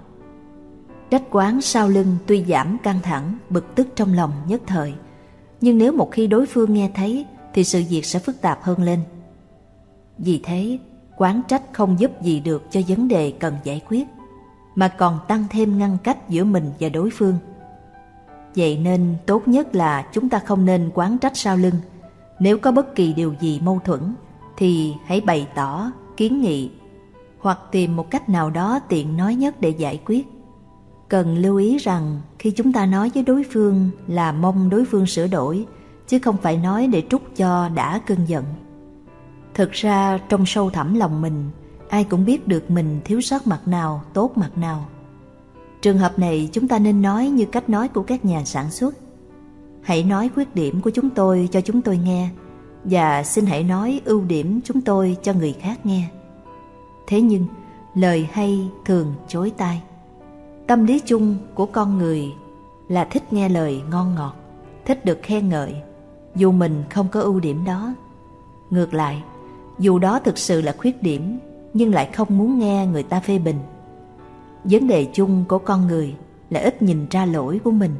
Trách 1.09 1.23
quán 1.31 1.61
sau 1.61 1.87
lưng 1.87 2.17
tuy 2.27 2.45
giảm 2.45 2.77
căng 2.83 2.99
thẳng, 3.03 3.37
bực 3.49 3.75
tức 3.75 3.87
trong 3.95 4.13
lòng 4.13 4.31
nhất 4.47 4.61
thời, 4.67 4.93
nhưng 5.61 5.77
nếu 5.77 5.91
một 5.91 6.11
khi 6.11 6.27
đối 6.27 6.45
phương 6.45 6.73
nghe 6.73 6.91
thấy 6.95 7.25
thì 7.53 7.63
sự 7.63 7.83
việc 7.89 8.05
sẽ 8.05 8.19
phức 8.19 8.41
tạp 8.41 8.63
hơn 8.63 8.83
lên. 8.83 8.99
Vì 10.17 10.39
thế, 10.43 10.79
quán 11.17 11.41
trách 11.47 11.61
không 11.73 11.99
giúp 11.99 12.21
gì 12.21 12.39
được 12.39 12.63
cho 12.71 12.81
vấn 12.87 13.07
đề 13.07 13.33
cần 13.39 13.55
giải 13.63 13.81
quyết, 13.89 14.07
mà 14.75 14.87
còn 14.87 15.19
tăng 15.27 15.45
thêm 15.49 15.77
ngăn 15.77 15.97
cách 16.03 16.29
giữa 16.29 16.43
mình 16.43 16.71
và 16.79 16.89
đối 16.89 17.09
phương. 17.09 17.37
Vậy 18.55 18.77
nên 18.77 19.15
tốt 19.25 19.47
nhất 19.47 19.75
là 19.75 20.05
chúng 20.13 20.29
ta 20.29 20.39
không 20.39 20.65
nên 20.65 20.91
quán 20.93 21.17
trách 21.17 21.37
sau 21.37 21.57
lưng. 21.57 21.75
Nếu 22.39 22.57
có 22.57 22.71
bất 22.71 22.95
kỳ 22.95 23.13
điều 23.13 23.33
gì 23.39 23.59
mâu 23.63 23.79
thuẫn, 23.85 24.13
thì 24.57 24.93
hãy 25.05 25.21
bày 25.21 25.47
tỏ, 25.55 25.91
kiến 26.17 26.41
nghị 26.41 26.71
hoặc 27.41 27.59
tìm 27.71 27.95
một 27.95 28.11
cách 28.11 28.29
nào 28.29 28.49
đó 28.49 28.79
tiện 28.89 29.17
nói 29.17 29.35
nhất 29.35 29.61
để 29.61 29.69
giải 29.69 29.99
quyết. 30.05 30.27
Cần 31.09 31.37
lưu 31.37 31.57
ý 31.57 31.77
rằng 31.77 32.21
khi 32.39 32.51
chúng 32.51 32.73
ta 32.73 32.85
nói 32.85 33.11
với 33.13 33.23
đối 33.23 33.43
phương 33.51 33.89
là 34.07 34.31
mong 34.31 34.69
đối 34.69 34.85
phương 34.85 35.05
sửa 35.05 35.27
đổi, 35.27 35.65
chứ 36.07 36.19
không 36.19 36.37
phải 36.37 36.57
nói 36.57 36.87
để 36.87 37.03
trút 37.09 37.21
cho 37.35 37.69
đã 37.69 38.01
cơn 38.05 38.17
giận. 38.27 38.43
Thực 39.53 39.71
ra 39.71 40.17
trong 40.29 40.45
sâu 40.45 40.69
thẳm 40.69 40.93
lòng 40.93 41.21
mình, 41.21 41.49
ai 41.89 42.03
cũng 42.03 42.25
biết 42.25 42.47
được 42.47 42.71
mình 42.71 42.99
thiếu 43.05 43.21
sót 43.21 43.47
mặt 43.47 43.67
nào, 43.67 44.03
tốt 44.13 44.37
mặt 44.37 44.57
nào. 44.57 44.85
Trường 45.81 45.97
hợp 45.97 46.19
này 46.19 46.49
chúng 46.51 46.67
ta 46.67 46.79
nên 46.79 47.01
nói 47.01 47.27
như 47.27 47.45
cách 47.45 47.69
nói 47.69 47.87
của 47.87 48.03
các 48.03 48.25
nhà 48.25 48.45
sản 48.45 48.71
xuất. 48.71 48.95
Hãy 49.81 50.03
nói 50.03 50.29
khuyết 50.35 50.55
điểm 50.55 50.81
của 50.81 50.89
chúng 50.89 51.09
tôi 51.09 51.49
cho 51.51 51.61
chúng 51.61 51.81
tôi 51.81 51.97
nghe, 51.97 52.29
và 52.83 53.23
xin 53.23 53.45
hãy 53.45 53.63
nói 53.63 54.01
ưu 54.05 54.21
điểm 54.21 54.59
chúng 54.63 54.81
tôi 54.81 55.17
cho 55.23 55.33
người 55.33 55.53
khác 55.61 55.85
nghe. 55.85 56.09
Thế 57.11 57.21
nhưng, 57.21 57.45
lời 57.95 58.29
hay 58.31 58.69
thường 58.85 59.13
chối 59.27 59.51
tai. 59.57 59.81
Tâm 60.67 60.85
lý 60.85 60.99
chung 61.05 61.37
của 61.55 61.65
con 61.65 61.97
người 61.97 62.33
là 62.87 63.05
thích 63.05 63.33
nghe 63.33 63.49
lời 63.49 63.81
ngon 63.89 64.15
ngọt, 64.15 64.35
thích 64.85 65.05
được 65.05 65.19
khen 65.23 65.49
ngợi, 65.49 65.75
dù 66.35 66.51
mình 66.51 66.83
không 66.89 67.07
có 67.11 67.21
ưu 67.21 67.39
điểm 67.39 67.65
đó. 67.65 67.93
Ngược 68.69 68.93
lại, 68.93 69.23
dù 69.79 69.99
đó 69.99 70.19
thực 70.19 70.37
sự 70.37 70.61
là 70.61 70.75
khuyết 70.77 71.03
điểm, 71.03 71.39
nhưng 71.73 71.93
lại 71.93 72.09
không 72.13 72.37
muốn 72.37 72.59
nghe 72.59 72.87
người 72.87 73.03
ta 73.03 73.19
phê 73.19 73.39
bình. 73.39 73.59
Vấn 74.63 74.87
đề 74.87 75.07
chung 75.13 75.45
của 75.47 75.59
con 75.59 75.87
người 75.87 76.15
là 76.49 76.59
ít 76.59 76.81
nhìn 76.81 77.07
ra 77.11 77.25
lỗi 77.25 77.59
của 77.63 77.71
mình, 77.71 77.95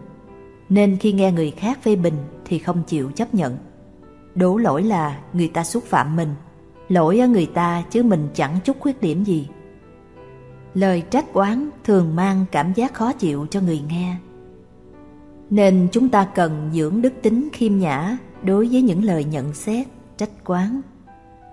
nên 0.70 0.98
khi 0.98 1.12
nghe 1.12 1.32
người 1.32 1.52
khác 1.52 1.80
phê 1.84 1.96
bình 1.96 2.18
thì 2.46 2.60
không 2.60 2.84
chịu 2.88 3.12
chấp 3.12 3.34
nhận. 3.34 3.58
Đổ 4.36 4.58
lỗi 4.58 4.84
là 4.84 5.20
người 5.34 5.48
ta 5.48 5.64
xúc 5.64 5.84
phạm 5.84 6.16
mình 6.16 6.30
lỗi 6.92 7.20
ở 7.20 7.28
người 7.28 7.46
ta 7.46 7.84
chứ 7.90 8.04
mình 8.04 8.28
chẳng 8.34 8.58
chút 8.64 8.80
khuyết 8.80 9.02
điểm 9.02 9.24
gì. 9.24 9.48
Lời 10.74 11.04
trách 11.10 11.34
oán 11.34 11.70
thường 11.84 12.16
mang 12.16 12.46
cảm 12.52 12.74
giác 12.74 12.94
khó 12.94 13.14
chịu 13.14 13.48
cho 13.50 13.62
người 13.62 13.82
nghe. 13.90 14.16
Nên 15.50 15.88
chúng 15.92 16.10
ta 16.10 16.28
cần 16.36 16.70
dưỡng 16.74 17.02
đức 17.02 17.14
tính 17.22 17.50
khiêm 17.54 17.78
nhã 17.78 18.18
đối 18.44 18.68
với 18.68 18.82
những 18.82 19.04
lời 19.04 19.24
nhận 19.24 19.54
xét, 19.54 19.88
trách 20.18 20.30
quán. 20.46 20.82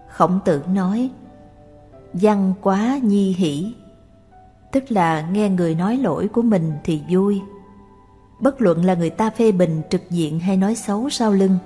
Khổng 0.08 0.38
tử 0.44 0.62
nói, 0.72 1.10
văn 2.12 2.54
quá 2.62 2.98
nhi 3.02 3.32
hỷ, 3.32 3.74
tức 4.72 4.84
là 4.88 5.28
nghe 5.32 5.50
người 5.50 5.74
nói 5.74 5.96
lỗi 5.96 6.28
của 6.28 6.42
mình 6.42 6.72
thì 6.84 7.00
vui. 7.10 7.40
Bất 8.40 8.60
luận 8.60 8.84
là 8.84 8.94
người 8.94 9.10
ta 9.10 9.30
phê 9.30 9.52
bình 9.52 9.82
trực 9.90 10.10
diện 10.10 10.40
hay 10.40 10.56
nói 10.56 10.74
xấu 10.74 11.10
sau 11.10 11.32
lưng, 11.32 11.58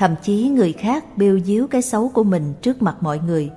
thậm 0.00 0.14
chí 0.22 0.48
người 0.48 0.72
khác 0.72 1.16
bêu 1.16 1.40
díu 1.40 1.66
cái 1.66 1.82
xấu 1.82 2.08
của 2.08 2.24
mình 2.24 2.54
trước 2.62 2.82
mặt 2.82 2.96
mọi 3.00 3.18
người, 3.18 3.50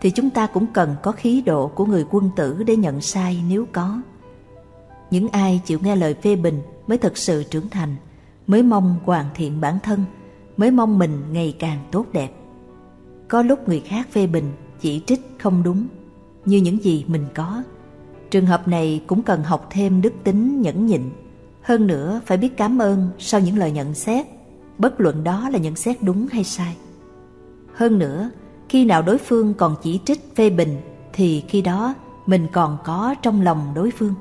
thì 0.00 0.10
chúng 0.10 0.30
ta 0.30 0.46
cũng 0.46 0.66
cần 0.72 0.94
có 1.02 1.12
khí 1.12 1.42
độ 1.46 1.68
của 1.68 1.86
người 1.86 2.04
quân 2.10 2.30
tử 2.36 2.62
để 2.66 2.76
nhận 2.76 3.00
sai 3.00 3.42
nếu 3.48 3.66
có. 3.72 4.02
Những 5.10 5.28
ai 5.28 5.60
chịu 5.64 5.78
nghe 5.82 5.96
lời 5.96 6.14
phê 6.14 6.36
bình 6.36 6.62
mới 6.86 6.98
thực 6.98 7.16
sự 7.16 7.42
trưởng 7.42 7.68
thành, 7.68 7.96
mới 8.46 8.62
mong 8.62 8.96
hoàn 9.04 9.26
thiện 9.34 9.60
bản 9.60 9.78
thân, 9.82 10.04
mới 10.56 10.70
mong 10.70 10.98
mình 10.98 11.22
ngày 11.32 11.56
càng 11.58 11.78
tốt 11.90 12.06
đẹp. 12.12 12.30
Có 13.28 13.42
lúc 13.42 13.68
người 13.68 13.80
khác 13.80 14.08
phê 14.10 14.26
bình, 14.26 14.52
chỉ 14.80 15.02
trích 15.06 15.20
không 15.38 15.62
đúng, 15.62 15.86
như 16.44 16.58
những 16.58 16.82
gì 16.82 17.04
mình 17.08 17.24
có. 17.34 17.62
Trường 18.30 18.46
hợp 18.46 18.68
này 18.68 19.00
cũng 19.06 19.22
cần 19.22 19.42
học 19.42 19.66
thêm 19.70 20.02
đức 20.02 20.12
tính 20.24 20.60
nhẫn 20.60 20.86
nhịn, 20.86 21.02
hơn 21.62 21.86
nữa 21.86 22.20
phải 22.26 22.38
biết 22.38 22.56
cảm 22.56 22.78
ơn 22.78 23.08
sau 23.18 23.40
những 23.40 23.58
lời 23.58 23.72
nhận 23.72 23.94
xét 23.94 24.26
bất 24.78 25.00
luận 25.00 25.24
đó 25.24 25.48
là 25.48 25.58
nhận 25.58 25.76
xét 25.76 26.02
đúng 26.02 26.26
hay 26.26 26.44
sai. 26.44 26.76
Hơn 27.74 27.98
nữa, 27.98 28.30
khi 28.68 28.84
nào 28.84 29.02
đối 29.02 29.18
phương 29.18 29.54
còn 29.54 29.76
chỉ 29.82 30.00
trích 30.04 30.36
phê 30.36 30.50
bình 30.50 30.80
thì 31.12 31.44
khi 31.48 31.62
đó 31.62 31.94
mình 32.26 32.46
còn 32.52 32.78
có 32.84 33.14
trong 33.22 33.40
lòng 33.40 33.72
đối 33.74 33.90
phương. 33.90 34.14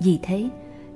Vì 0.00 0.18
thế, 0.22 0.48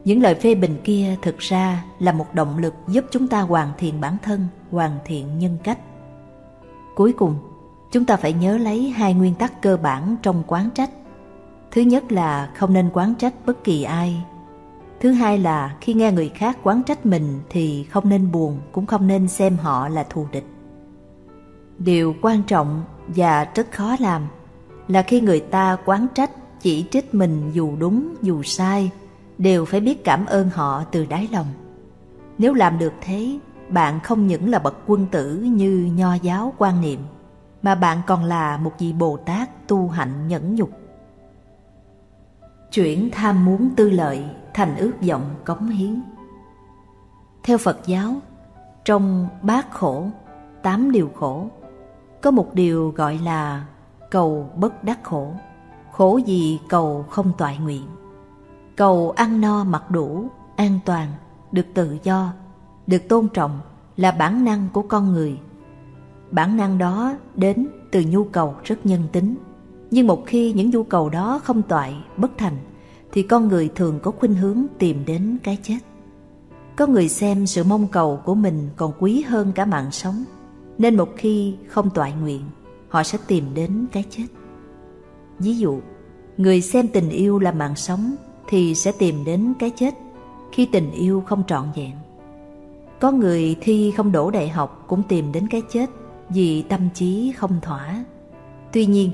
những 0.05 0.23
lời 0.23 0.35
phê 0.35 0.55
bình 0.55 0.77
kia 0.85 1.17
thực 1.23 1.39
ra 1.39 1.85
là 1.99 2.13
một 2.13 2.35
động 2.35 2.59
lực 2.59 2.75
giúp 2.89 3.05
chúng 3.11 3.29
ta 3.29 3.41
hoàn 3.41 3.69
thiện 3.79 4.01
bản 4.01 4.17
thân, 4.23 4.47
hoàn 4.71 4.99
thiện 5.05 5.39
nhân 5.39 5.59
cách. 5.65 5.79
Cuối 6.97 7.13
cùng, 7.13 7.35
chúng 7.93 8.05
ta 8.05 8.17
phải 8.17 8.33
nhớ 8.33 8.59
lấy 8.59 8.91
hai 8.91 9.15
nguyên 9.15 9.35
tắc 9.35 9.63
cơ 9.63 9.77
bản 9.77 10.17
trong 10.23 10.43
quán 10.47 10.71
trách. 10.75 10.91
Thứ 11.71 11.81
nhất 11.81 12.13
là 12.13 12.53
không 12.57 12.73
nên 12.73 12.91
quán 12.93 13.15
trách 13.15 13.35
bất 13.47 13.65
kỳ 13.65 13.83
ai. 13.83 14.23
Thứ 15.01 15.13
hai 15.13 15.39
là 15.39 15.77
khi 15.81 15.95
nghe 15.95 16.13
người 16.13 16.29
khác 16.29 16.59
quán 16.63 16.83
trách 16.83 17.07
mình 17.07 17.41
thì 17.51 17.85
không 17.85 18.09
nên 18.09 18.33
buồn, 18.33 18.61
cũng 18.73 18.87
không 18.87 19.07
nên 19.07 19.29
xem 19.29 19.57
họ 19.57 19.89
là 19.89 20.07
thù 20.11 20.27
địch. 20.33 20.47
Điều 21.79 22.15
quan 22.23 22.43
trọng 22.43 22.85
và 23.07 23.49
rất 23.55 23.73
khó 23.73 23.97
làm 24.01 24.23
là 24.89 25.03
khi 25.03 25.21
người 25.21 25.41
ta 25.41 25.77
quán 25.85 26.07
trách 26.15 26.31
chỉ 26.61 26.85
trích 26.91 27.15
mình 27.15 27.51
dù 27.53 27.77
đúng 27.77 28.15
dù 28.23 28.43
sai 28.43 28.91
đều 29.39 29.65
phải 29.65 29.81
biết 29.81 30.05
cảm 30.05 30.27
ơn 30.27 30.51
họ 30.51 30.85
từ 30.93 31.07
đáy 31.07 31.29
lòng. 31.33 31.47
Nếu 32.39 32.55
làm 32.55 32.79
được 32.79 32.93
thế, 33.01 33.39
bạn 33.69 34.01
không 34.01 34.27
những 34.27 34.51
là 34.51 34.59
bậc 34.59 34.77
quân 34.87 35.07
tử 35.11 35.37
như 35.37 35.91
nho 35.97 36.15
giáo 36.15 36.55
quan 36.59 36.81
niệm, 36.81 37.01
mà 37.63 37.75
bạn 37.75 37.99
còn 38.07 38.25
là 38.25 38.57
một 38.57 38.73
vị 38.79 38.93
Bồ 38.93 39.17
Tát 39.17 39.69
tu 39.69 39.89
hạnh 39.89 40.29
nhẫn 40.29 40.55
nhục. 40.55 40.71
Chuyển 42.73 43.11
tham 43.13 43.45
muốn 43.45 43.71
tư 43.77 43.91
lợi 43.91 44.25
thành 44.55 44.77
ước 44.77 44.93
vọng 45.09 45.25
cống 45.45 45.69
hiến. 45.69 46.03
Theo 47.43 47.59
Phật 47.59 47.79
giáo, 47.87 48.15
trong 48.85 49.29
bát 49.43 49.71
khổ, 49.71 50.07
tám 50.63 50.93
điều 50.93 51.11
khổ, 51.15 51.49
có 52.23 52.31
một 52.31 52.55
điều 52.55 52.91
gọi 52.91 53.19
là 53.25 53.67
cầu 54.11 54.51
bất 54.57 54.85
đắc 54.85 55.05
khổ. 55.05 55.33
Khổ 55.93 56.21
gì 56.27 56.61
cầu 56.69 57.05
không 57.11 57.33
toại 57.39 57.59
nguyện 57.59 57.87
cầu 58.81 59.11
ăn 59.11 59.41
no 59.41 59.65
mặc 59.65 59.91
đủ, 59.91 60.29
an 60.57 60.79
toàn, 60.85 61.09
được 61.53 61.67
tự 61.75 61.97
do, 62.03 62.33
được 62.87 63.09
tôn 63.09 63.29
trọng 63.29 63.61
là 63.97 64.11
bản 64.11 64.45
năng 64.45 64.69
của 64.73 64.83
con 64.83 65.13
người. 65.13 65.39
Bản 66.31 66.57
năng 66.57 66.79
đó 66.79 67.15
đến 67.35 67.69
từ 67.91 68.05
nhu 68.09 68.25
cầu 68.25 68.55
rất 68.65 68.87
nhân 68.87 69.03
tính. 69.13 69.35
Nhưng 69.91 70.07
một 70.07 70.23
khi 70.27 70.53
những 70.53 70.71
nhu 70.71 70.83
cầu 70.83 71.09
đó 71.09 71.41
không 71.45 71.63
toại, 71.63 72.05
bất 72.17 72.31
thành, 72.39 72.57
thì 73.13 73.23
con 73.23 73.49
người 73.49 73.71
thường 73.75 73.99
có 74.03 74.11
khuynh 74.11 74.35
hướng 74.35 74.67
tìm 74.79 75.05
đến 75.07 75.39
cái 75.43 75.59
chết. 75.63 75.79
Có 76.77 76.87
người 76.87 77.09
xem 77.09 77.47
sự 77.47 77.65
mong 77.65 77.87
cầu 77.93 78.21
của 78.25 78.35
mình 78.35 78.69
còn 78.77 78.93
quý 78.99 79.23
hơn 79.23 79.53
cả 79.55 79.65
mạng 79.65 79.91
sống, 79.91 80.25
nên 80.79 80.97
một 80.97 81.09
khi 81.17 81.55
không 81.69 81.91
toại 81.91 82.13
nguyện, 82.13 82.43
họ 82.89 83.03
sẽ 83.03 83.19
tìm 83.27 83.45
đến 83.55 83.87
cái 83.93 84.05
chết. 84.11 84.27
Ví 85.39 85.57
dụ, 85.57 85.81
người 86.37 86.61
xem 86.61 86.89
tình 86.89 87.11
yêu 87.11 87.39
là 87.39 87.53
mạng 87.53 87.77
sống 87.77 88.15
thì 88.49 88.75
sẽ 88.75 88.93
tìm 88.93 89.25
đến 89.25 89.53
cái 89.59 89.71
chết 89.77 89.95
khi 90.53 90.67
tình 90.67 90.91
yêu 90.93 91.23
không 91.27 91.43
trọn 91.47 91.65
vẹn. 91.77 91.93
Có 93.01 93.13
người 93.13 93.57
thi 93.61 93.93
không 93.97 94.13
đổ 94.13 94.31
đại 94.31 94.49
học 94.49 94.85
cũng 94.89 95.03
tìm 95.09 95.33
đến 95.33 95.47
cái 95.51 95.63
chết 95.73 95.91
vì 96.29 96.63
tâm 96.63 96.89
trí 96.95 97.33
không 97.37 97.61
thỏa. 97.63 98.05
Tuy 98.73 98.87
nhiên, 98.87 99.11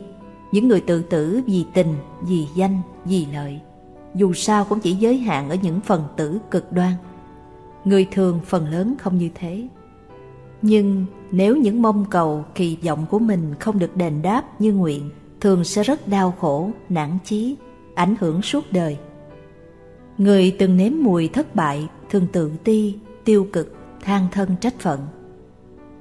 những 0.53 0.69
người 0.69 0.81
tự 0.81 1.03
tử 1.03 1.41
vì 1.47 1.65
tình, 1.75 1.95
vì 2.21 2.47
danh, 2.55 2.81
vì 3.05 3.27
lợi, 3.33 3.61
dù 4.17 4.33
sao 4.33 4.65
cũng 4.65 4.81
chỉ 4.81 4.95
giới 4.95 5.19
hạn 5.19 5.51
ở 5.51 5.57
những 5.63 5.81
phần 5.81 6.05
tử 6.17 6.39
cực 6.51 6.73
đoan. 6.73 6.93
Người 7.85 8.07
thường 8.13 8.41
phần 8.47 8.69
lớn 8.69 8.95
không 8.99 9.19
như 9.19 9.29
thế. 9.35 9.69
Nhưng 10.63 11.07
nếu 11.31 11.57
những 11.57 11.83
mong 11.83 12.05
cầu, 12.11 12.45
kỳ 12.55 12.77
vọng 12.85 13.07
của 13.11 13.19
mình 13.19 13.55
không 13.61 13.79
được 13.79 13.97
đền 13.97 14.23
đáp 14.23 14.61
như 14.61 14.73
nguyện, 14.73 15.11
thường 15.41 15.65
sẽ 15.65 15.83
rất 15.83 16.09
đau 16.09 16.35
khổ, 16.41 16.71
nản 16.89 17.19
chí, 17.25 17.57
ảnh 17.95 18.15
hưởng 18.21 18.43
suốt 18.43 18.65
đời. 18.71 18.97
Người 20.19 20.57
từng 20.59 20.77
nếm 20.77 20.93
mùi 21.01 21.29
thất 21.29 21.55
bại 21.55 21.89
thường 22.11 22.27
tự 22.33 22.53
ti, 22.65 22.95
tiêu 23.25 23.47
cực, 23.53 23.77
than 24.01 24.27
thân 24.33 24.57
trách 24.61 24.81
phận. 24.81 25.01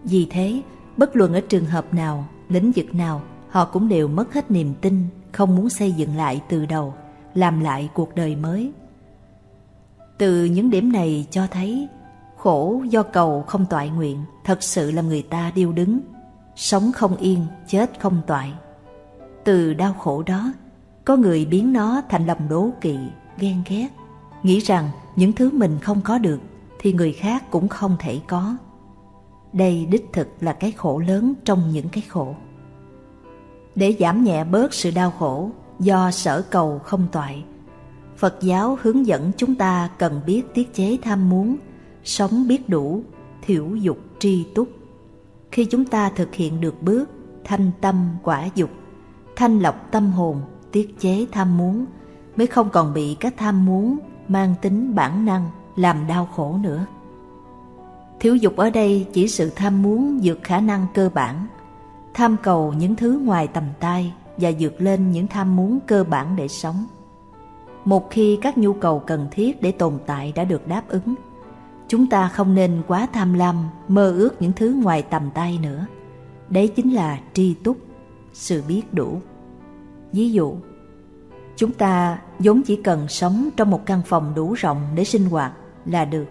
Vì 0.03 0.27
thế, 0.29 0.61
bất 0.97 1.15
luận 1.15 1.33
ở 1.33 1.41
trường 1.41 1.65
hợp 1.65 1.93
nào, 1.93 2.27
lĩnh 2.49 2.71
vực 2.75 2.95
nào, 2.95 3.21
họ 3.49 3.65
cũng 3.65 3.89
đều 3.89 4.07
mất 4.07 4.33
hết 4.33 4.51
niềm 4.51 4.73
tin, 4.81 5.03
không 5.31 5.55
muốn 5.55 5.69
xây 5.69 5.91
dựng 5.91 6.15
lại 6.15 6.41
từ 6.49 6.65
đầu, 6.65 6.93
làm 7.35 7.59
lại 7.59 7.89
cuộc 7.93 8.15
đời 8.15 8.35
mới. 8.35 8.71
Từ 10.17 10.45
những 10.45 10.69
điểm 10.69 10.91
này 10.91 11.27
cho 11.31 11.47
thấy, 11.47 11.87
khổ 12.37 12.83
do 12.89 13.03
cầu 13.03 13.43
không 13.47 13.65
toại 13.65 13.89
nguyện 13.89 14.17
thật 14.43 14.63
sự 14.63 14.91
làm 14.91 15.07
người 15.07 15.21
ta 15.21 15.51
điêu 15.55 15.71
đứng, 15.71 15.99
sống 16.55 16.91
không 16.91 17.17
yên, 17.17 17.45
chết 17.67 17.99
không 17.99 18.21
toại. 18.27 18.53
Từ 19.43 19.73
đau 19.73 19.93
khổ 19.93 20.23
đó, 20.23 20.53
có 21.05 21.15
người 21.15 21.45
biến 21.45 21.73
nó 21.73 22.01
thành 22.09 22.25
lòng 22.25 22.49
đố 22.49 22.69
kỵ, 22.81 22.97
ghen 23.37 23.61
ghét, 23.67 23.87
nghĩ 24.43 24.59
rằng 24.59 24.89
những 25.15 25.33
thứ 25.33 25.49
mình 25.53 25.77
không 25.81 26.01
có 26.01 26.17
được 26.17 26.39
thì 26.79 26.93
người 26.93 27.13
khác 27.13 27.51
cũng 27.51 27.67
không 27.67 27.95
thể 27.99 28.19
có. 28.27 28.57
Đây 29.53 29.85
đích 29.85 30.05
thực 30.13 30.27
là 30.39 30.53
cái 30.53 30.71
khổ 30.71 30.97
lớn 30.99 31.33
trong 31.43 31.69
những 31.71 31.89
cái 31.89 32.03
khổ. 32.07 32.35
Để 33.75 33.95
giảm 33.99 34.23
nhẹ 34.23 34.43
bớt 34.43 34.73
sự 34.73 34.91
đau 34.91 35.11
khổ 35.11 35.49
do 35.79 36.11
sở 36.11 36.41
cầu 36.41 36.79
không 36.79 37.07
toại, 37.11 37.43
Phật 38.17 38.35
giáo 38.41 38.77
hướng 38.81 39.05
dẫn 39.05 39.31
chúng 39.37 39.55
ta 39.55 39.89
cần 39.97 40.21
biết 40.25 40.53
tiết 40.53 40.73
chế 40.73 40.97
tham 41.01 41.29
muốn, 41.29 41.57
sống 42.03 42.47
biết 42.47 42.69
đủ, 42.69 43.03
thiểu 43.41 43.75
dục 43.75 43.97
tri 44.19 44.43
túc. 44.55 44.69
Khi 45.51 45.65
chúng 45.65 45.85
ta 45.85 46.09
thực 46.09 46.35
hiện 46.35 46.61
được 46.61 46.83
bước 46.83 47.09
thanh 47.43 47.71
tâm 47.81 48.07
quả 48.23 48.49
dục, 48.55 48.69
thanh 49.35 49.59
lọc 49.59 49.91
tâm 49.91 50.11
hồn, 50.11 50.41
tiết 50.71 50.99
chế 50.99 51.25
tham 51.31 51.57
muốn, 51.57 51.85
mới 52.35 52.47
không 52.47 52.69
còn 52.69 52.93
bị 52.93 53.15
các 53.19 53.33
tham 53.37 53.65
muốn 53.65 53.97
mang 54.27 54.55
tính 54.61 54.95
bản 54.95 55.25
năng 55.25 55.49
làm 55.75 56.07
đau 56.07 56.29
khổ 56.35 56.57
nữa. 56.61 56.85
Thiếu 58.19 58.35
dục 58.35 58.55
ở 58.55 58.69
đây 58.69 59.07
chỉ 59.13 59.27
sự 59.27 59.51
tham 59.55 59.83
muốn 59.83 60.19
vượt 60.23 60.39
khả 60.43 60.59
năng 60.59 60.85
cơ 60.93 61.09
bản, 61.13 61.47
tham 62.13 62.35
cầu 62.43 62.73
những 62.73 62.95
thứ 62.95 63.19
ngoài 63.23 63.47
tầm 63.47 63.63
tay 63.79 64.13
và 64.37 64.51
vượt 64.59 64.81
lên 64.81 65.11
những 65.11 65.27
tham 65.27 65.55
muốn 65.55 65.79
cơ 65.87 66.03
bản 66.03 66.35
để 66.35 66.47
sống. 66.47 66.85
Một 67.85 68.11
khi 68.11 68.37
các 68.41 68.57
nhu 68.57 68.73
cầu 68.73 68.99
cần 68.99 69.27
thiết 69.31 69.61
để 69.61 69.71
tồn 69.71 69.93
tại 70.05 70.33
đã 70.35 70.43
được 70.43 70.67
đáp 70.67 70.83
ứng, 70.87 71.15
chúng 71.87 72.09
ta 72.09 72.27
không 72.27 72.55
nên 72.55 72.81
quá 72.87 73.07
tham 73.13 73.33
lam 73.33 73.69
mơ 73.87 74.11
ước 74.11 74.41
những 74.41 74.51
thứ 74.55 74.75
ngoài 74.83 75.01
tầm 75.01 75.29
tay 75.33 75.59
nữa. 75.61 75.85
Đấy 76.49 76.67
chính 76.67 76.93
là 76.93 77.19
tri 77.33 77.53
túc, 77.53 77.77
sự 78.33 78.63
biết 78.67 78.93
đủ. 78.93 79.21
Ví 80.11 80.31
dụ, 80.31 80.55
Chúng 81.55 81.71
ta 81.71 82.19
vốn 82.39 82.61
chỉ 82.61 82.75
cần 82.75 83.07
sống 83.07 83.49
trong 83.57 83.71
một 83.71 83.85
căn 83.85 84.01
phòng 84.05 84.33
đủ 84.35 84.53
rộng 84.53 84.81
để 84.95 85.03
sinh 85.03 85.25
hoạt 85.25 85.51
là 85.85 86.05
được. 86.05 86.25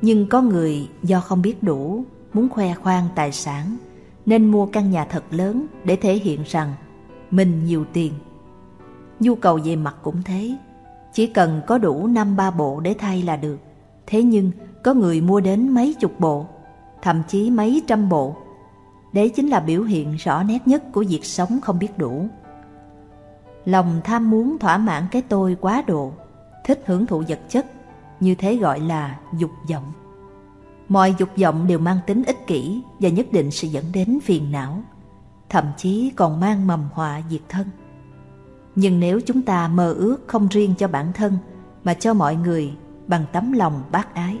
Nhưng 0.00 0.26
có 0.28 0.42
người 0.42 0.88
do 1.02 1.20
không 1.20 1.42
biết 1.42 1.62
đủ, 1.62 2.04
muốn 2.32 2.48
khoe 2.48 2.74
khoang 2.74 3.08
tài 3.14 3.32
sản, 3.32 3.76
nên 4.26 4.50
mua 4.50 4.66
căn 4.66 4.90
nhà 4.90 5.04
thật 5.04 5.24
lớn 5.30 5.66
để 5.84 5.96
thể 5.96 6.14
hiện 6.14 6.40
rằng 6.46 6.74
mình 7.30 7.64
nhiều 7.64 7.84
tiền. 7.92 8.12
Nhu 9.20 9.34
cầu 9.34 9.58
về 9.64 9.76
mặt 9.76 9.94
cũng 10.02 10.22
thế, 10.22 10.56
chỉ 11.12 11.26
cần 11.26 11.60
có 11.66 11.78
đủ 11.78 12.06
năm 12.06 12.36
ba 12.36 12.50
bộ 12.50 12.80
để 12.80 12.94
thay 12.98 13.22
là 13.22 13.36
được. 13.36 13.58
Thế 14.06 14.22
nhưng 14.22 14.50
có 14.84 14.94
người 14.94 15.20
mua 15.20 15.40
đến 15.40 15.68
mấy 15.68 15.94
chục 16.00 16.20
bộ, 16.20 16.46
thậm 17.02 17.22
chí 17.28 17.50
mấy 17.50 17.82
trăm 17.86 18.08
bộ. 18.08 18.36
Đấy 19.12 19.28
chính 19.28 19.48
là 19.48 19.60
biểu 19.60 19.82
hiện 19.82 20.16
rõ 20.16 20.42
nét 20.42 20.58
nhất 20.66 20.84
của 20.92 21.04
việc 21.08 21.24
sống 21.24 21.60
không 21.60 21.78
biết 21.78 21.98
đủ 21.98 22.28
lòng 23.68 24.00
tham 24.04 24.30
muốn 24.30 24.58
thỏa 24.58 24.78
mãn 24.78 25.04
cái 25.10 25.22
tôi 25.22 25.56
quá 25.60 25.82
độ, 25.86 26.12
thích 26.64 26.82
hưởng 26.86 27.06
thụ 27.06 27.22
vật 27.28 27.40
chất, 27.48 27.66
như 28.20 28.34
thế 28.34 28.56
gọi 28.56 28.80
là 28.80 29.18
dục 29.38 29.50
vọng. 29.70 29.92
Mọi 30.88 31.14
dục 31.18 31.28
vọng 31.36 31.66
đều 31.66 31.78
mang 31.78 31.98
tính 32.06 32.24
ích 32.24 32.46
kỷ 32.46 32.82
và 33.00 33.08
nhất 33.08 33.26
định 33.32 33.50
sẽ 33.50 33.68
dẫn 33.68 33.84
đến 33.92 34.18
phiền 34.22 34.52
não, 34.52 34.82
thậm 35.48 35.64
chí 35.76 36.12
còn 36.16 36.40
mang 36.40 36.66
mầm 36.66 36.88
họa 36.92 37.20
diệt 37.30 37.40
thân. 37.48 37.66
Nhưng 38.74 39.00
nếu 39.00 39.20
chúng 39.20 39.42
ta 39.42 39.68
mơ 39.68 39.92
ước 39.92 40.16
không 40.26 40.48
riêng 40.48 40.74
cho 40.78 40.88
bản 40.88 41.12
thân 41.12 41.38
mà 41.84 41.94
cho 41.94 42.14
mọi 42.14 42.36
người 42.36 42.72
bằng 43.06 43.24
tấm 43.32 43.52
lòng 43.52 43.82
bác 43.92 44.14
ái, 44.14 44.38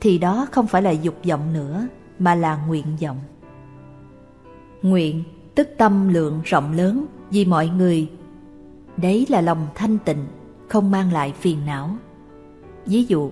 thì 0.00 0.18
đó 0.18 0.46
không 0.52 0.66
phải 0.66 0.82
là 0.82 0.90
dục 0.90 1.14
vọng 1.28 1.52
nữa 1.52 1.86
mà 2.18 2.34
là 2.34 2.56
nguyện 2.66 2.96
vọng. 3.00 3.18
Nguyện 4.82 5.24
tức 5.54 5.68
tâm 5.78 6.08
lượng 6.08 6.40
rộng 6.44 6.72
lớn 6.72 7.06
vì 7.30 7.44
mọi 7.44 7.68
người 7.68 8.08
Đấy 8.96 9.26
là 9.28 9.40
lòng 9.40 9.66
thanh 9.74 9.98
tịnh, 9.98 10.26
không 10.68 10.90
mang 10.90 11.12
lại 11.12 11.32
phiền 11.40 11.58
não. 11.66 11.90
Ví 12.86 13.04
dụ, 13.04 13.30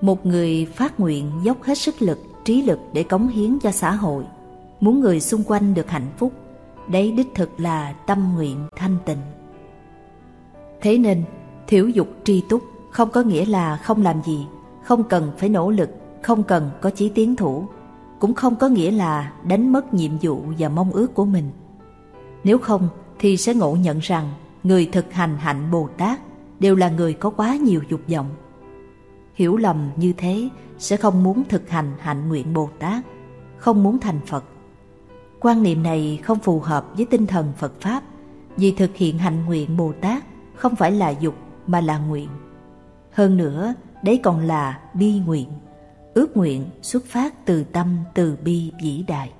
một 0.00 0.26
người 0.26 0.66
phát 0.74 1.00
nguyện 1.00 1.30
dốc 1.42 1.62
hết 1.62 1.78
sức 1.78 2.02
lực, 2.02 2.18
trí 2.44 2.62
lực 2.62 2.78
để 2.92 3.02
cống 3.02 3.28
hiến 3.28 3.58
cho 3.58 3.70
xã 3.70 3.92
hội, 3.92 4.24
muốn 4.80 5.00
người 5.00 5.20
xung 5.20 5.42
quanh 5.46 5.74
được 5.74 5.90
hạnh 5.90 6.06
phúc, 6.16 6.32
đấy 6.88 7.12
đích 7.12 7.34
thực 7.34 7.60
là 7.60 7.92
tâm 7.92 8.32
nguyện 8.34 8.56
thanh 8.76 8.96
tịnh. 9.04 9.18
Thế 10.80 10.98
nên, 10.98 11.24
thiểu 11.66 11.88
dục 11.88 12.08
tri 12.24 12.42
túc 12.48 12.62
không 12.90 13.10
có 13.10 13.22
nghĩa 13.22 13.44
là 13.44 13.76
không 13.76 14.02
làm 14.02 14.22
gì, 14.22 14.46
không 14.84 15.04
cần 15.04 15.30
phải 15.38 15.48
nỗ 15.48 15.70
lực, 15.70 15.90
không 16.22 16.42
cần 16.42 16.70
có 16.80 16.90
chí 16.90 17.08
tiến 17.08 17.36
thủ, 17.36 17.66
cũng 18.18 18.34
không 18.34 18.56
có 18.56 18.68
nghĩa 18.68 18.90
là 18.90 19.32
đánh 19.44 19.72
mất 19.72 19.94
nhiệm 19.94 20.12
vụ 20.22 20.42
và 20.58 20.68
mong 20.68 20.92
ước 20.92 21.14
của 21.14 21.24
mình. 21.24 21.50
Nếu 22.44 22.58
không 22.58 22.88
thì 23.18 23.36
sẽ 23.36 23.54
ngộ 23.54 23.76
nhận 23.76 23.98
rằng 23.98 24.30
người 24.62 24.88
thực 24.92 25.12
hành 25.12 25.36
hạnh 25.38 25.70
Bồ 25.70 25.88
Tát 25.96 26.20
đều 26.60 26.76
là 26.76 26.88
người 26.88 27.12
có 27.12 27.30
quá 27.30 27.56
nhiều 27.56 27.80
dục 27.88 28.00
vọng. 28.08 28.28
Hiểu 29.34 29.56
lầm 29.56 29.90
như 29.96 30.12
thế 30.16 30.48
sẽ 30.78 30.96
không 30.96 31.22
muốn 31.22 31.42
thực 31.48 31.70
hành 31.70 31.92
hạnh 31.98 32.28
nguyện 32.28 32.54
Bồ 32.54 32.68
Tát, 32.78 33.04
không 33.58 33.82
muốn 33.82 33.98
thành 33.98 34.20
Phật. 34.26 34.44
Quan 35.40 35.62
niệm 35.62 35.82
này 35.82 36.20
không 36.22 36.38
phù 36.38 36.60
hợp 36.60 36.86
với 36.96 37.06
tinh 37.06 37.26
thần 37.26 37.52
Phật 37.56 37.80
Pháp 37.80 38.02
vì 38.56 38.72
thực 38.72 38.96
hiện 38.96 39.18
hạnh 39.18 39.46
nguyện 39.46 39.76
Bồ 39.76 39.92
Tát 40.00 40.24
không 40.54 40.76
phải 40.76 40.92
là 40.92 41.10
dục 41.10 41.34
mà 41.66 41.80
là 41.80 41.98
nguyện. 41.98 42.28
Hơn 43.12 43.36
nữa, 43.36 43.74
đấy 44.02 44.20
còn 44.22 44.40
là 44.40 44.80
bi 44.94 45.20
nguyện. 45.26 45.48
Ước 46.14 46.36
nguyện 46.36 46.64
xuất 46.82 47.04
phát 47.04 47.46
từ 47.46 47.64
tâm 47.64 47.96
từ 48.14 48.38
bi 48.44 48.72
vĩ 48.82 49.04
đại. 49.08 49.32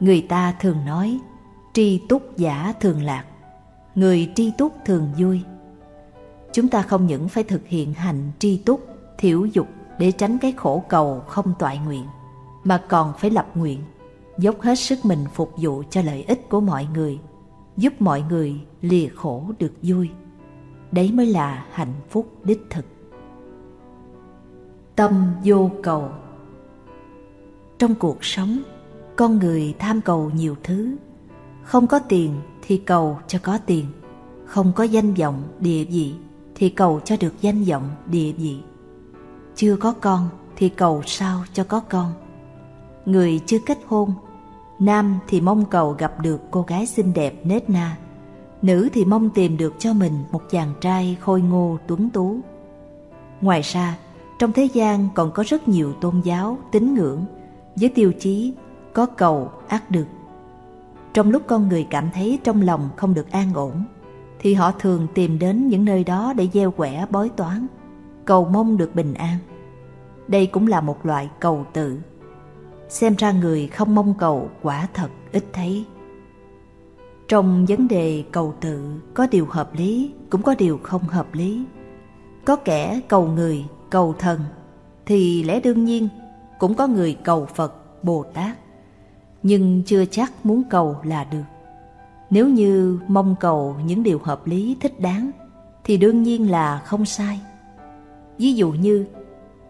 Người 0.00 0.26
ta 0.28 0.54
thường 0.60 0.84
nói, 0.86 1.18
tri 1.72 2.00
túc 2.08 2.36
giả 2.36 2.72
thường 2.80 3.02
lạc, 3.02 3.24
người 3.94 4.32
tri 4.34 4.52
túc 4.58 4.72
thường 4.84 5.08
vui. 5.18 5.42
Chúng 6.52 6.68
ta 6.68 6.82
không 6.82 7.06
những 7.06 7.28
phải 7.28 7.44
thực 7.44 7.66
hiện 7.66 7.94
hành 7.94 8.30
tri 8.38 8.56
túc, 8.56 8.86
thiểu 9.18 9.44
dục 9.44 9.68
để 9.98 10.12
tránh 10.12 10.38
cái 10.38 10.52
khổ 10.52 10.84
cầu 10.88 11.20
không 11.26 11.52
toại 11.58 11.78
nguyện, 11.78 12.06
mà 12.64 12.82
còn 12.88 13.12
phải 13.18 13.30
lập 13.30 13.46
nguyện, 13.54 13.80
dốc 14.42 14.60
hết 14.60 14.74
sức 14.74 15.04
mình 15.04 15.24
phục 15.34 15.52
vụ 15.56 15.82
cho 15.90 16.02
lợi 16.02 16.24
ích 16.28 16.48
của 16.48 16.60
mọi 16.60 16.86
người, 16.94 17.18
giúp 17.76 17.92
mọi 17.98 18.22
người 18.30 18.60
lìa 18.80 19.08
khổ 19.08 19.44
được 19.58 19.72
vui. 19.82 20.10
Đấy 20.92 21.12
mới 21.14 21.26
là 21.26 21.66
hạnh 21.72 21.92
phúc 22.10 22.26
đích 22.44 22.66
thực. 22.70 22.84
Tâm 24.96 25.26
vô 25.44 25.70
cầu 25.82 26.08
Trong 27.78 27.94
cuộc 27.94 28.24
sống, 28.24 28.62
con 29.16 29.38
người 29.38 29.74
tham 29.78 30.00
cầu 30.00 30.30
nhiều 30.34 30.56
thứ. 30.62 30.96
Không 31.62 31.86
có 31.86 31.98
tiền 31.98 32.34
thì 32.62 32.76
cầu 32.76 33.18
cho 33.26 33.38
có 33.42 33.58
tiền, 33.66 33.86
không 34.44 34.72
có 34.76 34.84
danh 34.84 35.14
vọng, 35.14 35.42
địa 35.60 35.84
vị 35.84 36.14
thì 36.54 36.68
cầu 36.68 37.00
cho 37.04 37.16
được 37.20 37.34
danh 37.40 37.64
vọng, 37.64 37.88
địa 38.06 38.32
vị. 38.32 38.58
Chưa 39.54 39.76
có 39.76 39.94
con 40.00 40.28
thì 40.56 40.68
cầu 40.68 41.02
sao 41.06 41.44
cho 41.52 41.64
có 41.64 41.80
con. 41.80 42.12
Người 43.06 43.40
chưa 43.46 43.58
kết 43.66 43.78
hôn, 43.86 44.14
nam 44.84 45.18
thì 45.28 45.40
mong 45.40 45.64
cầu 45.64 45.92
gặp 45.98 46.20
được 46.20 46.40
cô 46.50 46.62
gái 46.62 46.86
xinh 46.86 47.12
đẹp 47.14 47.34
nết 47.44 47.70
na, 47.70 47.96
nữ 48.62 48.88
thì 48.92 49.04
mong 49.04 49.30
tìm 49.30 49.56
được 49.56 49.74
cho 49.78 49.92
mình 49.92 50.24
một 50.30 50.42
chàng 50.50 50.74
trai 50.80 51.16
khôi 51.20 51.40
ngô 51.40 51.78
tuấn 51.86 52.10
tú. 52.10 52.36
Ngoài 53.40 53.60
ra, 53.62 53.96
trong 54.38 54.52
thế 54.52 54.68
gian 54.72 55.08
còn 55.14 55.30
có 55.30 55.44
rất 55.46 55.68
nhiều 55.68 55.92
tôn 55.92 56.20
giáo, 56.20 56.58
tín 56.72 56.94
ngưỡng 56.94 57.24
với 57.76 57.88
tiêu 57.88 58.12
chí 58.12 58.54
có 58.92 59.06
cầu 59.06 59.50
ác 59.68 59.90
được. 59.90 60.06
Trong 61.14 61.30
lúc 61.30 61.42
con 61.46 61.68
người 61.68 61.86
cảm 61.90 62.10
thấy 62.14 62.38
trong 62.44 62.62
lòng 62.62 62.88
không 62.96 63.14
được 63.14 63.30
an 63.30 63.54
ổn, 63.54 63.84
thì 64.38 64.54
họ 64.54 64.72
thường 64.72 65.06
tìm 65.14 65.38
đến 65.38 65.68
những 65.68 65.84
nơi 65.84 66.04
đó 66.04 66.32
để 66.36 66.48
gieo 66.52 66.70
quẻ 66.70 67.06
bói 67.10 67.28
toán, 67.28 67.66
cầu 68.24 68.44
mong 68.44 68.76
được 68.76 68.94
bình 68.94 69.14
an. 69.14 69.36
Đây 70.28 70.46
cũng 70.46 70.66
là 70.66 70.80
một 70.80 71.06
loại 71.06 71.30
cầu 71.40 71.66
tự. 71.72 71.98
Xem 72.92 73.14
ra 73.18 73.32
người 73.32 73.66
không 73.66 73.94
mong 73.94 74.14
cầu 74.18 74.50
quả 74.62 74.88
thật 74.94 75.08
ít 75.32 75.44
thấy. 75.52 75.84
Trong 77.28 77.66
vấn 77.66 77.88
đề 77.88 78.24
cầu 78.32 78.54
tự 78.60 79.00
có 79.14 79.26
điều 79.30 79.46
hợp 79.46 79.74
lý, 79.74 80.12
cũng 80.30 80.42
có 80.42 80.54
điều 80.54 80.78
không 80.82 81.02
hợp 81.02 81.34
lý. 81.34 81.64
Có 82.44 82.56
kẻ 82.56 83.00
cầu 83.08 83.26
người, 83.26 83.64
cầu 83.90 84.14
thần, 84.18 84.40
thì 85.06 85.42
lẽ 85.42 85.60
đương 85.60 85.84
nhiên 85.84 86.08
cũng 86.58 86.74
có 86.74 86.86
người 86.86 87.16
cầu 87.24 87.46
Phật, 87.46 88.04
Bồ 88.04 88.24
Tát. 88.34 88.56
Nhưng 89.42 89.82
chưa 89.86 90.04
chắc 90.04 90.46
muốn 90.46 90.62
cầu 90.70 90.96
là 91.04 91.24
được. 91.24 91.44
Nếu 92.30 92.48
như 92.48 93.00
mong 93.08 93.34
cầu 93.40 93.76
những 93.84 94.02
điều 94.02 94.18
hợp 94.18 94.46
lý 94.46 94.76
thích 94.80 95.00
đáng, 95.00 95.30
thì 95.84 95.96
đương 95.96 96.22
nhiên 96.22 96.50
là 96.50 96.78
không 96.78 97.04
sai. 97.04 97.40
Ví 98.38 98.54
dụ 98.54 98.70
như 98.70 99.06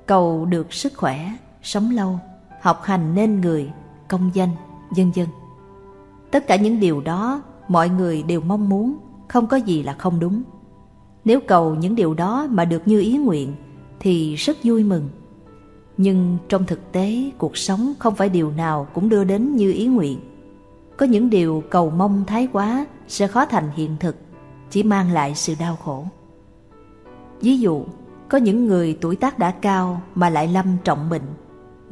cầu 0.07 0.45
được 0.45 0.73
sức 0.73 0.93
khỏe, 0.97 1.33
sống 1.63 1.91
lâu, 1.91 2.19
học 2.63 2.83
hành 2.83 3.15
nên 3.15 3.41
người, 3.41 3.71
công 4.09 4.31
danh, 4.35 4.51
vân 4.97 5.11
dân 5.11 5.29
Tất 6.31 6.47
cả 6.47 6.57
những 6.57 6.81
điều 6.81 7.01
đó 7.01 7.43
mọi 7.69 7.89
người 7.89 8.23
đều 8.23 8.41
mong 8.41 8.69
muốn, 8.69 8.97
không 9.29 9.47
có 9.47 9.57
gì 9.57 9.83
là 9.83 9.93
không 9.93 10.21
đúng. 10.21 10.43
Nếu 11.25 11.41
cầu 11.41 11.75
những 11.75 11.95
điều 11.95 12.15
đó 12.15 12.47
mà 12.51 12.65
được 12.65 12.89
như 12.89 13.01
ý 13.01 13.17
nguyện 13.17 13.53
thì 14.01 14.35
rất 14.35 14.57
vui 14.63 14.85
mừng. 14.85 15.09
Nhưng 15.97 16.39
trong 16.49 16.65
thực 16.65 16.93
tế, 16.93 17.31
cuộc 17.39 17.57
sống 17.57 17.93
không 17.99 18.15
phải 18.15 18.29
điều 18.29 18.51
nào 18.51 18.87
cũng 18.95 19.09
đưa 19.09 19.25
đến 19.25 19.57
như 19.57 19.73
ý 19.73 19.87
nguyện. 19.87 20.19
Có 20.97 21.07
những 21.07 21.31
điều 21.31 21.63
cầu 21.71 21.91
mong 21.91 22.25
thái 22.27 22.49
quá 22.53 22.87
sẽ 23.09 23.27
khó 23.27 23.47
thành 23.47 23.71
hiện 23.75 23.97
thực, 24.01 24.17
chỉ 24.71 24.83
mang 24.83 25.13
lại 25.13 25.35
sự 25.35 25.55
đau 25.61 25.77
khổ. 25.77 26.05
Ví 27.41 27.59
dụ, 27.59 27.85
có 28.29 28.39
những 28.39 28.67
người 28.67 28.99
tuổi 29.01 29.17
tác 29.17 29.39
đã 29.39 29.51
cao 29.51 30.03
mà 30.15 30.31
lại 30.31 30.49
lâm 30.49 30.67
trọng 30.85 31.11
bệnh, 31.11 31.23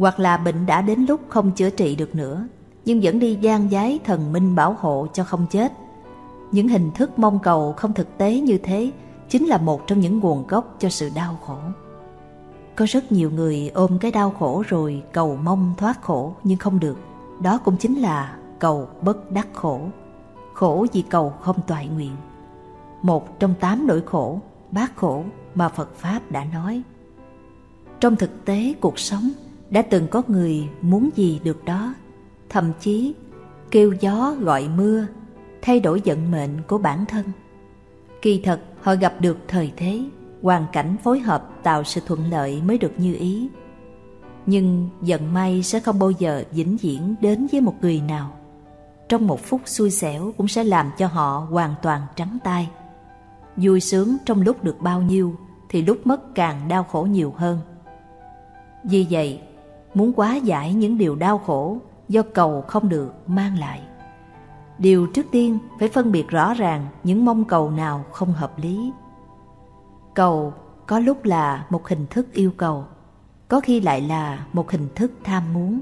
hoặc 0.01 0.21
là 0.21 0.37
bệnh 0.37 0.67
đã 0.67 0.83
đến 0.83 1.05
lúc 1.09 1.21
không 1.29 1.51
chữa 1.51 1.71
trị 1.71 1.97
được 1.97 2.15
nữa, 2.15 2.47
nhưng 2.85 3.01
vẫn 3.03 3.19
đi 3.19 3.35
gian 3.35 3.71
giái 3.71 3.99
thần 4.05 4.33
minh 4.33 4.55
bảo 4.55 4.77
hộ 4.79 5.07
cho 5.13 5.25
không 5.25 5.47
chết. 5.51 5.73
Những 6.53 6.69
hình 6.69 6.91
thức 6.95 7.19
mong 7.19 7.39
cầu 7.39 7.75
không 7.77 7.93
thực 7.93 8.19
tế 8.19 8.41
như 8.41 8.59
thế 8.59 8.91
chính 9.29 9.47
là 9.47 9.59
một 9.59 9.87
trong 9.87 10.01
những 10.01 10.19
nguồn 10.19 10.47
gốc 10.47 10.77
cho 10.79 10.89
sự 10.89 11.11
đau 11.15 11.39
khổ. 11.47 11.57
Có 12.77 12.87
rất 12.89 13.13
nhiều 13.13 13.31
người 13.31 13.71
ôm 13.75 13.99
cái 13.99 14.11
đau 14.11 14.31
khổ 14.39 14.63
rồi 14.69 15.03
cầu 15.13 15.39
mong 15.43 15.75
thoát 15.77 16.03
khổ 16.03 16.35
nhưng 16.45 16.59
không 16.59 16.81
được. 16.81 16.99
Đó 17.43 17.59
cũng 17.65 17.77
chính 17.77 17.95
là 17.95 18.37
cầu 18.59 18.89
bất 19.03 19.31
đắc 19.31 19.49
khổ. 19.53 19.81
Khổ 20.55 20.87
vì 20.93 21.03
cầu 21.03 21.33
không 21.41 21.57
toại 21.67 21.89
nguyện. 21.89 22.17
Một 23.03 23.39
trong 23.41 23.55
tám 23.61 23.87
nỗi 23.87 24.03
khổ, 24.07 24.41
bát 24.71 24.97
khổ 24.97 25.25
mà 25.55 25.69
Phật 25.69 25.95
Pháp 25.95 26.31
đã 26.31 26.45
nói. 26.45 26.83
Trong 28.01 28.17
thực 28.17 28.45
tế 28.45 28.75
cuộc 28.81 28.99
sống 28.99 29.31
đã 29.71 29.83
từng 29.83 30.09
có 30.09 30.23
người 30.29 30.69
muốn 30.81 31.11
gì 31.17 31.41
được 31.45 31.65
đó, 31.65 31.95
thậm 32.49 32.73
chí 32.81 33.15
kêu 33.71 33.95
gió 34.01 34.35
gọi 34.41 34.69
mưa, 34.77 35.07
thay 35.63 35.81
đổi 35.81 36.03
vận 36.05 36.31
mệnh 36.31 36.63
của 36.69 36.79
bản 36.79 37.05
thân. 37.07 37.25
Kỳ 38.23 38.43
thật 38.45 38.61
họ 38.81 38.95
gặp 38.95 39.15
được 39.21 39.37
thời 39.49 39.73
thế, 39.77 40.05
hoàn 40.43 40.67
cảnh 40.73 40.97
phối 41.05 41.21
hợp 41.21 41.49
tạo 41.63 41.85
sự 41.85 42.01
thuận 42.07 42.31
lợi 42.31 42.63
mới 42.67 42.79
được 42.79 42.93
như 42.99 43.15
ý. 43.15 43.49
Nhưng 44.47 44.89
vận 45.01 45.35
may 45.35 45.63
sẽ 45.63 45.81
không 45.81 45.99
bao 45.99 46.11
giờ 46.11 46.45
vĩnh 46.53 46.77
viễn 46.77 47.15
đến 47.21 47.47
với 47.53 47.61
một 47.61 47.75
người 47.83 48.01
nào. 48.01 48.33
Trong 49.09 49.27
một 49.27 49.41
phút 49.45 49.61
xui 49.65 49.91
xẻo 49.91 50.33
cũng 50.37 50.49
sẽ 50.49 50.65
làm 50.65 50.91
cho 50.99 51.07
họ 51.07 51.47
hoàn 51.51 51.75
toàn 51.83 52.03
trắng 52.17 52.39
tay. 52.45 52.69
Vui 53.57 53.81
sướng 53.81 54.17
trong 54.27 54.43
lúc 54.43 54.65
được 54.65 54.81
bao 54.81 55.03
nhiêu 55.03 55.35
thì 55.69 55.83
lúc 55.83 56.07
mất 56.07 56.35
càng 56.35 56.69
đau 56.69 56.85
khổ 56.85 57.03
nhiều 57.03 57.35
hơn. 57.37 57.59
Vì 58.85 59.07
vậy, 59.11 59.41
muốn 59.95 60.13
quá 60.13 60.37
giải 60.37 60.75
những 60.75 60.99
điều 60.99 61.17
đau 61.17 61.39
khổ 61.39 61.79
do 62.09 62.23
cầu 62.35 62.65
không 62.69 62.89
được 62.89 63.15
mang 63.27 63.59
lại. 63.59 63.81
Điều 64.79 65.07
trước 65.07 65.27
tiên 65.31 65.59
phải 65.79 65.89
phân 65.89 66.13
biệt 66.13 66.29
rõ 66.29 66.55
ràng 66.55 66.87
những 67.05 67.25
mong 67.25 67.45
cầu 67.45 67.71
nào 67.71 68.05
không 68.13 68.33
hợp 68.33 68.59
lý. 68.59 68.93
Cầu 70.15 70.53
có 70.87 70.99
lúc 70.99 71.25
là 71.25 71.67
một 71.71 71.89
hình 71.89 72.07
thức 72.11 72.33
yêu 72.33 72.51
cầu, 72.57 72.85
có 73.49 73.61
khi 73.61 73.81
lại 73.81 74.01
là 74.01 74.47
một 74.53 74.71
hình 74.71 74.89
thức 74.95 75.13
tham 75.25 75.53
muốn, 75.53 75.81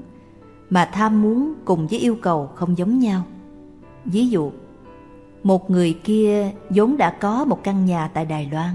mà 0.69 0.89
tham 0.93 1.21
muốn 1.21 1.53
cùng 1.65 1.87
với 1.87 1.99
yêu 1.99 2.17
cầu 2.21 2.49
không 2.55 2.77
giống 2.77 2.99
nhau. 2.99 3.23
Ví 4.05 4.27
dụ, 4.27 4.51
một 5.43 5.69
người 5.71 5.99
kia 6.03 6.51
vốn 6.69 6.97
đã 6.97 7.11
có 7.11 7.45
một 7.45 7.63
căn 7.63 7.85
nhà 7.85 8.07
tại 8.13 8.25
Đài 8.25 8.49
Loan, 8.51 8.73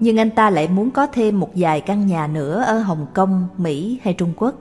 nhưng 0.00 0.18
anh 0.18 0.30
ta 0.30 0.50
lại 0.50 0.68
muốn 0.68 0.90
có 0.90 1.06
thêm 1.06 1.40
một 1.40 1.50
vài 1.54 1.80
căn 1.80 2.06
nhà 2.06 2.26
nữa 2.26 2.62
ở 2.66 2.78
Hồng 2.78 3.06
Kông, 3.14 3.48
Mỹ 3.56 4.00
hay 4.02 4.14
Trung 4.14 4.32
Quốc. 4.36 4.54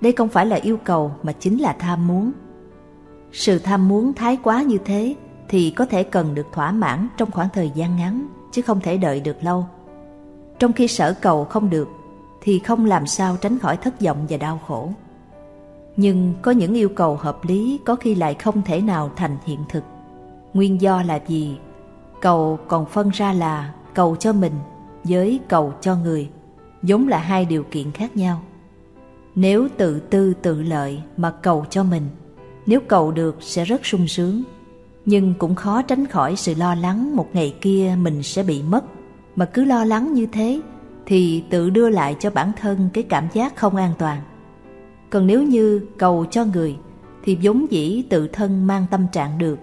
Đây 0.00 0.12
không 0.12 0.28
phải 0.28 0.46
là 0.46 0.56
yêu 0.56 0.76
cầu 0.84 1.12
mà 1.22 1.32
chính 1.32 1.58
là 1.58 1.72
tham 1.72 2.06
muốn. 2.06 2.32
Sự 3.32 3.58
tham 3.58 3.88
muốn 3.88 4.12
thái 4.12 4.38
quá 4.42 4.62
như 4.62 4.78
thế 4.84 5.14
thì 5.48 5.70
có 5.70 5.86
thể 5.86 6.02
cần 6.02 6.34
được 6.34 6.46
thỏa 6.52 6.72
mãn 6.72 7.08
trong 7.16 7.30
khoảng 7.30 7.48
thời 7.54 7.70
gian 7.74 7.96
ngắn, 7.96 8.28
chứ 8.52 8.62
không 8.62 8.80
thể 8.80 8.96
đợi 8.96 9.20
được 9.20 9.44
lâu. 9.44 9.66
Trong 10.58 10.72
khi 10.72 10.88
sở 10.88 11.14
cầu 11.20 11.44
không 11.44 11.70
được, 11.70 11.88
thì 12.40 12.58
không 12.58 12.84
làm 12.84 13.06
sao 13.06 13.36
tránh 13.40 13.58
khỏi 13.58 13.76
thất 13.76 14.00
vọng 14.00 14.26
và 14.28 14.36
đau 14.36 14.60
khổ. 14.66 14.92
Nhưng 15.96 16.34
có 16.42 16.50
những 16.50 16.74
yêu 16.74 16.88
cầu 16.88 17.16
hợp 17.16 17.44
lý 17.44 17.80
có 17.84 17.96
khi 17.96 18.14
lại 18.14 18.34
không 18.34 18.62
thể 18.62 18.80
nào 18.80 19.10
thành 19.16 19.36
hiện 19.46 19.58
thực. 19.68 19.84
Nguyên 20.54 20.80
do 20.80 21.02
là 21.02 21.20
gì? 21.26 21.58
Cầu 22.20 22.58
còn 22.68 22.86
phân 22.86 23.10
ra 23.10 23.32
là 23.32 23.72
cầu 24.00 24.16
cho 24.16 24.32
mình 24.32 24.52
với 25.04 25.40
cầu 25.48 25.72
cho 25.80 25.96
người, 25.96 26.28
giống 26.82 27.08
là 27.08 27.18
hai 27.18 27.44
điều 27.44 27.62
kiện 27.62 27.92
khác 27.92 28.16
nhau. 28.16 28.42
Nếu 29.34 29.68
tự 29.76 30.00
tư 30.00 30.34
tự 30.42 30.62
lợi 30.62 31.02
mà 31.16 31.30
cầu 31.30 31.64
cho 31.70 31.84
mình, 31.84 32.02
nếu 32.66 32.80
cầu 32.80 33.12
được 33.12 33.36
sẽ 33.40 33.64
rất 33.64 33.86
sung 33.86 34.08
sướng, 34.08 34.42
nhưng 35.04 35.34
cũng 35.38 35.54
khó 35.54 35.82
tránh 35.82 36.06
khỏi 36.06 36.36
sự 36.36 36.54
lo 36.54 36.74
lắng 36.74 37.16
một 37.16 37.28
ngày 37.32 37.54
kia 37.60 37.96
mình 37.98 38.22
sẽ 38.22 38.42
bị 38.42 38.62
mất. 38.62 38.84
Mà 39.36 39.44
cứ 39.44 39.64
lo 39.64 39.84
lắng 39.84 40.14
như 40.14 40.26
thế 40.26 40.60
thì 41.06 41.44
tự 41.50 41.70
đưa 41.70 41.88
lại 41.88 42.16
cho 42.20 42.30
bản 42.30 42.52
thân 42.60 42.88
cái 42.92 43.04
cảm 43.04 43.28
giác 43.32 43.56
không 43.56 43.76
an 43.76 43.92
toàn. 43.98 44.20
Còn 45.10 45.26
nếu 45.26 45.42
như 45.42 45.86
cầu 45.98 46.26
cho 46.30 46.44
người 46.44 46.76
thì 47.24 47.38
vốn 47.42 47.66
dĩ 47.70 48.04
tự 48.10 48.28
thân 48.28 48.66
mang 48.66 48.86
tâm 48.90 49.06
trạng 49.12 49.38
được 49.38 49.58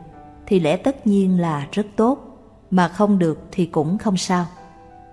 thì 0.46 0.60
lẽ 0.60 0.78
tất 0.78 1.08
nhiên 1.08 1.40
là 1.40 1.68
rất 1.72 1.86
tốt 1.96 2.27
mà 2.72 2.88
không 2.88 3.20
được 3.20 3.40
thì 3.52 3.66
cũng 3.66 3.98
không 3.98 4.18
sao. 4.18 4.46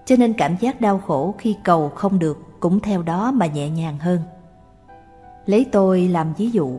Cho 0.07 0.17
nên 0.17 0.33
cảm 0.33 0.57
giác 0.61 0.81
đau 0.81 0.99
khổ 0.99 1.35
khi 1.39 1.57
cầu 1.65 1.89
không 1.89 2.19
được 2.19 2.39
cũng 2.61 2.81
theo 2.81 3.03
đó 3.03 3.33
mà 3.33 3.47
nhẹ 3.47 3.71
nhàng 3.71 3.99
hơn. 3.99 4.21
Lấy 5.47 5.67
tôi 5.73 6.09
làm 6.09 6.35
ví 6.39 6.51
dụ. 6.51 6.79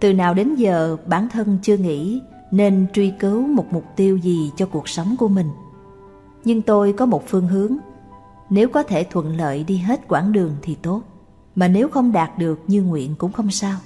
Từ 0.00 0.12
nào 0.12 0.34
đến 0.34 0.54
giờ 0.54 0.96
bản 1.06 1.28
thân 1.28 1.58
chưa 1.62 1.76
nghĩ 1.76 2.20
nên 2.50 2.86
truy 2.92 3.12
cứu 3.18 3.46
một 3.46 3.66
mục 3.70 3.84
tiêu 3.96 4.16
gì 4.16 4.50
cho 4.56 4.66
cuộc 4.66 4.88
sống 4.88 5.14
của 5.18 5.28
mình. 5.28 5.50
Nhưng 6.44 6.62
tôi 6.62 6.92
có 6.92 7.06
một 7.06 7.28
phương 7.28 7.48
hướng, 7.48 7.76
nếu 8.50 8.68
có 8.68 8.82
thể 8.82 9.04
thuận 9.04 9.36
lợi 9.36 9.64
đi 9.64 9.76
hết 9.76 10.08
quãng 10.08 10.32
đường 10.32 10.56
thì 10.62 10.74
tốt, 10.74 11.02
mà 11.54 11.68
nếu 11.68 11.88
không 11.88 12.12
đạt 12.12 12.38
được 12.38 12.60
như 12.66 12.82
nguyện 12.82 13.14
cũng 13.18 13.32
không 13.32 13.50
sao, 13.50 13.78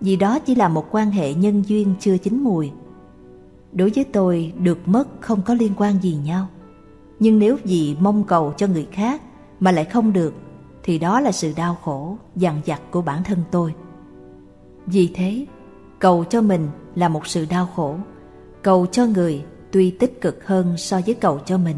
vì 0.00 0.16
đó 0.16 0.38
chỉ 0.38 0.54
là 0.54 0.68
một 0.68 0.86
quan 0.90 1.10
hệ 1.10 1.34
nhân 1.34 1.62
duyên 1.66 1.94
chưa 2.00 2.18
chín 2.18 2.42
mùi. 2.42 2.70
Đối 3.72 3.90
với 3.94 4.04
tôi, 4.04 4.52
được 4.58 4.88
mất 4.88 5.08
không 5.20 5.42
có 5.42 5.54
liên 5.54 5.72
quan 5.76 6.02
gì 6.02 6.18
nhau. 6.24 6.46
Nhưng 7.18 7.38
nếu 7.38 7.56
vì 7.64 7.96
mong 8.00 8.24
cầu 8.24 8.52
cho 8.56 8.66
người 8.66 8.86
khác 8.92 9.22
mà 9.60 9.72
lại 9.72 9.84
không 9.84 10.12
được, 10.12 10.34
thì 10.82 10.98
đó 10.98 11.20
là 11.20 11.32
sự 11.32 11.52
đau 11.56 11.74
khổ, 11.74 12.16
dằn 12.36 12.60
vặt 12.66 12.80
của 12.90 13.02
bản 13.02 13.24
thân 13.24 13.38
tôi. 13.50 13.74
Vì 14.86 15.10
thế, 15.14 15.46
cầu 15.98 16.24
cho 16.24 16.40
mình 16.40 16.68
là 16.94 17.08
một 17.08 17.26
sự 17.26 17.46
đau 17.50 17.68
khổ, 17.76 17.96
cầu 18.62 18.86
cho 18.86 19.06
người 19.06 19.44
tuy 19.72 19.90
tích 19.90 20.20
cực 20.20 20.46
hơn 20.46 20.76
so 20.76 21.00
với 21.06 21.14
cầu 21.14 21.38
cho 21.44 21.58
mình, 21.58 21.76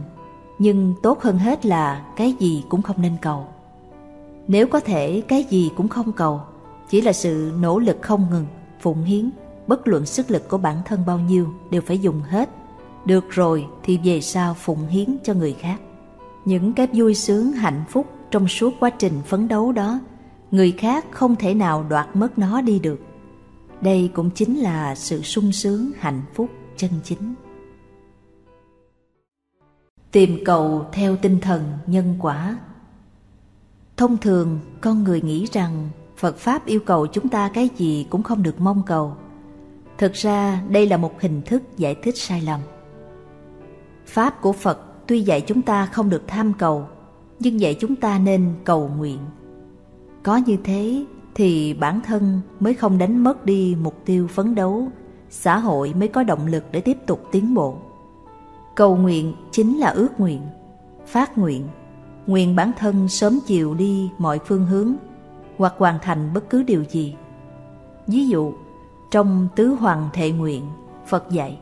nhưng 0.58 0.94
tốt 1.02 1.20
hơn 1.22 1.38
hết 1.38 1.66
là 1.66 2.06
cái 2.16 2.34
gì 2.38 2.64
cũng 2.68 2.82
không 2.82 3.02
nên 3.02 3.16
cầu. 3.22 3.46
Nếu 4.48 4.66
có 4.66 4.80
thể 4.80 5.22
cái 5.28 5.44
gì 5.50 5.70
cũng 5.76 5.88
không 5.88 6.12
cầu, 6.12 6.40
chỉ 6.88 7.00
là 7.00 7.12
sự 7.12 7.52
nỗ 7.60 7.78
lực 7.78 7.98
không 8.00 8.26
ngừng, 8.30 8.46
phụng 8.80 9.04
hiến, 9.04 9.30
bất 9.66 9.88
luận 9.88 10.06
sức 10.06 10.30
lực 10.30 10.48
của 10.48 10.58
bản 10.58 10.76
thân 10.84 11.00
bao 11.06 11.18
nhiêu 11.18 11.48
đều 11.70 11.82
phải 11.82 11.98
dùng 11.98 12.20
hết. 12.20 12.50
Được 13.04 13.30
rồi 13.30 13.66
thì 13.82 13.98
về 14.04 14.20
sau 14.20 14.54
phụng 14.54 14.86
hiến 14.86 15.16
cho 15.24 15.34
người 15.34 15.52
khác. 15.52 15.80
Những 16.44 16.72
cái 16.72 16.88
vui 16.92 17.14
sướng 17.14 17.52
hạnh 17.52 17.84
phúc 17.88 18.06
trong 18.30 18.48
suốt 18.48 18.74
quá 18.80 18.90
trình 18.90 19.20
phấn 19.26 19.48
đấu 19.48 19.72
đó, 19.72 20.00
người 20.50 20.72
khác 20.72 21.06
không 21.10 21.36
thể 21.36 21.54
nào 21.54 21.86
đoạt 21.88 22.16
mất 22.16 22.38
nó 22.38 22.60
đi 22.60 22.78
được. 22.78 23.00
Đây 23.80 24.10
cũng 24.14 24.30
chính 24.30 24.58
là 24.58 24.94
sự 24.94 25.22
sung 25.22 25.52
sướng 25.52 25.90
hạnh 25.98 26.22
phúc 26.34 26.50
chân 26.76 26.90
chính. 27.04 27.34
Tìm 30.12 30.38
cầu 30.44 30.86
theo 30.92 31.16
tinh 31.16 31.40
thần 31.40 31.72
nhân 31.86 32.16
quả 32.20 32.56
Thông 33.96 34.18
thường, 34.18 34.60
con 34.80 35.04
người 35.04 35.20
nghĩ 35.20 35.46
rằng 35.52 35.88
Phật 36.16 36.36
Pháp 36.36 36.66
yêu 36.66 36.80
cầu 36.86 37.06
chúng 37.06 37.28
ta 37.28 37.50
cái 37.54 37.68
gì 37.76 38.06
cũng 38.10 38.22
không 38.22 38.42
được 38.42 38.60
mong 38.60 38.82
cầu. 38.86 39.16
Thực 40.02 40.12
ra 40.12 40.62
đây 40.68 40.88
là 40.88 40.96
một 40.96 41.20
hình 41.20 41.42
thức 41.42 41.62
giải 41.76 41.94
thích 41.94 42.16
sai 42.16 42.40
lầm. 42.40 42.60
Pháp 44.06 44.40
của 44.40 44.52
Phật 44.52 45.06
tuy 45.06 45.20
dạy 45.20 45.40
chúng 45.40 45.62
ta 45.62 45.86
không 45.86 46.10
được 46.10 46.22
tham 46.26 46.52
cầu, 46.58 46.86
nhưng 47.38 47.60
dạy 47.60 47.74
chúng 47.80 47.96
ta 47.96 48.18
nên 48.18 48.54
cầu 48.64 48.90
nguyện. 48.96 49.18
Có 50.22 50.36
như 50.36 50.56
thế 50.64 51.04
thì 51.34 51.74
bản 51.74 52.00
thân 52.06 52.40
mới 52.60 52.74
không 52.74 52.98
đánh 52.98 53.24
mất 53.24 53.44
đi 53.44 53.76
mục 53.82 54.02
tiêu 54.04 54.26
phấn 54.26 54.54
đấu, 54.54 54.88
xã 55.30 55.58
hội 55.58 55.94
mới 55.94 56.08
có 56.08 56.22
động 56.22 56.46
lực 56.46 56.64
để 56.72 56.80
tiếp 56.80 56.98
tục 57.06 57.28
tiến 57.32 57.54
bộ. 57.54 57.76
Cầu 58.76 58.96
nguyện 58.96 59.34
chính 59.50 59.78
là 59.78 59.88
ước 59.88 60.20
nguyện, 60.20 60.40
phát 61.06 61.38
nguyện, 61.38 61.68
nguyện 62.26 62.56
bản 62.56 62.70
thân 62.78 63.08
sớm 63.08 63.38
chiều 63.46 63.74
đi 63.74 64.10
mọi 64.18 64.38
phương 64.46 64.66
hướng 64.66 64.94
hoặc 65.58 65.74
hoàn 65.76 65.98
thành 66.02 66.30
bất 66.34 66.50
cứ 66.50 66.62
điều 66.62 66.84
gì. 66.84 67.16
Ví 68.06 68.26
dụ, 68.28 68.52
trong 69.12 69.48
Tứ 69.56 69.68
Hoàng 69.68 70.08
Thệ 70.12 70.30
Nguyện, 70.30 70.62
Phật 71.06 71.30
dạy 71.30 71.58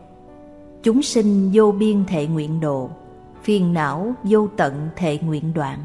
Chúng 0.83 1.03
sinh 1.03 1.51
vô 1.53 1.73
biên 1.73 2.05
thệ 2.05 2.27
nguyện 2.27 2.61
độ, 2.61 2.91
phiền 3.43 3.73
não 3.75 4.15
vô 4.25 4.49
tận 4.57 4.89
thệ 4.97 5.19
nguyện 5.19 5.53
đoạn, 5.55 5.79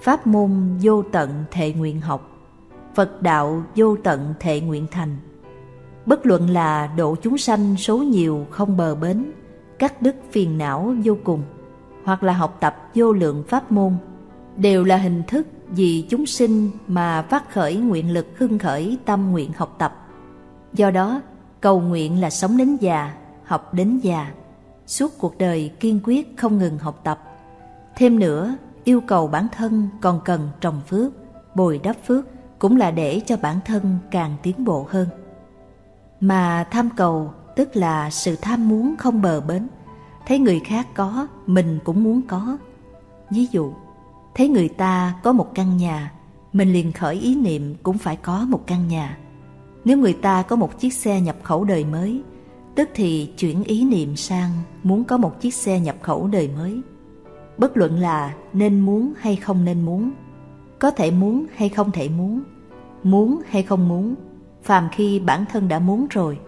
pháp 0.00 0.26
môn 0.26 0.50
vô 0.82 1.02
tận 1.02 1.44
thệ 1.50 1.72
nguyện 1.72 2.00
học, 2.00 2.30
Phật 2.94 3.22
đạo 3.22 3.62
vô 3.76 3.96
tận 3.96 4.34
thệ 4.40 4.60
nguyện 4.60 4.86
thành. 4.90 5.16
Bất 6.06 6.26
luận 6.26 6.50
là 6.50 6.86
độ 6.96 7.16
chúng 7.22 7.38
sanh 7.38 7.76
số 7.76 7.98
nhiều 7.98 8.46
không 8.50 8.76
bờ 8.76 8.94
bến, 8.94 9.32
cắt 9.78 10.02
đứt 10.02 10.16
phiền 10.30 10.58
não 10.58 10.94
vô 11.04 11.16
cùng, 11.24 11.42
hoặc 12.04 12.22
là 12.22 12.32
học 12.32 12.56
tập 12.60 12.76
vô 12.94 13.12
lượng 13.12 13.44
pháp 13.48 13.72
môn, 13.72 13.92
đều 14.56 14.84
là 14.84 14.96
hình 14.96 15.22
thức 15.26 15.46
vì 15.68 16.06
chúng 16.08 16.26
sinh 16.26 16.70
mà 16.86 17.22
phát 17.22 17.52
khởi 17.52 17.76
nguyện 17.76 18.12
lực 18.12 18.26
hưng 18.38 18.58
khởi 18.58 18.98
tâm 19.04 19.30
nguyện 19.30 19.50
học 19.56 19.74
tập. 19.78 20.05
Do 20.76 20.90
đó, 20.90 21.20
cầu 21.60 21.80
nguyện 21.80 22.20
là 22.20 22.30
sống 22.30 22.56
đến 22.56 22.76
già, 22.76 23.14
học 23.44 23.74
đến 23.74 23.98
già, 24.02 24.32
suốt 24.86 25.12
cuộc 25.18 25.38
đời 25.38 25.72
kiên 25.80 26.00
quyết 26.04 26.36
không 26.36 26.58
ngừng 26.58 26.78
học 26.78 27.00
tập. 27.04 27.18
Thêm 27.96 28.18
nữa, 28.18 28.56
yêu 28.84 29.00
cầu 29.00 29.28
bản 29.28 29.46
thân 29.56 29.88
còn 30.00 30.20
cần 30.24 30.48
trồng 30.60 30.80
phước, 30.88 31.12
bồi 31.54 31.80
đắp 31.82 31.96
phước 32.06 32.24
cũng 32.58 32.76
là 32.76 32.90
để 32.90 33.20
cho 33.26 33.36
bản 33.36 33.56
thân 33.64 33.98
càng 34.10 34.36
tiến 34.42 34.64
bộ 34.64 34.86
hơn. 34.90 35.08
Mà 36.20 36.66
tham 36.70 36.90
cầu 36.96 37.32
tức 37.56 37.76
là 37.76 38.10
sự 38.10 38.36
tham 38.36 38.68
muốn 38.68 38.94
không 38.98 39.22
bờ 39.22 39.40
bến, 39.40 39.68
thấy 40.26 40.38
người 40.38 40.60
khác 40.60 40.86
có, 40.94 41.26
mình 41.46 41.78
cũng 41.84 42.04
muốn 42.04 42.22
có. 42.28 42.58
Ví 43.30 43.46
dụ, 43.50 43.72
thấy 44.34 44.48
người 44.48 44.68
ta 44.68 45.14
có 45.22 45.32
một 45.32 45.54
căn 45.54 45.76
nhà, 45.76 46.12
mình 46.52 46.72
liền 46.72 46.92
khởi 46.92 47.14
ý 47.14 47.34
niệm 47.34 47.74
cũng 47.82 47.98
phải 47.98 48.16
có 48.16 48.44
một 48.48 48.66
căn 48.66 48.88
nhà. 48.88 49.18
Nếu 49.86 49.98
người 49.98 50.12
ta 50.12 50.42
có 50.42 50.56
một 50.56 50.78
chiếc 50.78 50.94
xe 50.94 51.20
nhập 51.20 51.36
khẩu 51.42 51.64
đời 51.64 51.84
mới, 51.84 52.22
tức 52.74 52.88
thì 52.94 53.32
chuyển 53.38 53.64
ý 53.64 53.84
niệm 53.84 54.16
sang 54.16 54.50
muốn 54.82 55.04
có 55.04 55.16
một 55.16 55.40
chiếc 55.40 55.54
xe 55.54 55.80
nhập 55.80 55.96
khẩu 56.02 56.26
đời 56.26 56.50
mới. 56.56 56.80
Bất 57.58 57.76
luận 57.76 57.98
là 57.98 58.34
nên 58.52 58.80
muốn 58.80 59.12
hay 59.18 59.36
không 59.36 59.64
nên 59.64 59.82
muốn, 59.84 60.10
có 60.78 60.90
thể 60.90 61.10
muốn 61.10 61.46
hay 61.54 61.68
không 61.68 61.90
thể 61.92 62.08
muốn, 62.08 62.42
muốn 63.02 63.40
hay 63.48 63.62
không 63.62 63.88
muốn, 63.88 64.14
phàm 64.62 64.88
khi 64.92 65.18
bản 65.18 65.44
thân 65.52 65.68
đã 65.68 65.78
muốn 65.78 66.06
rồi, 66.10 66.38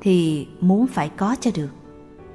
thì 0.00 0.48
muốn 0.60 0.86
phải 0.86 1.08
có 1.08 1.36
cho 1.40 1.50
được. 1.54 1.70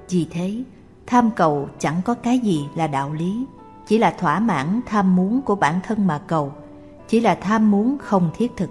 Vì 0.09 0.27
thế, 0.29 0.63
tham 1.07 1.29
cầu 1.35 1.69
chẳng 1.79 2.01
có 2.05 2.13
cái 2.13 2.39
gì 2.39 2.65
là 2.75 2.87
đạo 2.87 3.13
lý, 3.13 3.45
chỉ 3.87 3.97
là 3.97 4.11
thỏa 4.19 4.39
mãn 4.39 4.81
tham 4.85 5.15
muốn 5.15 5.41
của 5.41 5.55
bản 5.55 5.79
thân 5.83 6.07
mà 6.07 6.21
cầu, 6.27 6.53
chỉ 7.07 7.19
là 7.19 7.35
tham 7.35 7.71
muốn 7.71 7.97
không 7.97 8.29
thiết 8.33 8.51
thực. 8.57 8.69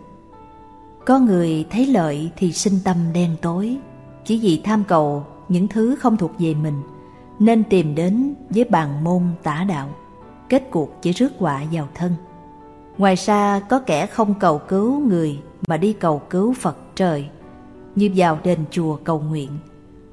Có 1.11 1.19
người 1.19 1.67
thấy 1.71 1.87
lợi 1.87 2.31
thì 2.37 2.53
sinh 2.53 2.79
tâm 2.85 2.97
đen 3.13 3.37
tối, 3.43 3.77
chỉ 4.25 4.39
vì 4.39 4.61
tham 4.65 4.85
cầu 4.89 5.27
những 5.49 5.69
thứ 5.69 5.97
không 6.01 6.17
thuộc 6.17 6.31
về 6.39 6.55
mình, 6.55 6.83
nên 7.39 7.65
tìm 7.65 7.95
đến 7.95 8.35
với 8.51 8.65
bàn 8.65 9.05
môn 9.05 9.23
tả 9.43 9.65
đạo, 9.69 9.89
kết 10.49 10.63
cuộc 10.71 11.03
chỉ 11.03 11.13
rước 11.13 11.33
họa 11.39 11.63
vào 11.73 11.89
thân. 11.95 12.15
Ngoài 12.99 13.15
ra 13.15 13.61
có 13.61 13.79
kẻ 13.79 14.07
không 14.07 14.35
cầu 14.35 14.59
cứu 14.59 15.01
người 15.01 15.39
mà 15.69 15.77
đi 15.77 15.93
cầu 15.93 16.19
cứu 16.31 16.55
Phật 16.55 16.77
trời, 16.95 17.29
như 17.95 18.11
vào 18.15 18.39
đền 18.43 18.59
chùa 18.71 18.97
cầu 18.97 19.21
nguyện. 19.21 19.51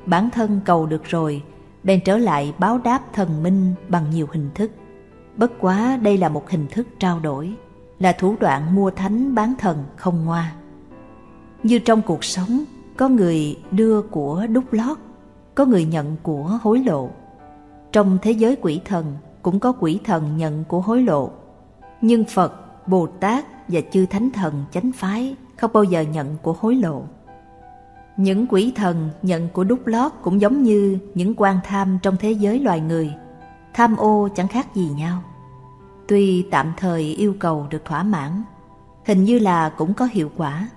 Bản 0.05 0.29
thân 0.29 0.59
cầu 0.65 0.85
được 0.85 1.03
rồi, 1.03 1.43
bèn 1.83 2.01
trở 2.05 2.17
lại 2.17 2.53
báo 2.57 2.77
đáp 2.77 2.99
thần 3.13 3.43
minh 3.43 3.73
bằng 3.89 4.09
nhiều 4.09 4.27
hình 4.31 4.49
thức. 4.55 4.71
Bất 5.35 5.51
quá 5.59 5.99
đây 6.01 6.17
là 6.17 6.29
một 6.29 6.49
hình 6.49 6.67
thức 6.71 6.87
trao 6.99 7.19
đổi, 7.19 7.53
là 7.99 8.11
thủ 8.11 8.35
đoạn 8.39 8.75
mua 8.75 8.91
thánh 8.91 9.35
bán 9.35 9.53
thần 9.59 9.83
không 9.95 10.25
ngoa. 10.25 10.56
Như 11.63 11.79
trong 11.79 12.01
cuộc 12.01 12.23
sống, 12.23 12.63
có 12.97 13.09
người 13.09 13.59
đưa 13.71 14.01
của 14.01 14.47
đúc 14.49 14.73
lót, 14.73 14.97
có 15.55 15.65
người 15.65 15.85
nhận 15.85 16.15
của 16.23 16.59
hối 16.61 16.79
lộ. 16.79 17.09
Trong 17.91 18.17
thế 18.21 18.31
giới 18.31 18.55
quỷ 18.61 18.81
thần 18.85 19.05
cũng 19.41 19.59
có 19.59 19.73
quỷ 19.79 19.99
thần 20.03 20.37
nhận 20.37 20.63
của 20.63 20.81
hối 20.81 21.01
lộ. 21.01 21.29
Nhưng 22.01 22.23
Phật, 22.25 22.53
Bồ 22.87 23.07
Tát 23.07 23.45
và 23.67 23.81
chư 23.91 24.05
thánh 24.05 24.31
thần 24.31 24.63
chánh 24.71 24.91
phái 24.91 25.35
không 25.57 25.71
bao 25.73 25.83
giờ 25.83 26.01
nhận 26.01 26.37
của 26.41 26.55
hối 26.59 26.75
lộ. 26.75 27.03
Những 28.17 28.47
quỷ 28.47 28.73
thần 28.75 29.09
nhận 29.21 29.49
của 29.49 29.63
đúc 29.63 29.87
lót 29.87 30.11
cũng 30.21 30.41
giống 30.41 30.63
như 30.63 30.97
những 31.15 31.33
quan 31.37 31.59
tham 31.63 31.99
trong 32.01 32.17
thế 32.19 32.31
giới 32.31 32.59
loài 32.59 32.79
người. 32.79 33.13
Tham 33.73 33.97
ô 33.97 34.29
chẳng 34.35 34.47
khác 34.47 34.75
gì 34.75 34.89
nhau. 34.97 35.23
Tuy 36.07 36.47
tạm 36.51 36.73
thời 36.77 37.01
yêu 37.01 37.35
cầu 37.39 37.67
được 37.69 37.85
thỏa 37.85 38.03
mãn, 38.03 38.43
hình 39.05 39.23
như 39.23 39.39
là 39.39 39.69
cũng 39.69 39.93
có 39.93 40.07
hiệu 40.11 40.31
quả. 40.37 40.69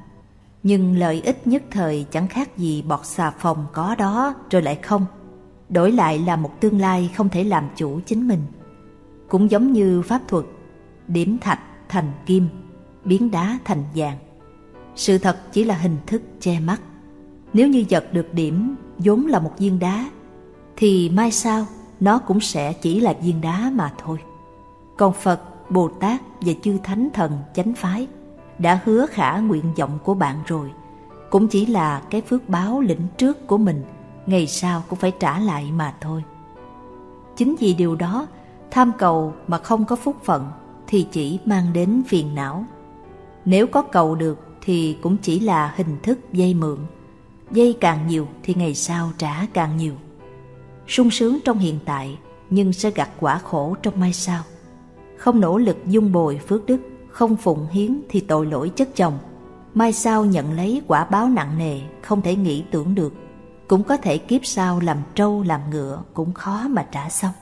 Nhưng 0.62 0.98
lợi 0.98 1.22
ích 1.24 1.46
nhất 1.46 1.62
thời 1.70 2.06
chẳng 2.10 2.28
khác 2.28 2.58
gì 2.58 2.82
bọt 2.82 3.06
xà 3.06 3.30
phòng 3.30 3.66
có 3.72 3.94
đó 3.94 4.34
rồi 4.50 4.62
lại 4.62 4.78
không. 4.82 5.06
Đổi 5.68 5.92
lại 5.92 6.18
là 6.18 6.36
một 6.36 6.60
tương 6.60 6.80
lai 6.80 7.10
không 7.16 7.28
thể 7.28 7.44
làm 7.44 7.68
chủ 7.76 8.00
chính 8.06 8.28
mình. 8.28 8.40
Cũng 9.28 9.50
giống 9.50 9.72
như 9.72 10.02
pháp 10.02 10.20
thuật, 10.28 10.44
điểm 11.08 11.38
thạch 11.40 11.60
thành 11.88 12.12
kim, 12.26 12.48
biến 13.04 13.30
đá 13.30 13.58
thành 13.64 13.84
vàng. 13.94 14.16
Sự 14.96 15.18
thật 15.18 15.36
chỉ 15.52 15.64
là 15.64 15.74
hình 15.74 15.96
thức 16.06 16.22
che 16.40 16.60
mắt. 16.60 16.80
Nếu 17.52 17.68
như 17.68 17.84
giật 17.88 18.12
được 18.12 18.34
điểm 18.34 18.76
vốn 18.98 19.26
là 19.26 19.38
một 19.38 19.52
viên 19.58 19.78
đá, 19.78 20.10
thì 20.76 21.10
mai 21.10 21.32
sau 21.32 21.66
nó 22.00 22.18
cũng 22.18 22.40
sẽ 22.40 22.72
chỉ 22.72 23.00
là 23.00 23.12
viên 23.22 23.40
đá 23.40 23.70
mà 23.74 23.92
thôi. 23.98 24.18
Còn 24.98 25.12
Phật, 25.12 25.70
Bồ 25.70 25.88
Tát 25.88 26.20
và 26.40 26.52
chư 26.62 26.78
Thánh 26.84 27.08
Thần 27.14 27.38
chánh 27.54 27.74
phái 27.74 28.06
đã 28.60 28.80
hứa 28.84 29.06
khả 29.06 29.38
nguyện 29.38 29.74
vọng 29.76 29.98
của 30.04 30.14
bạn 30.14 30.36
rồi. 30.46 30.70
Cũng 31.30 31.48
chỉ 31.48 31.66
là 31.66 32.02
cái 32.10 32.20
phước 32.20 32.48
báo 32.48 32.80
lĩnh 32.80 33.06
trước 33.16 33.46
của 33.46 33.58
mình, 33.58 33.84
ngày 34.26 34.46
sau 34.46 34.82
cũng 34.88 34.98
phải 34.98 35.12
trả 35.20 35.38
lại 35.38 35.72
mà 35.72 35.94
thôi. 36.00 36.24
chính 37.36 37.56
vì 37.58 37.74
điều 37.74 37.96
đó, 37.96 38.26
tham 38.70 38.92
cầu 38.98 39.34
mà 39.46 39.58
không 39.58 39.84
có 39.84 39.96
phúc 39.96 40.16
phận 40.24 40.50
thì 40.86 41.06
chỉ 41.12 41.38
mang 41.44 41.72
đến 41.72 42.02
phiền 42.08 42.34
não. 42.34 42.64
Nếu 43.44 43.66
có 43.66 43.82
cầu 43.82 44.14
được 44.14 44.38
thì 44.60 44.96
cũng 45.02 45.16
chỉ 45.22 45.40
là 45.40 45.74
hình 45.76 45.96
thức 46.02 46.18
dây 46.32 46.54
mượn. 46.54 46.78
Dây 47.50 47.76
càng 47.80 48.06
nhiều 48.06 48.26
thì 48.42 48.54
ngày 48.54 48.74
sau 48.74 49.10
trả 49.18 49.46
càng 49.52 49.76
nhiều. 49.76 49.94
sung 50.88 51.10
sướng 51.10 51.38
trong 51.44 51.58
hiện 51.58 51.78
tại 51.84 52.18
nhưng 52.50 52.72
sẽ 52.72 52.90
gặt 52.90 53.10
quả 53.20 53.38
khổ 53.38 53.76
trong 53.82 54.00
mai 54.00 54.12
sau. 54.12 54.42
Không 55.16 55.40
nỗ 55.40 55.58
lực 55.58 55.76
dung 55.86 56.12
bồi 56.12 56.38
phước 56.48 56.66
đức, 56.66 56.80
không 57.10 57.36
phụng 57.36 57.66
hiến 57.70 58.00
thì 58.08 58.20
tội 58.20 58.46
lỗi 58.46 58.68
chất 58.76 58.88
chồng. 58.96 59.18
Mai 59.74 59.92
sau 59.92 60.24
nhận 60.24 60.52
lấy 60.52 60.82
quả 60.86 61.04
báo 61.04 61.28
nặng 61.28 61.58
nề, 61.58 61.80
không 62.02 62.22
thể 62.22 62.36
nghĩ 62.36 62.64
tưởng 62.70 62.94
được. 62.94 63.12
Cũng 63.68 63.82
có 63.82 63.96
thể 63.96 64.18
kiếp 64.18 64.40
sau 64.44 64.80
làm 64.80 64.98
trâu 65.14 65.42
làm 65.42 65.60
ngựa 65.70 66.02
cũng 66.14 66.32
khó 66.32 66.68
mà 66.68 66.86
trả 66.92 67.08
xong. 67.08 67.32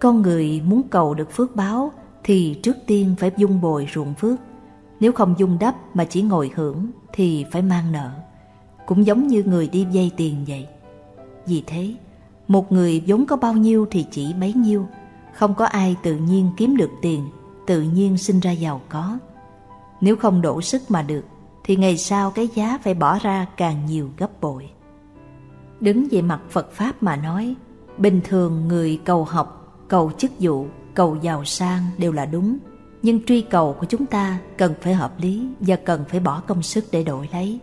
Con 0.00 0.22
người 0.22 0.62
muốn 0.64 0.82
cầu 0.90 1.14
được 1.14 1.32
phước 1.32 1.56
báo 1.56 1.92
thì 2.24 2.60
trước 2.62 2.76
tiên 2.86 3.14
phải 3.18 3.30
dung 3.36 3.60
bồi 3.60 3.88
ruộng 3.94 4.14
phước. 4.14 4.38
Nếu 5.00 5.12
không 5.12 5.34
dung 5.38 5.58
đắp 5.60 5.74
mà 5.94 6.04
chỉ 6.04 6.22
ngồi 6.22 6.50
hưởng 6.54 6.86
thì 7.12 7.46
phải 7.52 7.62
mang 7.62 7.92
nợ. 7.92 8.10
Cũng 8.86 9.06
giống 9.06 9.26
như 9.26 9.42
người 9.42 9.68
đi 9.68 9.86
dây 9.90 10.10
tiền 10.16 10.44
vậy. 10.48 10.66
Vì 11.46 11.62
thế, 11.66 11.94
một 12.48 12.72
người 12.72 13.02
vốn 13.06 13.26
có 13.26 13.36
bao 13.36 13.52
nhiêu 13.52 13.86
thì 13.90 14.06
chỉ 14.10 14.34
bấy 14.40 14.52
nhiêu, 14.52 14.86
không 15.34 15.54
có 15.54 15.64
ai 15.64 15.96
tự 16.02 16.16
nhiên 16.16 16.50
kiếm 16.56 16.76
được 16.76 16.90
tiền, 17.02 17.28
tự 17.66 17.82
nhiên 17.82 18.18
sinh 18.18 18.40
ra 18.40 18.50
giàu 18.50 18.80
có. 18.88 19.18
Nếu 20.00 20.16
không 20.16 20.42
đổ 20.42 20.60
sức 20.60 20.82
mà 20.88 21.02
được, 21.02 21.24
thì 21.64 21.76
ngày 21.76 21.96
sau 21.96 22.30
cái 22.30 22.48
giá 22.54 22.78
phải 22.82 22.94
bỏ 22.94 23.18
ra 23.18 23.46
càng 23.56 23.86
nhiều 23.86 24.10
gấp 24.16 24.40
bội. 24.40 24.70
Đứng 25.80 26.08
về 26.10 26.22
mặt 26.22 26.40
Phật 26.50 26.72
Pháp 26.72 27.02
mà 27.02 27.16
nói, 27.16 27.54
bình 27.98 28.20
thường 28.24 28.68
người 28.68 29.00
cầu 29.04 29.24
học, 29.24 29.78
cầu 29.88 30.12
chức 30.18 30.30
vụ, 30.38 30.66
cầu 30.94 31.16
giàu 31.22 31.44
sang 31.44 31.82
đều 31.98 32.12
là 32.12 32.26
đúng. 32.26 32.58
Nhưng 33.02 33.24
truy 33.24 33.40
cầu 33.40 33.76
của 33.80 33.86
chúng 33.86 34.06
ta 34.06 34.38
cần 34.56 34.74
phải 34.80 34.94
hợp 34.94 35.12
lý 35.18 35.48
và 35.60 35.76
cần 35.76 36.04
phải 36.08 36.20
bỏ 36.20 36.40
công 36.40 36.62
sức 36.62 36.84
để 36.92 37.04
đổi 37.04 37.28
lấy. 37.32 37.58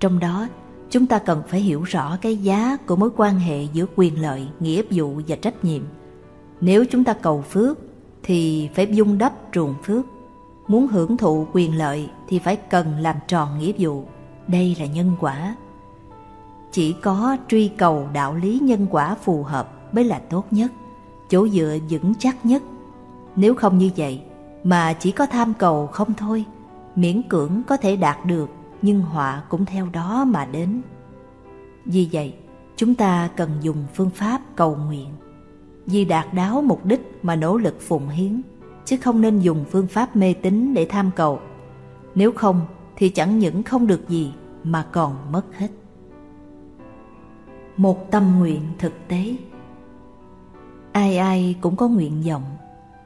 Trong 0.00 0.18
đó, 0.18 0.48
chúng 0.90 1.06
ta 1.06 1.18
cần 1.18 1.42
phải 1.48 1.60
hiểu 1.60 1.82
rõ 1.82 2.16
cái 2.22 2.36
giá 2.36 2.76
của 2.86 2.96
mối 2.96 3.10
quan 3.16 3.38
hệ 3.38 3.62
giữa 3.72 3.86
quyền 3.96 4.22
lợi, 4.22 4.48
nghĩa 4.60 4.82
vụ 4.90 5.20
và 5.28 5.36
trách 5.36 5.64
nhiệm. 5.64 5.82
Nếu 6.60 6.84
chúng 6.90 7.04
ta 7.04 7.12
cầu 7.12 7.42
phước 7.42 7.78
thì 8.26 8.70
phải 8.74 8.88
dung 8.90 9.18
đắp 9.18 9.32
ruộng 9.54 9.74
phước. 9.82 10.06
Muốn 10.68 10.86
hưởng 10.86 11.16
thụ 11.16 11.46
quyền 11.52 11.78
lợi 11.78 12.10
thì 12.28 12.38
phải 12.38 12.56
cần 12.56 12.98
làm 12.98 13.16
tròn 13.28 13.58
nghĩa 13.58 13.72
vụ. 13.78 14.04
Đây 14.46 14.76
là 14.80 14.86
nhân 14.86 15.12
quả. 15.20 15.56
Chỉ 16.72 16.92
có 16.92 17.36
truy 17.48 17.68
cầu 17.68 18.08
đạo 18.12 18.34
lý 18.34 18.58
nhân 18.62 18.86
quả 18.90 19.14
phù 19.14 19.42
hợp 19.42 19.94
mới 19.94 20.04
là 20.04 20.18
tốt 20.18 20.44
nhất, 20.50 20.72
chỗ 21.28 21.48
dựa 21.48 21.78
vững 21.90 22.14
chắc 22.18 22.46
nhất. 22.46 22.62
Nếu 23.36 23.54
không 23.54 23.78
như 23.78 23.90
vậy 23.96 24.22
mà 24.64 24.92
chỉ 24.92 25.10
có 25.10 25.26
tham 25.26 25.54
cầu 25.58 25.86
không 25.86 26.14
thôi, 26.14 26.44
miễn 26.96 27.22
cưỡng 27.22 27.62
có 27.66 27.76
thể 27.76 27.96
đạt 27.96 28.26
được 28.26 28.50
nhưng 28.82 29.00
họa 29.00 29.42
cũng 29.48 29.64
theo 29.64 29.86
đó 29.92 30.24
mà 30.24 30.44
đến. 30.44 30.82
Vì 31.84 32.08
vậy, 32.12 32.34
chúng 32.76 32.94
ta 32.94 33.28
cần 33.36 33.50
dùng 33.60 33.84
phương 33.94 34.10
pháp 34.10 34.40
cầu 34.56 34.76
nguyện. 34.86 35.08
Vì 35.86 36.04
đạt 36.04 36.34
đáo 36.34 36.62
mục 36.62 36.86
đích 36.86 37.18
mà 37.22 37.36
nỗ 37.36 37.56
lực 37.56 37.80
phụng 37.80 38.08
hiến, 38.08 38.42
chứ 38.84 38.96
không 39.02 39.20
nên 39.20 39.38
dùng 39.38 39.64
phương 39.70 39.86
pháp 39.86 40.16
mê 40.16 40.34
tín 40.34 40.74
để 40.74 40.86
tham 40.88 41.10
cầu. 41.16 41.40
Nếu 42.14 42.32
không 42.32 42.60
thì 42.96 43.08
chẳng 43.08 43.38
những 43.38 43.62
không 43.62 43.86
được 43.86 44.08
gì 44.08 44.32
mà 44.64 44.86
còn 44.92 45.32
mất 45.32 45.44
hết. 45.56 45.68
Một 47.76 48.10
tâm 48.10 48.38
nguyện 48.38 48.62
thực 48.78 48.92
tế 49.08 49.36
Ai 50.92 51.16
ai 51.16 51.56
cũng 51.60 51.76
có 51.76 51.88
nguyện 51.88 52.22
vọng, 52.28 52.42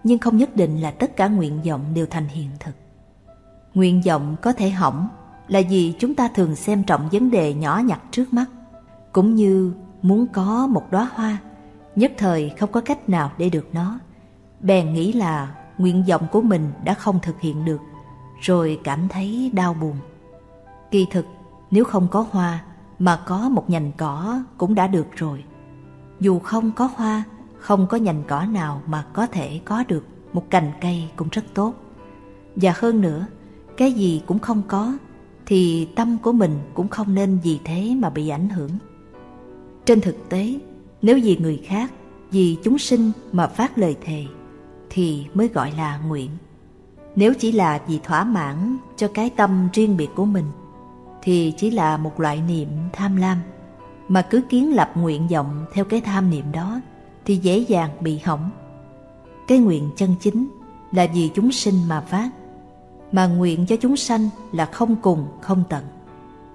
nhưng 0.05 0.19
không 0.19 0.37
nhất 0.37 0.57
định 0.57 0.81
là 0.81 0.91
tất 0.91 1.17
cả 1.17 1.29
nguyện 1.29 1.61
vọng 1.69 1.81
đều 1.95 2.07
thành 2.11 2.29
hiện 2.29 2.49
thực. 2.61 2.73
Nguyện 3.75 4.03
vọng 4.07 4.37
có 4.43 4.53
thể 4.53 4.71
hỏng 4.71 5.09
là 5.49 5.61
vì 5.71 5.95
chúng 5.99 6.15
ta 6.15 6.29
thường 6.29 6.57
xem 6.57 6.83
trọng 6.85 7.09
vấn 7.13 7.31
đề 7.31 7.55
nhỏ 7.55 7.83
nhặt 7.85 8.01
trước 8.11 8.33
mắt, 8.33 8.47
cũng 9.13 9.35
như 9.35 9.73
muốn 10.03 10.27
có 10.27 10.67
một 10.67 10.91
đóa 10.91 11.11
hoa, 11.15 11.39
nhất 12.01 12.13
thời 12.19 12.51
không 12.59 12.73
có 12.73 12.81
cách 12.81 13.09
nào 13.09 13.33
để 13.39 13.51
được 13.51 13.69
nó. 13.73 13.99
Bèn 14.61 14.93
nghĩ 14.93 15.13
là 15.13 15.55
nguyện 15.79 16.05
vọng 16.09 16.27
của 16.33 16.41
mình 16.41 16.73
đã 16.85 16.95
không 16.95 17.19
thực 17.23 17.41
hiện 17.41 17.65
được, 17.65 17.81
rồi 18.41 18.81
cảm 18.85 19.09
thấy 19.09 19.51
đau 19.55 19.75
buồn. 19.75 19.97
Kỳ 20.91 21.07
thực, 21.11 21.27
nếu 21.71 21.85
không 21.85 22.09
có 22.09 22.27
hoa 22.31 22.65
mà 22.99 23.23
có 23.27 23.49
một 23.49 23.71
nhành 23.71 23.93
cỏ 23.97 24.43
cũng 24.59 24.75
đã 24.75 24.87
được 24.87 25.07
rồi. 25.17 25.45
Dù 26.21 26.39
không 26.39 26.73
có 26.73 26.91
hoa, 26.97 27.23
không 27.59 27.87
có 27.87 27.97
nhành 27.97 28.23
cỏ 28.29 28.45
nào 28.45 28.83
mà 28.87 29.05
có 29.13 29.27
thể 29.27 29.61
có 29.65 29.85
được 29.89 30.07
một 30.33 30.51
cành 30.51 30.73
cây 30.81 31.09
cũng 31.17 31.29
rất 31.33 31.45
tốt. 31.55 31.75
Và 32.57 32.73
hơn 32.77 33.01
nữa, 33.01 33.27
cái 33.77 33.93
gì 33.93 34.23
cũng 34.27 34.39
không 34.39 34.63
có 34.69 34.93
thì 35.47 35.89
tâm 35.97 36.19
của 36.23 36.33
mình 36.33 36.59
cũng 36.75 36.89
không 36.89 37.15
nên 37.15 37.39
vì 37.43 37.61
thế 37.65 37.95
mà 37.99 38.11
bị 38.11 38.29
ảnh 38.29 38.49
hưởng. 38.49 38.71
Trên 39.85 40.01
thực 40.01 40.29
tế, 40.29 40.55
nếu 41.03 41.19
vì 41.23 41.37
người 41.37 41.61
khác, 41.65 41.93
vì 42.31 42.57
chúng 42.63 42.79
sinh 42.79 43.13
mà 43.33 43.47
phát 43.47 43.79
lời 43.79 43.97
thề, 44.05 44.25
thì 44.91 45.27
mới 45.35 45.49
gọi 45.49 45.73
là 45.77 45.99
nguyện. 45.99 46.31
Nếu 47.17 47.35
chỉ 47.39 47.53
là 47.53 47.81
vì 47.87 48.01
thỏa 48.05 48.25
mãn 48.25 48.77
cho 48.97 49.09
cái 49.09 49.31
tâm 49.31 49.69
riêng 49.73 49.97
biệt 49.97 50.09
của 50.17 50.25
mình, 50.25 50.45
thì 51.23 51.53
chỉ 51.57 51.71
là 51.71 51.97
một 51.97 52.21
loại 52.21 52.43
niệm 52.49 52.69
tham 52.93 53.17
lam, 53.17 53.39
mà 54.09 54.23
cứ 54.23 54.41
kiến 54.49 54.75
lập 54.75 54.91
nguyện 54.95 55.29
vọng 55.29 55.65
theo 55.73 55.85
cái 55.85 56.01
tham 56.01 56.31
niệm 56.31 56.53
đó, 56.53 56.81
thì 57.25 57.37
dễ 57.37 57.59
dàng 57.59 57.91
bị 58.01 58.19
hỏng. 58.19 58.51
Cái 59.49 59.59
nguyện 59.59 59.91
chân 59.97 60.15
chính 60.21 60.49
là 60.93 61.07
vì 61.15 61.31
chúng 61.35 61.53
sinh 61.53 61.75
mà 61.89 62.01
phát, 62.01 62.31
mà 63.13 63.27
nguyện 63.27 63.67
cho 63.67 63.77
chúng 63.77 63.97
sanh 63.97 64.29
là 64.53 64.67
không 64.67 64.97
cùng 64.97 65.27
không 65.41 65.65
tận. 65.69 65.85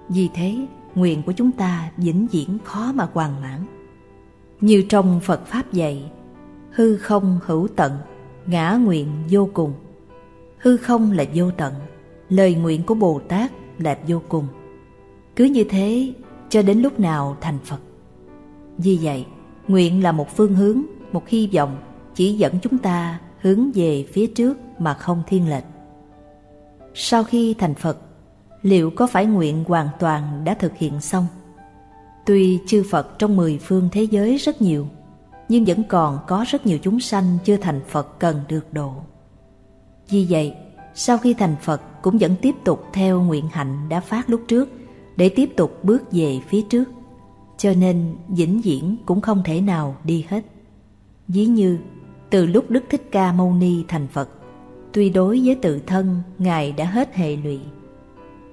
Vì 0.08 0.28
thế, 0.34 0.66
nguyện 0.94 1.22
của 1.22 1.32
chúng 1.32 1.52
ta 1.52 1.90
vĩnh 1.96 2.26
viễn 2.26 2.58
khó 2.64 2.92
mà 2.92 3.08
hoàn 3.12 3.40
mãn. 3.40 3.66
Như 4.60 4.84
trong 4.88 5.20
Phật 5.20 5.46
Pháp 5.46 5.72
dạy, 5.72 6.10
hư 6.70 6.96
không 6.96 7.38
hữu 7.42 7.68
tận, 7.76 7.92
ngã 8.46 8.72
nguyện 8.72 9.08
vô 9.30 9.48
cùng. 9.54 9.72
Hư 10.58 10.76
không 10.76 11.12
là 11.12 11.24
vô 11.34 11.50
tận, 11.50 11.74
lời 12.28 12.54
nguyện 12.54 12.82
của 12.82 12.94
Bồ 12.94 13.20
Tát 13.28 13.52
là 13.78 13.98
vô 14.08 14.22
cùng. 14.28 14.46
Cứ 15.36 15.44
như 15.44 15.64
thế 15.64 16.12
cho 16.48 16.62
đến 16.62 16.78
lúc 16.78 17.00
nào 17.00 17.36
thành 17.40 17.58
Phật. 17.64 17.80
Vì 18.78 18.98
vậy, 19.02 19.26
nguyện 19.68 20.02
là 20.02 20.12
một 20.12 20.36
phương 20.36 20.54
hướng, 20.54 20.82
một 21.12 21.28
hy 21.28 21.50
vọng 21.54 21.76
chỉ 22.14 22.32
dẫn 22.32 22.54
chúng 22.62 22.78
ta 22.78 23.20
hướng 23.40 23.70
về 23.74 24.06
phía 24.12 24.26
trước 24.26 24.58
mà 24.78 24.94
không 24.94 25.22
thiên 25.26 25.50
lệch. 25.50 25.64
Sau 26.94 27.24
khi 27.24 27.54
thành 27.58 27.74
Phật, 27.74 27.98
liệu 28.62 28.90
có 28.90 29.06
phải 29.06 29.26
nguyện 29.26 29.64
hoàn 29.68 29.88
toàn 29.98 30.44
đã 30.44 30.54
thực 30.54 30.76
hiện 30.76 31.00
xong? 31.00 31.26
Tuy 32.26 32.60
chư 32.66 32.82
Phật 32.90 33.18
trong 33.18 33.36
mười 33.36 33.58
phương 33.58 33.88
thế 33.92 34.02
giới 34.02 34.36
rất 34.36 34.62
nhiều, 34.62 34.86
nhưng 35.48 35.64
vẫn 35.64 35.84
còn 35.88 36.18
có 36.26 36.44
rất 36.48 36.66
nhiều 36.66 36.78
chúng 36.82 37.00
sanh 37.00 37.38
chưa 37.44 37.56
thành 37.56 37.80
Phật 37.88 38.18
cần 38.18 38.40
được 38.48 38.72
độ. 38.72 38.92
Vì 40.08 40.26
vậy, 40.30 40.54
sau 40.94 41.18
khi 41.18 41.34
thành 41.34 41.56
Phật 41.62 42.02
cũng 42.02 42.18
vẫn 42.18 42.36
tiếp 42.42 42.54
tục 42.64 42.84
theo 42.92 43.22
nguyện 43.22 43.48
hạnh 43.52 43.88
đã 43.88 44.00
phát 44.00 44.30
lúc 44.30 44.40
trước 44.48 44.68
để 45.16 45.28
tiếp 45.28 45.50
tục 45.56 45.84
bước 45.84 46.02
về 46.12 46.40
phía 46.48 46.62
trước, 46.62 46.84
cho 47.58 47.72
nên 47.72 48.16
vĩnh 48.28 48.60
viễn 48.60 48.96
cũng 49.06 49.20
không 49.20 49.42
thể 49.44 49.60
nào 49.60 49.96
đi 50.04 50.24
hết. 50.28 50.44
Ví 51.28 51.46
như, 51.46 51.78
từ 52.30 52.46
lúc 52.46 52.70
Đức 52.70 52.84
Thích 52.90 53.08
Ca 53.10 53.32
Mâu 53.32 53.54
Ni 53.54 53.84
thành 53.88 54.06
Phật, 54.08 54.28
Tuy 54.96 55.10
đối 55.10 55.40
với 55.44 55.54
tự 55.54 55.80
thân 55.86 56.22
Ngài 56.38 56.72
đã 56.72 56.84
hết 56.84 57.14
hệ 57.14 57.36
lụy 57.36 57.58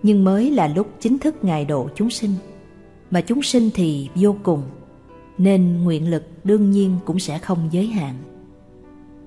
Nhưng 0.04 0.24
mới 0.24 0.52
là 0.52 0.68
lúc 0.68 0.88
chính 1.00 1.18
thức 1.18 1.44
Ngài 1.44 1.66
độ 1.66 1.90
chúng 1.96 2.10
sinh 2.10 2.32
mà 3.14 3.22
chúng 3.22 3.42
sinh 3.42 3.70
thì 3.74 4.10
vô 4.16 4.36
cùng 4.44 4.64
Nên 5.38 5.84
nguyện 5.84 6.12
lực 6.12 6.24
đương 6.44 6.72
nhiên 6.72 6.98
cũng 7.06 7.20
sẽ 7.20 7.40
không 7.40 7.68
giới 7.72 7.88
hạn 7.88 8.16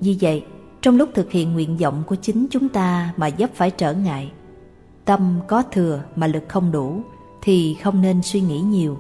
Vì 0.01 0.17
vậy, 0.21 0.45
trong 0.83 0.97
lúc 0.97 1.09
thực 1.15 1.31
hiện 1.31 1.53
nguyện 1.53 1.77
vọng 1.77 2.03
của 2.07 2.17
chính 2.17 2.47
chúng 2.51 2.69
ta 2.69 3.15
mà 3.17 3.31
dấp 3.39 3.55
phải 3.55 3.71
trở 3.71 3.95
ngại 3.95 4.33
Tâm 5.05 5.41
có 5.49 5.63
thừa 5.63 6.03
mà 6.17 6.27
lực 6.27 6.43
không 6.49 6.73
đủ 6.73 7.01
Thì 7.43 7.75
không 7.83 8.03
nên 8.03 8.23
suy 8.23 8.41
nghĩ 8.41 8.61
nhiều 8.61 8.99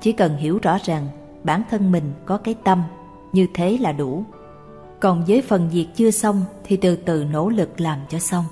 Chỉ 0.00 0.12
cần 0.12 0.36
hiểu 0.36 0.58
rõ 0.62 0.78
rằng 0.84 1.08
bản 1.44 1.62
thân 1.70 1.92
mình 1.92 2.12
có 2.26 2.36
cái 2.36 2.54
tâm 2.64 2.82
Như 3.32 3.46
thế 3.54 3.78
là 3.80 3.92
đủ 3.92 4.24
còn 5.00 5.24
với 5.24 5.42
phần 5.42 5.68
việc 5.72 5.86
chưa 5.96 6.10
xong 6.10 6.42
thì 6.64 6.76
từ 6.76 6.96
từ 6.96 7.24
nỗ 7.24 7.48
lực 7.48 7.80
làm 7.80 7.98
cho 8.08 8.18
xong. 8.18 8.44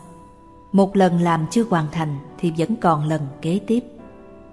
Một 0.73 0.97
lần 0.97 1.21
làm 1.21 1.47
chưa 1.51 1.65
hoàn 1.71 1.87
thành 1.93 2.19
thì 2.39 2.53
vẫn 2.59 2.77
còn 2.77 3.09
lần 3.09 3.21
kế 3.43 3.61
tiếp. 3.67 3.85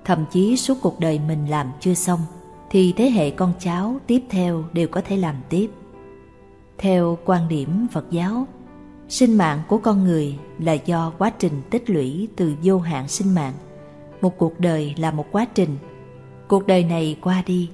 Thậm 0.06 0.26
chí 0.32 0.58
suốt 0.58 0.78
cuộc 0.82 1.00
đời 1.00 1.20
mình 1.28 1.46
làm 1.50 1.72
chưa 1.80 1.94
xong 1.94 2.20
thì 2.70 2.94
thế 2.98 3.10
hệ 3.10 3.32
con 3.32 3.54
cháu 3.60 4.00
tiếp 4.08 4.24
theo 4.30 4.64
đều 4.74 4.88
có 4.88 5.02
thể 5.02 5.18
làm 5.18 5.36
tiếp. 5.50 5.70
Theo 6.78 7.18
quan 7.26 7.48
điểm 7.48 7.88
Phật 7.92 8.06
giáo, 8.12 8.48
sinh 9.10 9.38
mạng 9.38 9.60
của 9.68 9.78
con 9.78 10.04
người 10.04 10.40
là 10.60 10.74
do 10.74 11.14
quá 11.18 11.30
trình 11.30 11.62
tích 11.70 11.90
lũy 11.90 12.28
từ 12.36 12.54
vô 12.64 12.80
hạn 12.80 13.08
sinh 13.08 13.36
mạng. 13.36 13.54
Một 14.22 14.38
cuộc 14.38 14.60
đời 14.60 14.94
là 14.98 15.12
một 15.12 15.26
quá 15.32 15.46
trình. 15.54 15.78
Cuộc 16.48 16.68
đời 16.68 16.84
này 16.84 17.18
qua 17.22 17.44
đi 17.46 17.70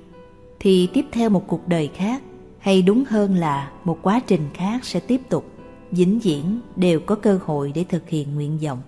thì 0.59 0.89
tiếp 0.93 1.05
theo 1.11 1.29
một 1.29 1.43
cuộc 1.47 1.67
đời 1.67 1.89
khác 1.95 2.21
hay 2.59 2.81
đúng 2.81 3.03
hơn 3.09 3.35
là 3.35 3.71
một 3.83 3.99
quá 4.01 4.21
trình 4.27 4.41
khác 4.53 4.85
sẽ 4.85 4.99
tiếp 4.99 5.21
tục, 5.29 5.45
vĩnh 5.91 6.19
viễn 6.19 6.59
đều 6.75 6.99
có 6.99 7.15
cơ 7.15 7.39
hội 7.45 7.71
để 7.75 7.85
thực 7.89 8.09
hiện 8.09 8.35
nguyện 8.35 8.57
vọng. 8.63 8.81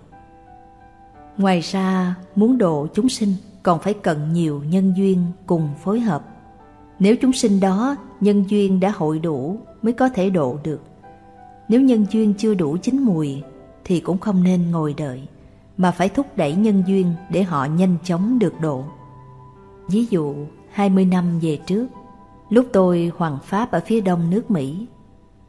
Ngoài 1.38 1.60
ra, 1.60 2.14
muốn 2.36 2.58
độ 2.58 2.86
chúng 2.94 3.08
sinh 3.08 3.34
còn 3.62 3.80
phải 3.80 3.94
cần 3.94 4.32
nhiều 4.32 4.62
nhân 4.68 4.94
duyên 4.96 5.24
cùng 5.46 5.68
phối 5.84 6.00
hợp. 6.00 6.24
Nếu 6.98 7.16
chúng 7.20 7.32
sinh 7.32 7.60
đó 7.60 7.96
nhân 8.20 8.44
duyên 8.48 8.80
đã 8.80 8.92
hội 8.96 9.18
đủ 9.18 9.58
mới 9.82 9.92
có 9.92 10.08
thể 10.08 10.30
độ 10.30 10.58
được. 10.64 10.80
Nếu 11.68 11.80
nhân 11.80 12.06
duyên 12.10 12.34
chưa 12.38 12.54
đủ 12.54 12.76
chín 12.82 13.02
mùi 13.02 13.42
thì 13.84 14.00
cũng 14.00 14.18
không 14.18 14.42
nên 14.42 14.70
ngồi 14.70 14.94
đợi, 14.94 15.28
mà 15.76 15.90
phải 15.90 16.08
thúc 16.08 16.26
đẩy 16.36 16.54
nhân 16.54 16.82
duyên 16.86 17.12
để 17.30 17.42
họ 17.42 17.64
nhanh 17.64 17.96
chóng 18.04 18.38
được 18.38 18.60
độ. 18.60 18.84
Ví 19.90 20.06
dụ, 20.10 20.34
20 20.70 21.04
năm 21.04 21.38
về 21.42 21.58
trước, 21.66 21.86
lúc 22.50 22.66
tôi 22.72 23.12
hoàng 23.16 23.38
pháp 23.44 23.70
ở 23.70 23.80
phía 23.86 24.00
đông 24.00 24.30
nước 24.30 24.50
Mỹ, 24.50 24.86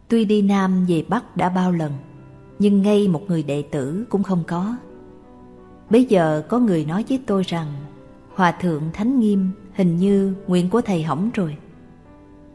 tuy 0.08 0.26
đi 0.26 0.42
Nam 0.42 0.86
về 0.86 1.06
Bắc 1.10 1.38
đã 1.38 1.50
bao 1.50 1.72
lần, 1.72 1.92
nhưng 2.60 2.82
ngay 2.82 3.08
một 3.08 3.22
người 3.28 3.44
đệ 3.44 3.62
tử 3.62 4.06
cũng 4.10 4.24
không 4.24 4.44
có. 4.48 4.76
Bây 5.90 6.06
giờ 6.06 6.44
có 6.48 6.60
người 6.60 6.86
nói 6.86 7.06
với 7.10 7.20
tôi 7.26 7.44
rằng 7.44 7.68
Hòa 8.36 8.52
thượng 8.52 8.84
Thánh 8.94 9.20
Nghiêm 9.20 9.52
hình 9.74 9.98
như 9.98 10.34
nguyện 10.48 10.70
của 10.70 10.82
thầy 10.82 11.04
hỏng 11.04 11.30
rồi. 11.34 11.58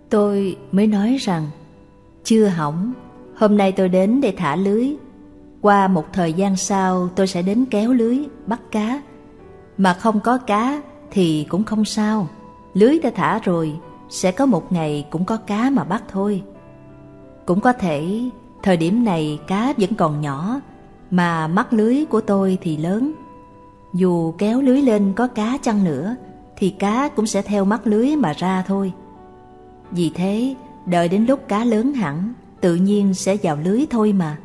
Tôi 0.09 0.57
mới 0.73 0.87
nói 0.87 1.17
rằng 1.21 1.47
chưa 2.25 2.47
hỏng, 2.47 2.93
hôm 3.37 3.57
nay 3.57 3.73
tôi 3.73 3.89
đến 3.89 4.21
để 4.21 4.35
thả 4.37 4.57
lưới. 4.57 4.95
Qua 5.61 5.89
một 5.89 6.07
thời 6.13 6.33
gian 6.33 6.57
sau 6.57 7.09
tôi 7.17 7.27
sẽ 7.27 7.43
đến 7.43 7.65
kéo 7.71 7.93
lưới, 7.93 8.19
bắt 8.47 8.61
cá. 8.71 9.03
Mà 9.79 9.95
không 9.95 10.21
có 10.21 10.39
cá 10.39 10.83
thì 11.11 11.47
cũng 11.49 11.65
không 11.65 11.85
sao, 11.85 12.29
lưới 12.75 12.99
đã 12.99 13.11
thả 13.15 13.39
rồi, 13.39 13.79
sẽ 14.09 14.33
có 14.33 14.47
một 14.47 14.73
ngày 14.73 15.07
cũng 15.11 15.25
có 15.25 15.37
cá 15.37 15.71
mà 15.71 15.85
bắt 15.85 16.03
thôi. 16.09 16.43
Cũng 17.47 17.61
có 17.61 17.73
thể 17.73 18.31
thời 18.63 18.77
điểm 18.77 19.05
này 19.05 19.39
cá 19.47 19.73
vẫn 19.77 19.95
còn 19.95 20.21
nhỏ, 20.21 20.61
mà 21.11 21.47
mắt 21.47 21.73
lưới 21.73 22.05
của 22.11 22.21
tôi 22.21 22.59
thì 22.61 22.77
lớn. 22.77 23.13
Dù 23.95 24.35
kéo 24.39 24.61
lưới 24.61 24.83
lên 24.83 25.13
có 25.17 25.27
cá 25.27 25.59
chăng 25.63 25.85
nữa, 25.85 26.17
thì 26.57 26.71
cá 26.71 27.09
cũng 27.09 27.27
sẽ 27.27 27.43
theo 27.43 27.65
mắt 27.65 27.87
lưới 27.87 28.17
mà 28.17 28.33
ra 28.33 28.65
thôi. 28.67 28.93
Vì 29.91 30.11
thế, 30.15 30.55
đợi 30.87 31.09
đến 31.09 31.25
lúc 31.25 31.49
cá 31.49 31.65
lớn 31.65 31.93
hẳn, 31.93 32.33
tự 32.61 32.75
nhiên 32.75 33.15
sẽ 33.15 33.37
vào 33.43 33.57
lưới 33.65 33.87
thôi 33.91 34.13
mà. 34.13 34.39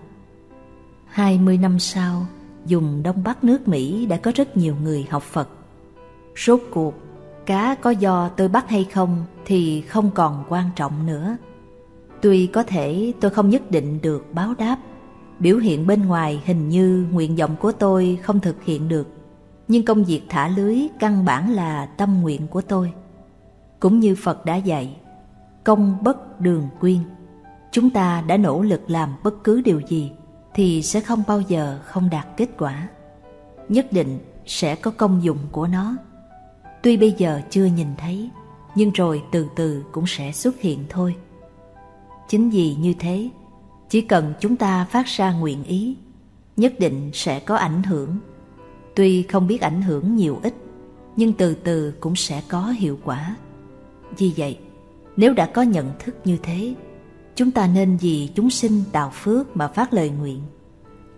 Hai 1.06 1.38
mươi 1.38 1.58
năm 1.58 1.80
sau, 1.80 2.26
dùng 2.66 3.04
Đông 3.04 3.24
Bắc 3.24 3.43
nước 3.43 3.68
Mỹ 3.68 4.06
đã 4.06 4.18
có 4.18 4.32
rất 4.36 4.58
nhiều 4.58 4.76
người 4.84 5.08
học 5.10 5.24
Phật. 5.24 5.50
Rốt 6.46 6.62
cuộc, 6.72 6.93
cá 7.46 7.76
có 7.76 7.89
do 7.89 8.30
tôi 8.30 8.48
bắt 8.48 8.70
hay 8.70 8.84
không 8.84 9.26
thì 9.46 9.82
không 9.82 10.12
còn 10.12 10.43
quan 10.50 10.70
trọng 10.76 11.06
nữa. 11.06 11.38
Tuy 12.22 12.48
có 12.48 12.64
thể 12.64 13.14
tôi 13.20 13.32
không 13.32 13.50
nhất 13.50 13.72
định 13.72 14.02
được 14.02 14.26
báo 14.34 14.54
đáp, 14.58 14.78
biểu 15.39 15.58
hiện 15.58 15.88
bên 15.88 16.06
ngoài 16.06 16.41
hình 16.46 16.70
như 16.70 17.06
nguyện 17.12 17.36
vọng 17.36 17.56
của 17.60 17.72
tôi 17.72 18.20
không 18.24 18.39
thực 18.39 18.64
hiện 18.64 18.88
được, 18.88 19.08
nhưng 19.68 19.86
công 19.86 20.03
việc 20.03 20.22
thả 20.30 20.47
lưới 20.47 20.80
căn 20.99 21.26
bản 21.26 21.53
là 21.53 21.86
tâm 21.86 22.22
nguyện 22.22 22.47
của 22.47 22.61
tôi. 22.61 22.93
Cũng 23.80 23.99
như 23.99 24.16
Phật 24.16 24.45
đã 24.45 24.55
dạy, 24.55 24.97
công 25.63 25.97
bất 26.03 26.41
đường 26.41 26.68
quyên. 26.80 26.99
Chúng 27.72 27.89
ta 27.89 28.22
đã 28.22 28.38
nỗ 28.38 28.61
lực 28.61 28.82
làm 28.88 29.16
bất 29.24 29.43
cứ 29.43 29.61
điều 29.61 29.82
gì 29.88 30.11
thì 30.53 30.82
sẽ 30.82 30.99
không 30.99 31.24
bao 31.28 31.41
giờ 31.41 31.80
không 31.84 32.09
đạt 32.09 32.28
kết 32.38 32.49
quả. 32.57 32.88
Nhất 33.70 33.91
định 33.91 34.20
sẽ 34.45 34.76
có 34.76 34.91
công 34.91 35.24
dụng 35.24 35.39
của 35.51 35.68
nó. 35.68 35.95
Tuy 36.84 36.97
bây 36.97 37.16
giờ 37.18 37.41
chưa 37.49 37.66
nhìn 37.66 37.88
thấy, 37.97 38.30
nhưng 38.76 38.91
rồi 38.91 39.24
từ 39.32 39.47
từ 39.55 39.84
cũng 39.91 40.07
sẽ 40.07 40.32
xuất 40.32 40.59
hiện 40.59 40.86
thôi. 40.89 41.16
Chính 42.28 42.49
vì 42.49 42.76
như 42.76 42.93
thế, 42.99 43.30
chỉ 43.89 44.01
cần 44.01 44.34
chúng 44.39 44.55
ta 44.55 44.86
phát 44.86 45.05
ra 45.05 45.34
nguyện 45.34 45.63
ý, 45.63 45.97
nhất 46.57 46.74
định 46.80 47.11
sẽ 47.13 47.39
có 47.39 47.55
ảnh 47.55 47.84
hưởng. 47.84 48.18
Tuy 48.96 49.24
không 49.24 49.48
biết 49.48 49.62
ảnh 49.62 49.82
hưởng 49.82 50.16
nhiều 50.16 50.39
ít, 50.43 50.54
nhưng 51.16 51.34
từ 51.34 51.56
từ 51.56 51.93
cũng 52.00 52.16
sẽ 52.16 52.41
có 52.48 52.68
hiệu 52.68 53.00
quả. 53.04 53.36
Vì 54.18 54.34
vậy, 54.38 54.58
nếu 55.18 55.34
đã 55.34 55.46
có 55.46 55.62
nhận 55.62 55.91
thức 56.00 56.16
như 56.26 56.38
thế, 56.43 56.76
chúng 57.36 57.52
ta 57.52 57.68
nên 57.68 57.98
vì 57.98 58.30
chúng 58.36 58.50
sinh 58.50 58.84
tạo 58.91 59.12
phước 59.14 59.58
mà 59.58 59.68
phát 59.68 59.93
lời 59.93 60.10
nguyện. 60.10 60.41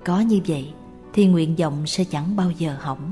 Có 0.05 0.19
như 0.19 0.39
vậy 0.47 0.73
thì 1.13 1.25
nguyện 1.28 1.55
vọng 1.55 1.88
sẽ 1.88 2.03
chẳng 2.03 2.36
bao 2.36 2.51
giờ 2.51 2.75
hỏng. 2.80 3.11